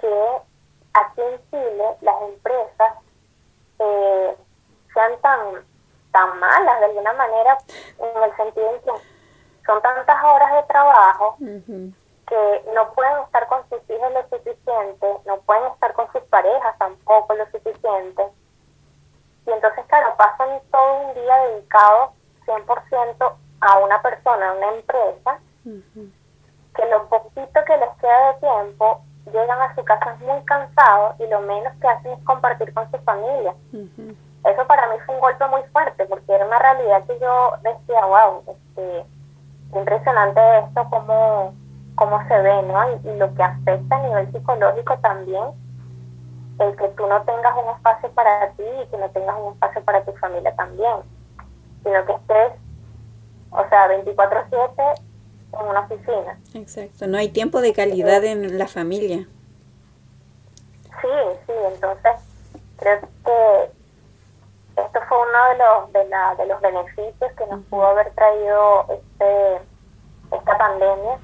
que 0.00 0.38
aquí 0.94 1.20
en 1.20 1.50
Chile 1.50 1.84
las 2.00 2.22
empresas 2.22 2.94
eh, 3.78 4.36
sean 4.92 5.20
tan, 5.20 5.64
tan 6.10 6.38
malas 6.38 6.80
de 6.80 6.86
alguna 6.86 7.12
manera 7.14 7.58
en 7.98 8.22
el 8.22 8.36
sentido 8.36 8.74
en 8.74 8.80
que 8.82 8.90
son 9.66 9.80
tantas 9.80 10.24
horas 10.24 10.52
de 10.54 10.62
trabajo 10.64 11.36
que 11.38 12.64
no 12.74 12.92
pueden 12.94 13.22
estar 13.24 13.46
con 13.46 13.62
sus 13.68 13.78
hijos 13.90 14.12
lo 14.12 14.28
suficiente, 14.28 15.16
no 15.24 15.40
pueden 15.42 15.72
estar 15.72 15.92
con 15.92 16.10
sus 16.12 16.22
parejas 16.22 16.76
tampoco 16.78 17.34
lo 17.34 17.44
suficiente. 17.50 18.22
Y 19.46 19.50
entonces, 19.50 19.84
claro, 19.86 20.14
pasan 20.16 20.60
todo 20.70 21.08
un 21.08 21.14
día 21.14 21.36
dedicado 21.36 22.12
100% 22.46 23.36
a 23.62 23.78
una 23.78 24.02
persona, 24.02 24.50
a 24.50 24.54
una 24.54 24.68
empresa, 24.74 25.38
que 26.74 26.86
lo 26.90 27.08
poquito 27.08 27.64
que 27.64 27.76
les 27.76 27.90
queda 28.00 28.32
de 28.32 28.40
tiempo 28.40 29.02
llegan 29.26 29.60
a 29.60 29.74
su 29.74 29.84
casa 29.84 30.16
muy 30.20 30.42
cansados 30.44 31.14
y 31.20 31.26
lo 31.28 31.40
menos 31.42 31.72
que 31.80 31.86
hacen 31.88 32.12
es 32.12 32.24
compartir 32.24 32.74
con 32.74 32.90
su 32.90 32.98
familia. 32.98 33.54
Eso 34.44 34.66
para 34.66 34.88
mí 34.88 34.96
fue 35.06 35.14
un 35.14 35.20
golpe 35.20 35.46
muy 35.46 35.62
fuerte 35.72 36.04
porque 36.06 36.34
era 36.34 36.44
una 36.46 36.58
realidad 36.58 37.04
que 37.06 37.18
yo 37.20 37.52
decía, 37.62 38.04
wow, 38.04 38.42
este, 38.48 39.04
impresionante 39.78 40.40
esto, 40.58 40.86
como 40.90 41.54
cómo 41.94 42.26
se 42.26 42.38
ve, 42.38 42.62
¿no? 42.62 42.98
Y, 43.04 43.16
lo 43.16 43.32
que 43.34 43.42
afecta 43.42 43.96
a 43.96 44.02
nivel 44.02 44.32
psicológico 44.32 44.98
también, 44.98 45.44
el 46.58 46.76
que 46.76 46.88
tú 46.88 47.06
no 47.06 47.22
tengas 47.22 47.54
un 47.56 47.70
espacio 47.76 48.10
para 48.10 48.50
ti 48.52 48.64
y 48.82 48.86
que 48.88 48.96
no 48.96 49.08
tengas 49.10 49.36
un 49.38 49.52
espacio 49.52 49.82
para 49.84 50.04
tu 50.04 50.12
familia 50.12 50.54
también, 50.56 50.96
sino 51.84 52.04
que 52.04 52.12
estés, 52.12 52.52
o 53.52 53.68
sea, 53.68 53.88
24/7 53.88 54.94
en 55.52 55.66
una 55.66 55.80
oficina. 55.80 56.38
Exacto, 56.54 57.06
no 57.06 57.18
hay 57.18 57.28
tiempo 57.28 57.60
de 57.60 57.72
calidad 57.72 58.24
en 58.24 58.58
la 58.58 58.66
familia. 58.66 59.28
Sí, 61.00 61.08
sí, 61.46 61.52
entonces 61.72 62.12
creo 62.76 63.00
que 63.00 63.70
esto 64.76 65.00
fue 65.08 65.18
uno 65.18 65.48
de 65.48 65.58
los 65.58 65.92
de, 65.92 66.08
la, 66.08 66.34
de 66.36 66.46
los 66.46 66.60
beneficios 66.60 67.32
que 67.36 67.46
nos 67.46 67.62
pudo 67.66 67.86
haber 67.86 68.10
traído 68.12 68.86
este 68.88 69.60
esta 70.32 70.58
pandemia 70.58 71.18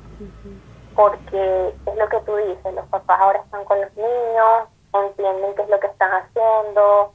porque 0.94 1.74
es 1.86 1.96
lo 1.96 2.08
que 2.08 2.20
tú 2.22 2.34
dices, 2.36 2.74
los 2.74 2.86
papás 2.86 3.20
ahora 3.20 3.38
están 3.38 3.64
con 3.64 3.80
los 3.80 3.96
niños, 3.96 4.68
entienden 4.92 5.54
qué 5.54 5.62
es 5.62 5.68
lo 5.68 5.78
que 5.78 5.86
están 5.86 6.10
haciendo, 6.10 7.12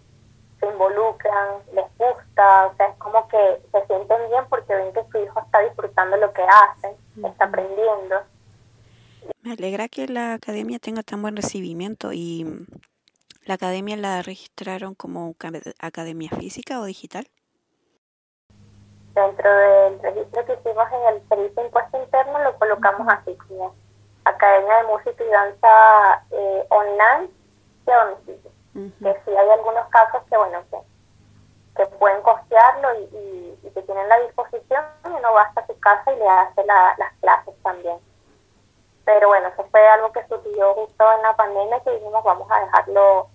se 0.64 0.72
involucran, 0.72 1.60
les 1.74 1.86
gusta, 1.98 2.68
o 2.68 2.76
sea, 2.76 2.88
es 2.88 2.96
como 2.98 3.28
que 3.28 3.62
se 3.72 3.86
sienten 3.88 4.30
bien 4.30 4.46
porque 4.50 4.74
ven 4.74 4.94
que 4.94 5.04
su 5.12 5.18
hijo 5.18 5.40
está 5.40 5.60
disfrutando 5.60 6.18
lo 6.18 6.32
que 6.34 6.44
hacen, 6.44 6.96
está 7.24 7.46
aprendiendo. 7.46 8.22
Me 9.42 9.54
alegra 9.54 9.90
que 9.90 10.08
la 10.08 10.36
academia 10.36 10.80
tenga 10.80 11.04
tan 11.04 11.22
buen 11.22 11.36
recibimiento 11.36 12.14
y 12.14 12.66
la 13.46 13.56
academia 13.56 13.98
la 13.98 14.22
registraron 14.22 14.96
como 14.96 15.36
academia 15.80 16.30
física 16.30 16.80
o 16.80 16.86
digital. 16.86 17.28
Dentro 19.14 19.50
del 19.56 20.00
registro 20.02 20.46
que 20.46 20.54
hicimos 20.54 20.88
en 20.92 21.16
el 21.16 21.28
Servicio 21.30 21.56
de 21.56 21.66
Impuesto 21.66 22.02
Interno 22.02 22.44
lo 22.44 22.58
colocamos 22.58 23.08
así 23.10 23.36
como 23.36 23.76
Academia 24.24 24.78
de 24.78 24.84
Música 24.84 25.24
y 25.24 25.30
Danza 25.30 26.26
eh, 26.32 26.66
online 26.70 27.30
y 27.86 27.92
a. 28.74 29.04
Que 29.04 29.14
sí 29.26 29.32
hay 29.36 29.50
algunos 29.50 29.88
casos 29.90 30.22
que, 30.30 30.38
bueno, 30.38 30.60
que, 30.72 30.78
que 31.76 31.86
pueden 31.98 32.22
costearlo 32.22 33.00
y, 33.00 33.58
y, 33.64 33.70
que 33.74 33.82
tienen 33.82 34.08
la 34.08 34.20
disposición 34.20 34.84
y 35.06 35.08
uno 35.08 35.34
va 35.34 35.44
hasta 35.44 35.66
su 35.66 35.80
casa 35.80 36.14
y 36.14 36.18
le 36.18 36.28
hace 36.28 36.64
la, 36.66 36.96
las 36.98 37.14
clases 37.22 37.56
también. 37.64 37.98
Pero 39.06 39.28
bueno, 39.30 39.48
eso 39.48 39.66
fue 39.70 39.86
algo 39.88 40.12
que 40.12 40.26
surgió 40.28 40.74
justo 40.76 41.06
en 41.16 41.22
la 41.24 41.36
pandemia 41.36 41.80
que 41.82 41.92
dijimos 41.92 42.24
vamos 42.24 42.48
a 42.52 42.60
dejarlo 42.60 43.30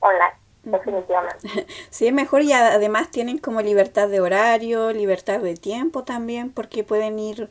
online 0.00 0.40
definitivamente. 0.62 1.48
Sí, 1.90 2.06
es 2.06 2.12
mejor 2.12 2.42
y 2.42 2.52
además 2.52 3.10
tienen 3.10 3.38
como 3.38 3.62
libertad 3.62 4.08
de 4.08 4.20
horario, 4.20 4.92
libertad 4.92 5.40
de 5.40 5.54
tiempo 5.54 6.04
también, 6.04 6.52
porque 6.52 6.84
pueden 6.84 7.18
ir 7.18 7.50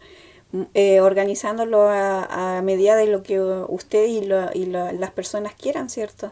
mm, 0.52 0.64
eh, 0.74 1.02
organizándolo 1.02 1.90
a, 1.90 2.62
medida 2.64 2.96
de 2.96 3.08
lo 3.08 3.24
que 3.24 3.40
usted 3.40 4.06
y, 4.06 4.20
y 4.54 4.66
las 4.66 5.12
personas 5.12 5.54
quieran, 5.54 5.90
¿cierto? 5.90 6.32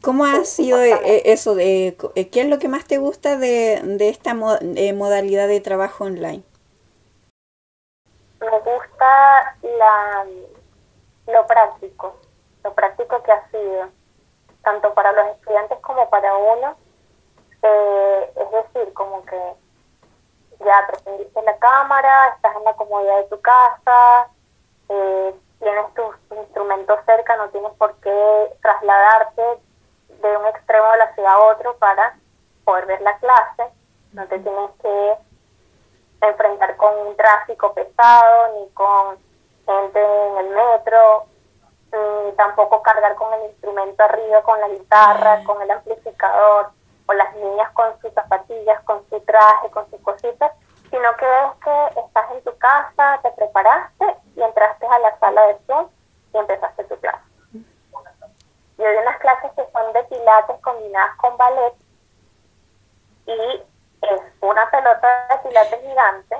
¿Cómo 0.00 0.24
ha 0.24 0.44
sido 0.44 0.80
eh, 0.82 1.22
eso? 1.26 1.54
de 1.54 1.96
eh, 2.14 2.30
¿Qué 2.30 2.40
es 2.40 2.46
lo 2.46 2.58
que 2.58 2.68
más 2.68 2.86
te 2.86 2.98
gusta 2.98 3.36
de, 3.36 3.80
de 3.82 4.08
esta 4.08 4.34
modalidad 4.34 5.48
de 5.48 5.60
trabajo 5.60 6.04
online? 6.04 6.42
Me 8.40 8.58
gusta 8.60 9.56
la, 9.62 10.26
lo 11.26 11.46
práctico, 11.46 12.16
lo 12.64 12.74
práctico 12.74 13.22
que 13.22 13.32
ha 13.32 13.50
sido 13.50 13.88
tanto 14.62 14.94
para 14.94 15.12
los 15.12 15.26
estudiantes 15.36 15.78
como 15.80 16.08
para 16.10 16.36
uno. 16.36 16.76
Eh, 17.62 18.32
es 18.36 18.50
decir, 18.50 18.92
como 18.94 19.24
que 19.24 19.40
ya 20.64 20.88
prendiste 21.04 21.42
la 21.42 21.56
cámara, 21.58 22.34
estás 22.34 22.56
en 22.56 22.64
la 22.64 22.74
comodidad 22.74 23.18
de 23.18 23.24
tu 23.24 23.40
casa, 23.40 24.28
eh, 24.88 25.34
tienes 25.60 25.94
tus 25.94 26.38
instrumentos 26.38 26.98
cerca, 27.06 27.36
no 27.36 27.48
tienes 27.50 27.72
por 27.74 27.94
qué 27.96 28.56
trasladarte 28.60 29.42
de 30.22 30.36
un 30.36 30.46
extremo 30.46 30.90
de 30.92 30.98
la 30.98 31.14
ciudad 31.14 31.32
a 31.32 31.38
otro 31.40 31.76
para 31.76 32.16
poder 32.64 32.86
ver 32.86 33.02
la 33.02 33.16
clase, 33.18 33.64
no 34.12 34.26
te 34.26 34.38
tienes 34.38 34.70
que 34.80 35.14
enfrentar 36.20 36.76
con 36.76 36.96
un 37.06 37.16
tráfico 37.16 37.74
pesado, 37.74 38.60
ni 38.60 38.68
con 38.70 39.18
gente 39.66 40.00
en 40.00 40.38
el 40.38 40.50
metro, 40.50 41.26
ni 41.92 42.32
tampoco 42.32 42.82
cargar 42.82 43.14
con 43.16 43.32
el 43.34 43.50
instrumento 43.50 44.02
arriba, 44.04 44.42
con 44.42 44.60
la 44.60 44.68
guitarra, 44.68 45.42
con 45.44 45.60
el 45.60 45.70
amplificador, 45.70 46.70
o 47.06 47.12
las 47.12 47.34
niñas 47.34 47.70
con 47.72 48.00
sus 48.00 48.12
zapatillas, 48.14 48.80
con 48.84 49.04
su 49.10 49.20
traje, 49.20 49.70
con 49.70 49.90
sus 49.90 50.00
cositas, 50.00 50.52
sino 50.90 51.16
que 51.16 51.26
es 51.26 51.64
que 51.64 52.00
estás 52.00 52.30
en 52.32 52.44
tu 52.44 52.56
casa, 52.58 53.18
te 53.22 53.30
preparaste 53.32 54.16
y 54.36 54.42
entraste 54.42 54.86
a 54.86 54.98
la 55.00 55.18
sala 55.18 55.46
de 55.48 55.58
Zoom 55.66 55.88
y 56.32 56.38
empezaste 56.38 56.84
tu 56.84 56.96
clase. 57.00 57.31
Y 58.78 58.82
hay 58.82 58.96
unas 58.96 59.18
clases 59.18 59.50
que 59.56 59.64
son 59.72 59.92
de 59.92 60.04
pilates 60.04 60.60
combinadas 60.60 61.16
con 61.16 61.36
ballet. 61.36 61.74
Y 63.26 63.62
es 64.02 64.20
una 64.40 64.70
pelota 64.70 65.26
de 65.28 65.48
pilates 65.48 65.80
gigante, 65.80 66.36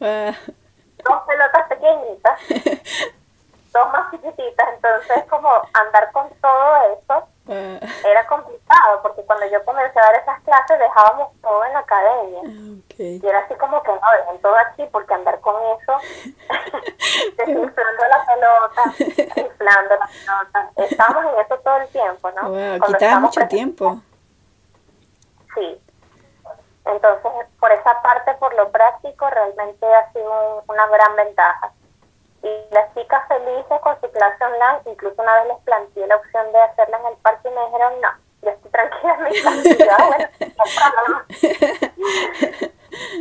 ah. 0.00 0.34
dos 1.02 1.22
pelotas 1.26 1.68
pequeñitas, 1.68 2.40
dos 3.72 3.92
más 3.92 4.10
chiquititas, 4.10 4.68
entonces 4.74 5.24
como 5.30 5.48
andar 5.72 6.12
con 6.12 6.28
todo 6.40 6.76
eso 6.92 7.28
ah. 7.48 7.78
era 8.04 8.26
complicado 8.26 9.02
porque 9.02 9.22
cuando 9.22 9.46
yo 9.46 9.64
comencé 9.64 9.98
a 9.98 10.02
dar 10.02 10.14
esas 10.16 10.40
clases 10.42 10.78
dejábamos 10.78 11.32
todo 11.40 11.64
en 11.64 11.72
la 11.72 11.78
academia 11.80 12.40
ah, 12.44 12.92
y 12.98 13.26
era 13.26 13.40
así 13.40 13.54
como 13.54 13.82
que 13.82 13.90
no, 13.90 14.00
dejen 14.20 14.42
todo 14.42 14.56
aquí 14.56 14.84
porque 14.90 15.14
andar 15.14 15.40
con 15.40 15.54
eso 15.56 15.92
desinflando 17.36 18.02
la 18.08 18.26
pelota 18.26 19.40
inflando 19.40 19.96
la 19.96 20.08
pelota 20.08 20.70
estábamos 20.76 21.32
en 21.32 21.40
eso 21.40 21.58
todo 21.58 21.76
el 21.76 21.88
tiempo 21.88 22.30
¿no? 22.32 22.50
Wow, 22.50 22.80
quitaba 22.86 23.20
mucho 23.20 23.46
tiempo 23.48 24.00
sí 25.54 25.80
entonces, 26.86 27.32
por 27.58 27.72
esa 27.72 28.00
parte, 28.00 28.32
por 28.34 28.54
lo 28.54 28.70
práctico, 28.70 29.28
realmente 29.28 29.86
ha 29.92 30.12
sido 30.12 30.62
una 30.68 30.86
gran 30.86 31.16
ventaja. 31.16 31.72
Y 32.46 32.74
las 32.74 32.94
chicas 32.94 33.26
felices 33.26 33.80
con 33.82 34.00
su 34.00 34.08
clase 34.12 34.44
online, 34.44 34.80
incluso 34.86 35.20
una 35.20 35.34
vez 35.42 35.48
les 35.48 35.58
planteé 35.64 36.06
la 36.06 36.16
opción 36.16 36.52
de 36.52 36.60
hacerla 36.60 36.98
en 36.98 37.06
el 37.06 37.16
parque 37.18 37.48
y 37.48 37.50
me 37.50 37.64
dijeron, 37.66 38.00
no, 38.00 38.08
yo 38.42 38.50
estoy 38.50 38.70
tranquila 38.70 39.14
en 39.14 39.24
mi 39.24 39.76
casa. 39.76 40.04
bueno, 40.06 40.28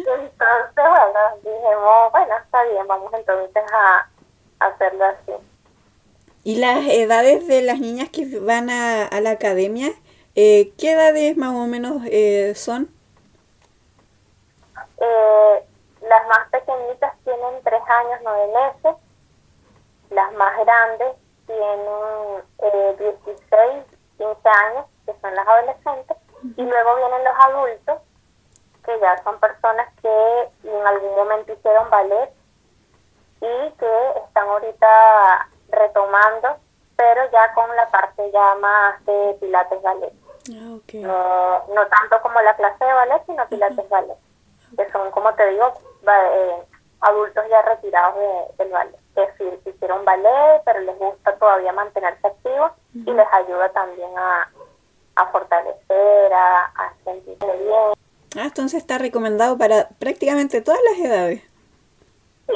entonces, 0.05 0.76
bueno, 0.76 1.19
dijimos, 1.38 2.11
bueno, 2.11 2.38
está 2.38 2.63
bien, 2.65 2.88
vamos 2.88 3.13
entonces 3.13 3.63
a, 3.73 4.09
hacerlo 4.59 5.05
así. 5.05 5.32
¿Y 6.43 6.57
las 6.57 6.86
edades 6.88 7.47
de 7.47 7.63
las 7.63 7.80
niñas 7.80 8.09
que 8.09 8.39
van 8.39 8.69
a, 8.69 9.07
a 9.07 9.21
la 9.21 9.32
academia, 9.32 9.89
eh, 10.36 10.71
qué 10.78 10.91
edades 10.91 11.36
más 11.36 11.55
o 11.55 11.65
menos 11.65 12.03
eh, 12.05 12.53
son? 12.53 12.91
Eh, 15.01 15.63
las 16.01 16.28
más 16.28 16.47
pequeñitas 16.51 17.11
tienen 17.23 17.63
3 17.63 17.82
años, 17.88 18.19
9 18.23 18.47
meses. 18.53 19.05
Las 20.16 20.32
más 20.34 20.57
grandes 20.66 21.16
tienen 21.45 22.43
eh, 22.59 22.95
16, 22.97 23.86
15 24.18 24.49
años, 24.49 24.86
que 25.05 25.13
son 25.22 25.36
las 25.36 25.47
adolescentes. 25.47 26.18
Y 26.57 26.63
luego 26.63 26.95
vienen 26.95 27.24
los 27.24 27.34
adultos, 27.38 28.01
que 28.84 28.99
ya 28.99 29.22
son 29.24 29.39
personas 29.39 29.88
que 30.01 30.49
en 30.63 30.88
algún 30.88 31.16
momento 31.16 31.53
hicieron 31.53 31.89
ballet 31.89 32.32
y 33.41 33.72
que 33.78 34.09
están 34.26 34.47
ahorita 34.47 35.49
retomando, 35.70 36.57
pero 36.95 37.30
ya 37.32 37.53
con 37.53 37.76
la 37.76 37.88
parte 37.89 38.32
ya 38.32 38.55
más 38.55 39.05
de 39.05 39.38
pilates 39.39 39.82
ballet. 39.82 40.13
Ah, 40.49 40.78
no, 40.93 41.74
no 41.74 41.88
tanto 41.88 42.22
como 42.22 42.39
la 42.41 42.55
clase 42.55 42.86
de 42.86 42.93
ballet, 42.93 43.26
sino 43.26 43.47
pilates 43.47 43.89
ballet 43.89 44.18
que 44.76 44.91
son, 44.91 45.11
como 45.11 45.34
te 45.36 45.47
digo, 45.47 45.74
eh, 46.07 46.63
adultos 47.01 47.45
ya 47.49 47.61
retirados 47.61 48.16
del 48.57 48.70
ballet. 48.70 48.99
Es 49.16 49.38
decir, 49.38 49.59
hicieron 49.66 50.03
ballet, 50.03 50.61
pero 50.66 50.80
les 50.82 50.97
gusta 50.97 51.36
todavía 51.38 51.72
mantenerse 51.72 52.28
activos 52.28 52.72
y 52.93 53.11
les 53.11 53.28
ayuda 53.34 53.70
también 53.70 54.09
a, 54.18 54.49
a 55.16 55.26
fortalecer, 55.28 56.34
a, 56.34 56.66
a 56.66 56.93
sentirse 57.03 57.57
bien. 57.57 57.93
Ah, 58.38 58.45
entonces 58.45 58.82
está 58.82 58.97
recomendado 58.97 59.57
para 59.57 59.88
prácticamente 59.99 60.61
todas 60.61 60.82
las 60.89 60.99
edades. 60.99 61.41
Sí, 62.47 62.53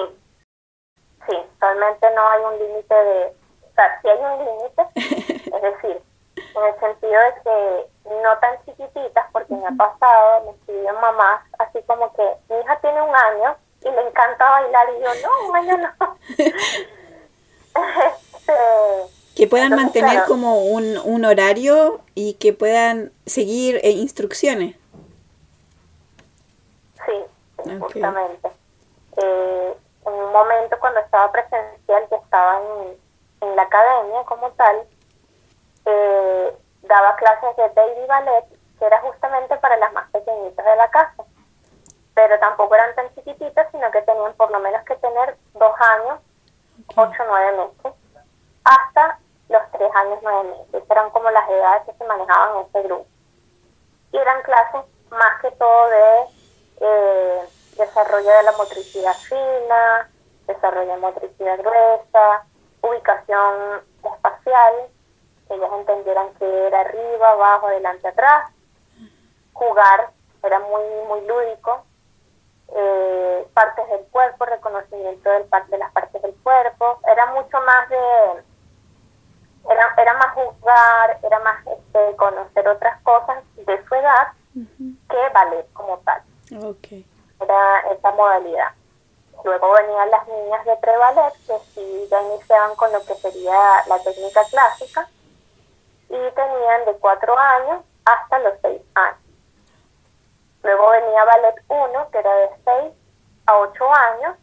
sí, 1.28 1.38
realmente 1.62 2.08
no 2.16 2.30
hay 2.30 2.42
un 2.44 2.60
límite 2.60 2.96
de, 2.96 3.26
o 3.28 3.74
sea, 3.76 4.02
sí 4.02 4.10
hay 4.10 4.20
un 4.20 4.46
límite, 4.46 4.84
es 5.56 5.62
decir, 5.62 6.02
en 6.36 6.64
el 6.64 6.80
sentido 6.80 7.22
de 7.22 7.42
que 7.44 7.90
no 8.22 8.38
tan 8.40 8.66
chiquititas, 8.66 9.26
porque 9.32 9.54
me 9.54 9.68
ha 9.68 9.72
pasado, 9.72 10.46
me 10.46 10.52
escriben 10.52 10.96
mamás, 11.00 11.42
así 11.60 11.80
como 11.88 12.12
que 12.14 12.24
mi 12.50 12.60
hija 12.60 12.80
tiene 12.82 13.02
un 13.02 13.16
año 13.16 13.56
y 13.82 13.90
le 13.90 14.02
encanta 14.08 14.50
bailar, 14.50 14.88
y 14.98 15.04
yo, 15.04 15.10
no, 15.28 15.54
año 15.54 15.78
no. 15.78 16.18
Este, 17.80 18.54
que 19.36 19.48
puedan 19.48 19.74
mantener 19.74 20.26
como 20.26 20.66
un, 20.66 20.98
un 20.98 21.24
horario 21.24 22.02
y 22.14 22.34
que 22.34 22.52
puedan 22.52 23.14
seguir 23.26 23.80
eh, 23.84 23.92
instrucciones. 23.92 24.76
Sí, 27.06 27.74
justamente. 27.80 28.50
Eh, 29.16 29.74
en 30.06 30.14
un 30.14 30.34
momento 30.34 30.78
cuando 30.80 31.00
estaba 31.00 31.32
presencial, 31.32 32.04
que 32.10 32.16
estaba 32.16 32.60
en, 32.60 33.48
en 33.48 33.56
la 33.56 33.62
academia 33.62 34.24
como 34.26 34.52
tal, 34.52 34.76
eh, 35.86 36.54
daba 36.82 37.16
clases 37.16 37.56
de 37.56 37.70
baby 37.70 38.08
ballet, 38.08 38.46
que 38.78 38.86
era 38.86 39.00
justamente 39.02 39.56
para 39.58 39.78
las 39.78 39.94
más 39.94 40.10
pequeñitas 40.12 40.66
de 40.66 40.76
la 40.76 40.90
casa. 40.90 41.24
Pero 42.20 42.38
tampoco 42.38 42.76
eran 42.76 42.94
tan 42.96 43.16
chiquititas, 43.16 43.72
sino 43.72 43.90
que 43.92 44.02
tenían 44.02 44.34
por 44.34 44.52
lo 44.52 44.60
menos 44.60 44.84
que 44.84 44.98
tener 44.98 45.38
dos 45.54 45.74
años, 45.80 46.20
ocho, 46.98 47.24
nueve 47.26 47.52
meses, 47.54 47.94
hasta 48.66 49.20
los 49.48 49.62
tres 49.72 49.90
años, 49.96 50.20
nueve 50.22 50.50
meses. 50.50 50.84
Eran 50.92 51.10
como 51.12 51.32
las 51.32 51.50
edades 51.50 51.84
que 51.86 51.94
se 51.94 52.04
manejaban 52.04 52.58
en 52.58 52.66
ese 52.66 52.82
grupo. 52.84 53.08
Y 54.12 54.18
eran 54.18 54.42
clases 54.42 54.82
más 55.10 55.42
que 55.42 55.50
todo 55.52 55.90
de 55.90 56.26
eh, 56.82 57.42
desarrollo 57.78 58.30
de 58.30 58.44
la 58.44 58.52
motricidad 58.52 59.14
fina, 59.14 60.10
desarrollo 60.46 60.92
de 60.92 60.98
motricidad 60.98 61.58
gruesa, 61.58 62.46
ubicación 62.82 63.82
espacial, 64.04 64.74
que 65.48 65.54
ellas 65.54 65.72
entendieran 65.72 66.34
que 66.34 66.68
era 66.68 66.82
arriba, 66.82 67.32
abajo, 67.32 67.68
adelante, 67.68 68.10
atrás. 68.10 68.52
Jugar 69.54 70.10
era 70.44 70.60
muy, 70.60 70.84
muy 71.08 71.26
lúdico. 71.26 71.86
Eh, 72.76 73.48
partes 73.54 73.90
del 73.90 74.06
cuerpo, 74.12 74.46
reconocimiento 74.46 75.30
del 75.30 75.46
parte, 75.46 75.72
de 75.72 75.78
las 75.80 75.92
partes 75.92 76.22
del 76.22 76.36
cuerpo. 76.44 77.00
Era 77.12 77.26
mucho 77.34 77.60
más 77.62 77.90
de... 77.90 77.98
Era, 79.70 79.94
era 79.98 80.14
más 80.14 80.34
jugar, 80.34 81.20
era 81.22 81.40
más 81.40 81.68
este, 81.68 82.16
conocer 82.16 82.68
otras 82.68 83.02
cosas 83.02 83.44
de 83.56 83.86
su 83.86 83.96
edad 83.96 84.28
que 84.54 85.34
ballet 85.34 85.72
como 85.74 85.98
tal. 86.00 86.22
Okay. 86.52 87.06
Era 87.40 87.80
esa 87.92 88.12
modalidad. 88.12 88.72
Luego 89.44 89.72
venían 89.74 90.12
las 90.12 90.28
niñas 90.28 90.66
de 90.66 90.76
pre-ballet, 90.78 91.34
que 91.48 91.60
sí 91.74 92.08
ya 92.10 92.22
iniciaban 92.24 92.76
con 92.76 92.92
lo 92.92 93.00
que 93.06 93.16
sería 93.16 93.84
la 93.88 94.00
técnica 94.04 94.42
clásica, 94.50 95.08
y 96.10 96.32
tenían 96.32 96.86
de 96.86 96.94
4 97.00 97.40
años 97.40 97.86
hasta 98.06 98.40
los 98.40 98.54
6 98.62 98.82
años. 98.96 99.29
Luego 100.64 100.90
venía 100.92 101.24
Ballet 101.26 101.56
1, 101.68 102.12
que 102.12 102.18
era 102.20 102.36
de 102.36 102.50
6 102.66 102.94
a 103.46 103.58
8 103.58 103.94
años, 103.94 104.36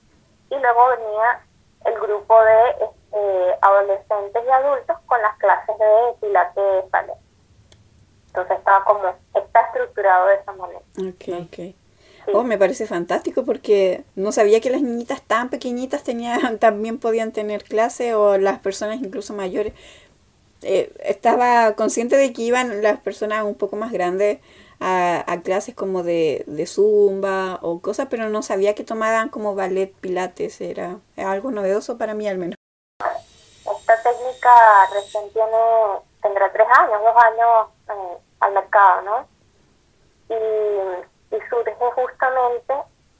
y 0.50 0.56
luego 0.58 0.88
venía 0.88 1.40
el 1.84 1.94
grupo 2.00 2.40
de 2.42 2.70
este, 2.70 3.58
adolescentes 3.60 4.42
y 4.46 4.50
adultos 4.50 4.96
con 5.06 5.20
las 5.22 5.36
clases 5.38 5.78
de 5.78 6.14
pilates 6.20 6.90
ballet. 6.90 7.16
Entonces 8.28 8.58
estaba 8.58 8.84
como, 8.84 9.08
está 9.34 9.60
estructurado 9.60 10.26
de 10.26 10.34
esa 10.36 10.52
manera. 10.52 10.80
Ok, 10.98 11.46
ok. 11.46 11.74
Oh, 12.34 12.42
me 12.42 12.58
parece 12.58 12.86
fantástico 12.86 13.44
porque 13.44 14.02
no 14.16 14.32
sabía 14.32 14.60
que 14.60 14.70
las 14.70 14.82
niñitas 14.82 15.22
tan 15.22 15.48
pequeñitas 15.48 16.02
tenían, 16.02 16.58
también 16.58 16.98
podían 16.98 17.32
tener 17.32 17.62
clase 17.62 18.14
o 18.14 18.36
las 18.38 18.58
personas 18.58 18.96
incluso 18.96 19.32
mayores. 19.32 19.72
Eh, 20.62 20.92
estaba 21.04 21.74
consciente 21.74 22.16
de 22.16 22.32
que 22.32 22.42
iban 22.42 22.82
las 22.82 22.98
personas 22.98 23.44
un 23.44 23.54
poco 23.54 23.76
más 23.76 23.92
grandes 23.92 24.40
a, 24.80 25.40
clases 25.42 25.74
como 25.74 26.02
de, 26.02 26.44
zumba 26.66 27.58
o 27.62 27.80
cosas, 27.80 28.08
pero 28.10 28.28
no 28.28 28.42
sabía 28.42 28.74
que 28.74 28.84
tomaban 28.84 29.28
como 29.28 29.54
ballet 29.54 29.92
pilates, 30.00 30.60
era, 30.60 30.98
algo 31.16 31.50
novedoso 31.50 31.98
para 31.98 32.14
mí 32.14 32.28
al 32.28 32.38
menos. 32.38 32.56
Esta 33.00 34.02
técnica 34.02 34.50
recién 34.92 35.32
tiene, 35.32 35.56
tendrá 36.22 36.52
tres 36.52 36.66
años, 36.78 37.00
dos 37.02 37.16
años 37.22 37.68
eh, 37.88 38.18
al 38.40 38.52
mercado, 38.52 39.02
¿no? 39.02 39.28
Y, 40.28 41.36
y 41.36 41.40
surge 41.48 41.74
justamente 41.94 42.74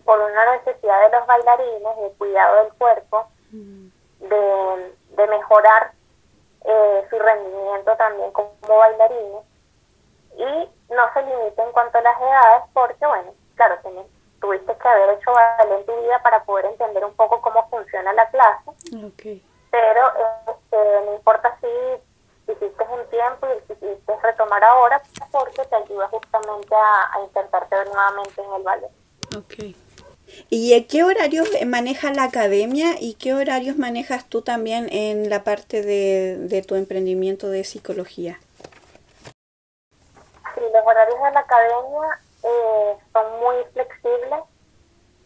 por 0.05 0.21
una 0.21 0.57
necesidad 0.57 1.01
de 1.03 1.17
los 1.17 1.27
bailarines 1.27 1.97
de 1.97 2.13
cuidado 2.19 2.63
del 2.63 2.73
cuerpo, 2.75 3.27
mm. 3.51 3.89
de, 4.21 4.95
de 5.17 5.27
mejorar 5.27 5.93
eh, 6.65 7.07
su 7.11 7.19
rendimiento 7.19 7.97
también 7.97 8.31
como 8.33 8.51
bailarines 8.63 9.56
y 10.37 10.95
no 10.95 11.03
se 11.13 11.23
limite 11.23 11.63
en 11.63 11.73
cuanto 11.73 11.99
a 11.99 12.03
las 12.03 12.21
edades 12.21 12.63
porque, 12.73 13.07
bueno, 13.07 13.35
claro, 13.55 13.77
tuviste 14.41 14.77
que 14.77 14.89
haber 14.89 15.19
hecho 15.19 15.33
en 15.71 15.87
tu 15.87 16.03
vida 16.03 16.23
para 16.23 16.45
poder 16.45 16.67
entender 16.67 17.05
un 17.05 17.15
poco 17.15 17.41
cómo 17.41 17.69
funciona 17.69 18.13
la 18.13 18.29
clase, 18.31 18.71
pero 19.71 20.13
este, 20.49 20.77
no 21.07 21.15
importa 21.15 21.57
si 21.61 22.53
hiciste 22.53 22.85
un 22.85 23.07
tiempo 23.11 23.47
y 23.47 23.69
decidiste 23.69 24.17
retomar 24.23 24.63
ahora 24.63 25.03
porque 25.33 25.65
te 25.65 25.77
ayuda 25.77 26.09
justamente 26.09 26.75
a, 26.75 27.15
a 27.15 27.21
intentarte 27.23 27.77
nuevamente 27.87 28.43
en 28.43 28.53
el 28.55 28.63
ballet. 28.63 28.91
Okay. 29.37 29.77
¿Y 30.51 30.81
qué 30.85 31.05
horarios 31.05 31.49
maneja 31.67 32.13
la 32.13 32.25
academia 32.25 32.97
y 33.01 33.15
qué 33.15 33.35
horarios 33.35 33.77
manejas 33.77 34.29
tú 34.29 34.43
también 34.43 34.89
en 34.93 35.31
la 35.31 35.45
parte 35.45 35.83
de, 35.83 36.65
tu 36.67 36.75
emprendimiento 36.75 37.49
de 37.49 37.65
psicología? 37.65 38.41
Sí, 40.57 40.63
los 40.73 40.85
horarios 40.85 41.23
de 41.23 41.31
la 41.31 41.41
academia 41.41 42.21
eh, 42.43 42.97
son 43.13 43.41
muy 43.41 43.63
flexibles. 43.73 44.41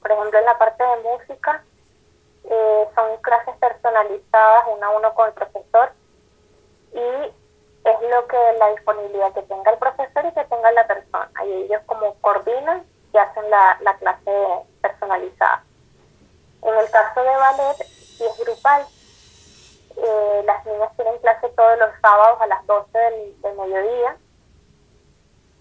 Por 0.02 0.12
ejemplo, 0.12 0.38
en 0.38 0.44
la 0.44 0.58
parte 0.58 0.84
de 0.84 0.96
música 0.98 1.64
eh, 2.44 2.88
son 2.94 3.16
clases 3.22 3.56
personalizadas 3.56 4.64
uno 4.74 4.86
a 4.86 4.90
uno 4.90 5.14
con 5.14 5.28
el 5.28 5.34
profesor 5.34 5.92
y 6.92 7.32
es 7.84 8.10
lo 8.10 8.26
que 8.26 8.36
la 8.58 8.70
disponibilidad 8.72 9.32
que 9.32 9.42
tenga 9.42 9.70
el 9.70 9.78
profesor 9.78 10.26
y 10.26 10.34
que 10.34 10.44
tenga 10.44 10.72
la 10.72 10.86
persona. 10.86 11.30
Y 11.46 11.52
ellos 11.64 11.82
como 11.86 12.14
coordinan 12.20 12.84
y 13.12 13.16
hacen 13.16 13.48
la, 13.48 13.78
la 13.80 13.96
clase 13.96 14.32
personalizada. 14.82 15.64
En 16.62 16.74
el 16.74 16.90
caso 16.90 17.22
de 17.22 17.36
ballet, 17.36 17.76
si 17.86 18.24
es 18.24 18.36
grupal, 18.38 18.84
eh, 19.96 20.42
las 20.44 20.64
niñas 20.66 20.90
tienen 20.96 21.18
clase 21.18 21.48
todos 21.50 21.78
los 21.78 21.90
sábados 22.00 22.40
a 22.40 22.46
las 22.46 22.66
12 22.66 22.98
del, 22.98 23.56
mediodía. 23.56 24.16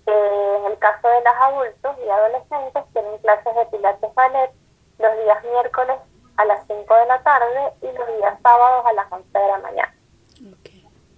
Eh, 0.09 0.57
en 0.57 0.71
el 0.71 0.79
caso 0.79 1.07
de 1.07 1.21
los 1.21 1.35
adultos 1.35 1.95
y 2.03 2.09
adolescentes, 2.09 2.83
tienen 2.93 3.17
clases 3.19 3.55
de 3.55 3.65
pilates 3.67 4.15
ballet 4.15 4.51
los 4.97 5.17
días 5.17 5.43
miércoles 5.43 5.97
a 6.37 6.45
las 6.45 6.65
5 6.65 6.95
de 6.95 7.05
la 7.05 7.21
tarde 7.21 7.73
y 7.81 7.91
los 7.91 8.07
días 8.17 8.39
sábados 8.41 8.85
a 8.87 8.93
las 8.93 9.11
11 9.11 9.37
de 9.37 9.47
la 9.47 9.57
mañana. 9.59 9.95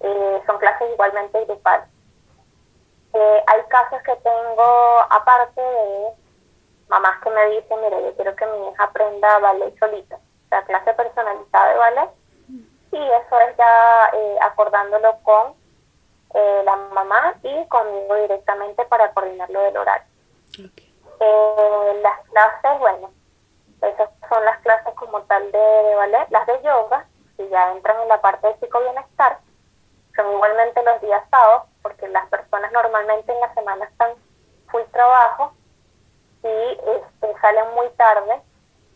Eh, 0.01 0.41
son 0.45 0.57
clases 0.57 0.91
igualmente 0.91 1.45
grupales. 1.45 1.87
hay 3.13 3.61
casos 3.69 4.01
que 4.03 4.15
tengo, 4.17 4.99
aparte 5.09 5.61
de 5.61 6.07
mamás 6.89 7.21
que 7.21 7.29
me 7.29 7.45
dicen, 7.51 7.79
mira, 7.81 8.01
yo 8.01 8.13
quiero 8.15 8.35
que 8.35 8.45
mi 8.45 8.69
hija 8.69 8.83
aprenda 8.83 9.39
ballet 9.39 9.77
solita, 9.79 10.15
o 10.15 10.49
sea, 10.49 10.63
clase 10.63 10.93
personalizada 10.93 11.71
de 11.71 11.77
ballet, 11.77 12.09
y 12.91 12.97
eso 12.97 13.39
es 13.39 13.57
ya 13.57 14.11
eh, 14.13 14.37
acordándolo 14.41 15.17
con 15.23 15.60
eh, 16.33 16.61
la 16.65 16.75
mamá 16.75 17.35
y 17.43 17.67
conmigo 17.67 18.15
directamente 18.15 18.85
para 18.85 19.13
coordinarlo 19.13 19.61
del 19.61 19.77
horario. 19.77 20.07
Eh, 21.19 21.99
las 22.01 22.19
clases, 22.29 22.79
bueno, 22.79 23.11
esas 23.81 24.09
son 24.29 24.45
las 24.45 24.59
clases 24.61 24.93
como 24.95 25.21
tal 25.23 25.51
de, 25.51 25.95
ballet, 25.95 26.27
las 26.29 26.47
de 26.47 26.61
yoga, 26.63 27.05
si 27.37 27.47
ya 27.49 27.71
entran 27.71 28.01
en 28.01 28.07
la 28.07 28.21
parte 28.21 28.47
de 28.47 28.57
psicobienestar, 28.59 29.39
son 30.15 30.31
igualmente 30.31 30.83
los 30.83 31.01
días 31.01 31.23
sábados, 31.29 31.63
porque 31.81 32.07
las 32.07 32.27
personas 32.29 32.71
normalmente 32.71 33.31
en 33.31 33.39
la 33.39 33.53
semana 33.53 33.85
están 33.85 34.13
full 34.69 34.83
trabajo, 34.91 35.53
y 36.43 36.47
este, 36.47 37.39
salen 37.39 37.73
muy 37.75 37.89
tarde 37.91 38.41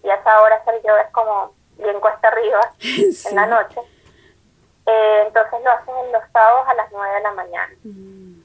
y 0.04 0.10
a 0.10 0.16
esa 0.16 0.42
hora 0.42 0.56
hacer 0.56 0.82
yoga 0.82 1.02
es 1.02 1.12
como 1.12 1.54
bien 1.78 2.00
cuesta 2.00 2.28
arriba 2.28 2.74
en 3.30 3.36
la 3.36 3.46
noche. 3.46 3.82
Eh, 4.86 5.24
entonces 5.26 5.62
lo 5.64 5.72
hacen 5.72 5.98
en 5.98 6.12
los 6.12 6.24
sábados 6.32 6.68
a 6.68 6.74
las 6.76 6.92
9 6.92 7.14
de 7.16 7.22
la 7.22 7.32
mañana. 7.32 7.74
Mm. 7.84 8.42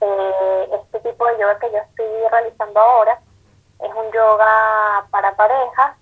Eh, 0.00 0.68
este 0.72 1.10
tipo 1.10 1.26
de 1.26 1.38
yoga 1.38 1.58
que 1.58 1.70
yo 1.70 1.78
estoy 1.78 2.28
realizando 2.30 2.80
ahora 2.80 3.20
es 3.78 3.94
un 3.94 4.10
yoga 4.12 5.06
para 5.10 5.36
parejas 5.36 5.96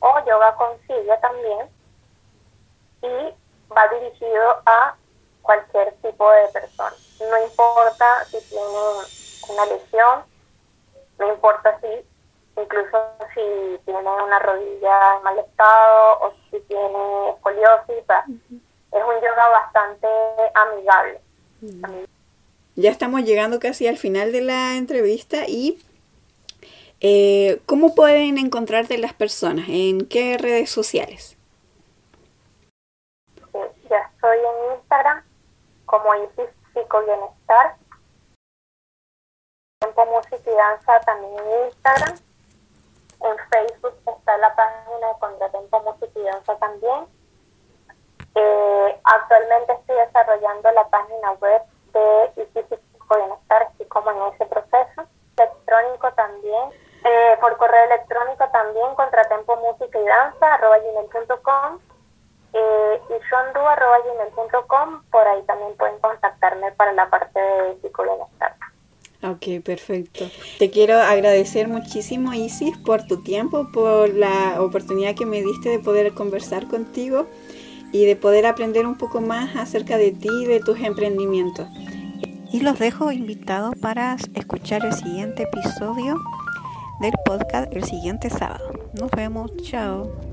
o 0.00 0.24
yoga 0.24 0.54
con 0.54 0.78
silla 0.86 1.20
también 1.20 1.68
y 3.02 3.34
va 3.74 3.88
dirigido 3.88 4.62
a 4.64 4.94
cualquier 5.42 5.94
tipo 6.02 6.30
de 6.30 6.48
persona. 6.48 6.94
No 7.20 7.44
importa 7.44 8.24
si 8.26 8.38
tienen 8.48 8.66
una 9.48 9.66
lesión, 9.66 10.24
no 11.18 11.28
importa 11.28 11.78
si, 11.80 12.60
incluso 12.60 12.98
si 13.34 13.80
tiene 13.84 14.08
una 14.08 14.38
rodilla 14.38 15.16
en 15.16 15.22
mal 15.22 15.38
estado 15.38 16.20
o 16.20 16.32
si 16.50 16.60
tiene 16.60 17.30
escoliosis, 17.30 18.04
es 18.92 19.02
un 19.02 19.14
yoga 19.14 19.48
bastante 19.48 20.08
amigable. 20.54 21.20
Ya 22.76 22.90
estamos 22.90 23.22
llegando 23.22 23.58
casi 23.58 23.86
al 23.86 23.98
final 23.98 24.32
de 24.32 24.40
la 24.40 24.76
entrevista 24.76 25.48
y 25.48 25.78
eh, 27.00 27.60
¿cómo 27.66 27.94
pueden 27.94 28.38
encontrarte 28.38 28.98
las 28.98 29.12
personas? 29.12 29.66
¿En 29.68 30.06
qué 30.06 30.38
redes 30.38 30.70
sociales? 30.70 31.36
ya 33.90 34.10
estoy 34.14 34.36
en 34.36 34.74
Instagram 34.76 35.24
como 35.86 36.14
Isis 36.14 36.50
Bienestar 36.74 37.76
Tempo 39.80 40.06
Música 40.06 40.50
y 40.50 40.54
Danza 40.54 41.00
también 41.00 41.32
en 41.38 41.66
Instagram. 41.66 42.18
En 43.20 43.36
Facebook 43.50 43.94
está 44.06 44.38
la 44.38 44.54
página 44.54 45.08
de 45.08 45.18
Contratempo 45.18 45.82
Música 45.82 46.20
y 46.20 46.22
Danza 46.22 46.56
también. 46.58 47.06
Eh, 48.38 49.00
actualmente 49.02 49.72
estoy 49.72 49.96
desarrollando 49.96 50.70
la 50.70 50.88
página 50.88 51.32
web 51.32 51.62
de 51.92 52.44
Físico 52.52 52.78
Bienestar, 53.16 53.62
así 53.62 53.84
como 53.86 54.10
en 54.12 54.34
ese 54.34 54.46
proceso. 54.46 55.08
Electrónico 55.36 56.12
también. 56.12 56.70
Eh, 57.04 57.36
por 57.40 57.56
correo 57.56 57.84
electrónico 57.86 58.48
también, 58.52 58.94
contratempo 58.94 59.56
música 59.56 59.98
y 59.98 60.04
danza, 60.04 60.54
arroba 60.54 60.78
gmail.com 60.78 61.78
eh, 62.52 63.00
y 63.08 63.14
gmail.com 63.30 65.02
por 65.10 65.26
ahí 65.26 65.42
también 65.42 65.76
pueden 65.76 65.98
contactarme 66.00 66.72
para 66.72 66.92
la 66.92 67.08
parte 67.08 67.40
de 67.40 67.78
psicobienestar. 67.80 68.54
Ok, 69.22 69.64
perfecto. 69.64 70.26
Te 70.58 70.70
quiero 70.70 70.96
agradecer 70.96 71.66
muchísimo, 71.66 72.34
Isis, 72.34 72.76
por 72.78 73.04
tu 73.06 73.22
tiempo, 73.22 73.66
por 73.72 74.10
la 74.10 74.62
oportunidad 74.62 75.16
que 75.16 75.26
me 75.26 75.42
diste 75.42 75.70
de 75.70 75.80
poder 75.80 76.14
conversar 76.14 76.68
contigo 76.68 77.26
y 77.92 78.04
de 78.04 78.16
poder 78.16 78.46
aprender 78.46 78.86
un 78.86 78.96
poco 78.96 79.20
más 79.20 79.56
acerca 79.56 79.96
de 79.96 80.12
ti 80.12 80.28
y 80.42 80.46
de 80.46 80.60
tus 80.60 80.78
emprendimientos. 80.80 81.68
Y 82.52 82.60
los 82.60 82.78
dejo 82.78 83.12
invitados 83.12 83.74
para 83.76 84.16
escuchar 84.34 84.84
el 84.84 84.94
siguiente 84.94 85.44
episodio 85.44 86.16
del 87.00 87.12
podcast 87.24 87.72
el 87.74 87.84
siguiente 87.84 88.30
sábado. 88.30 88.70
Nos 88.98 89.10
vemos, 89.10 89.54
chao. 89.58 90.27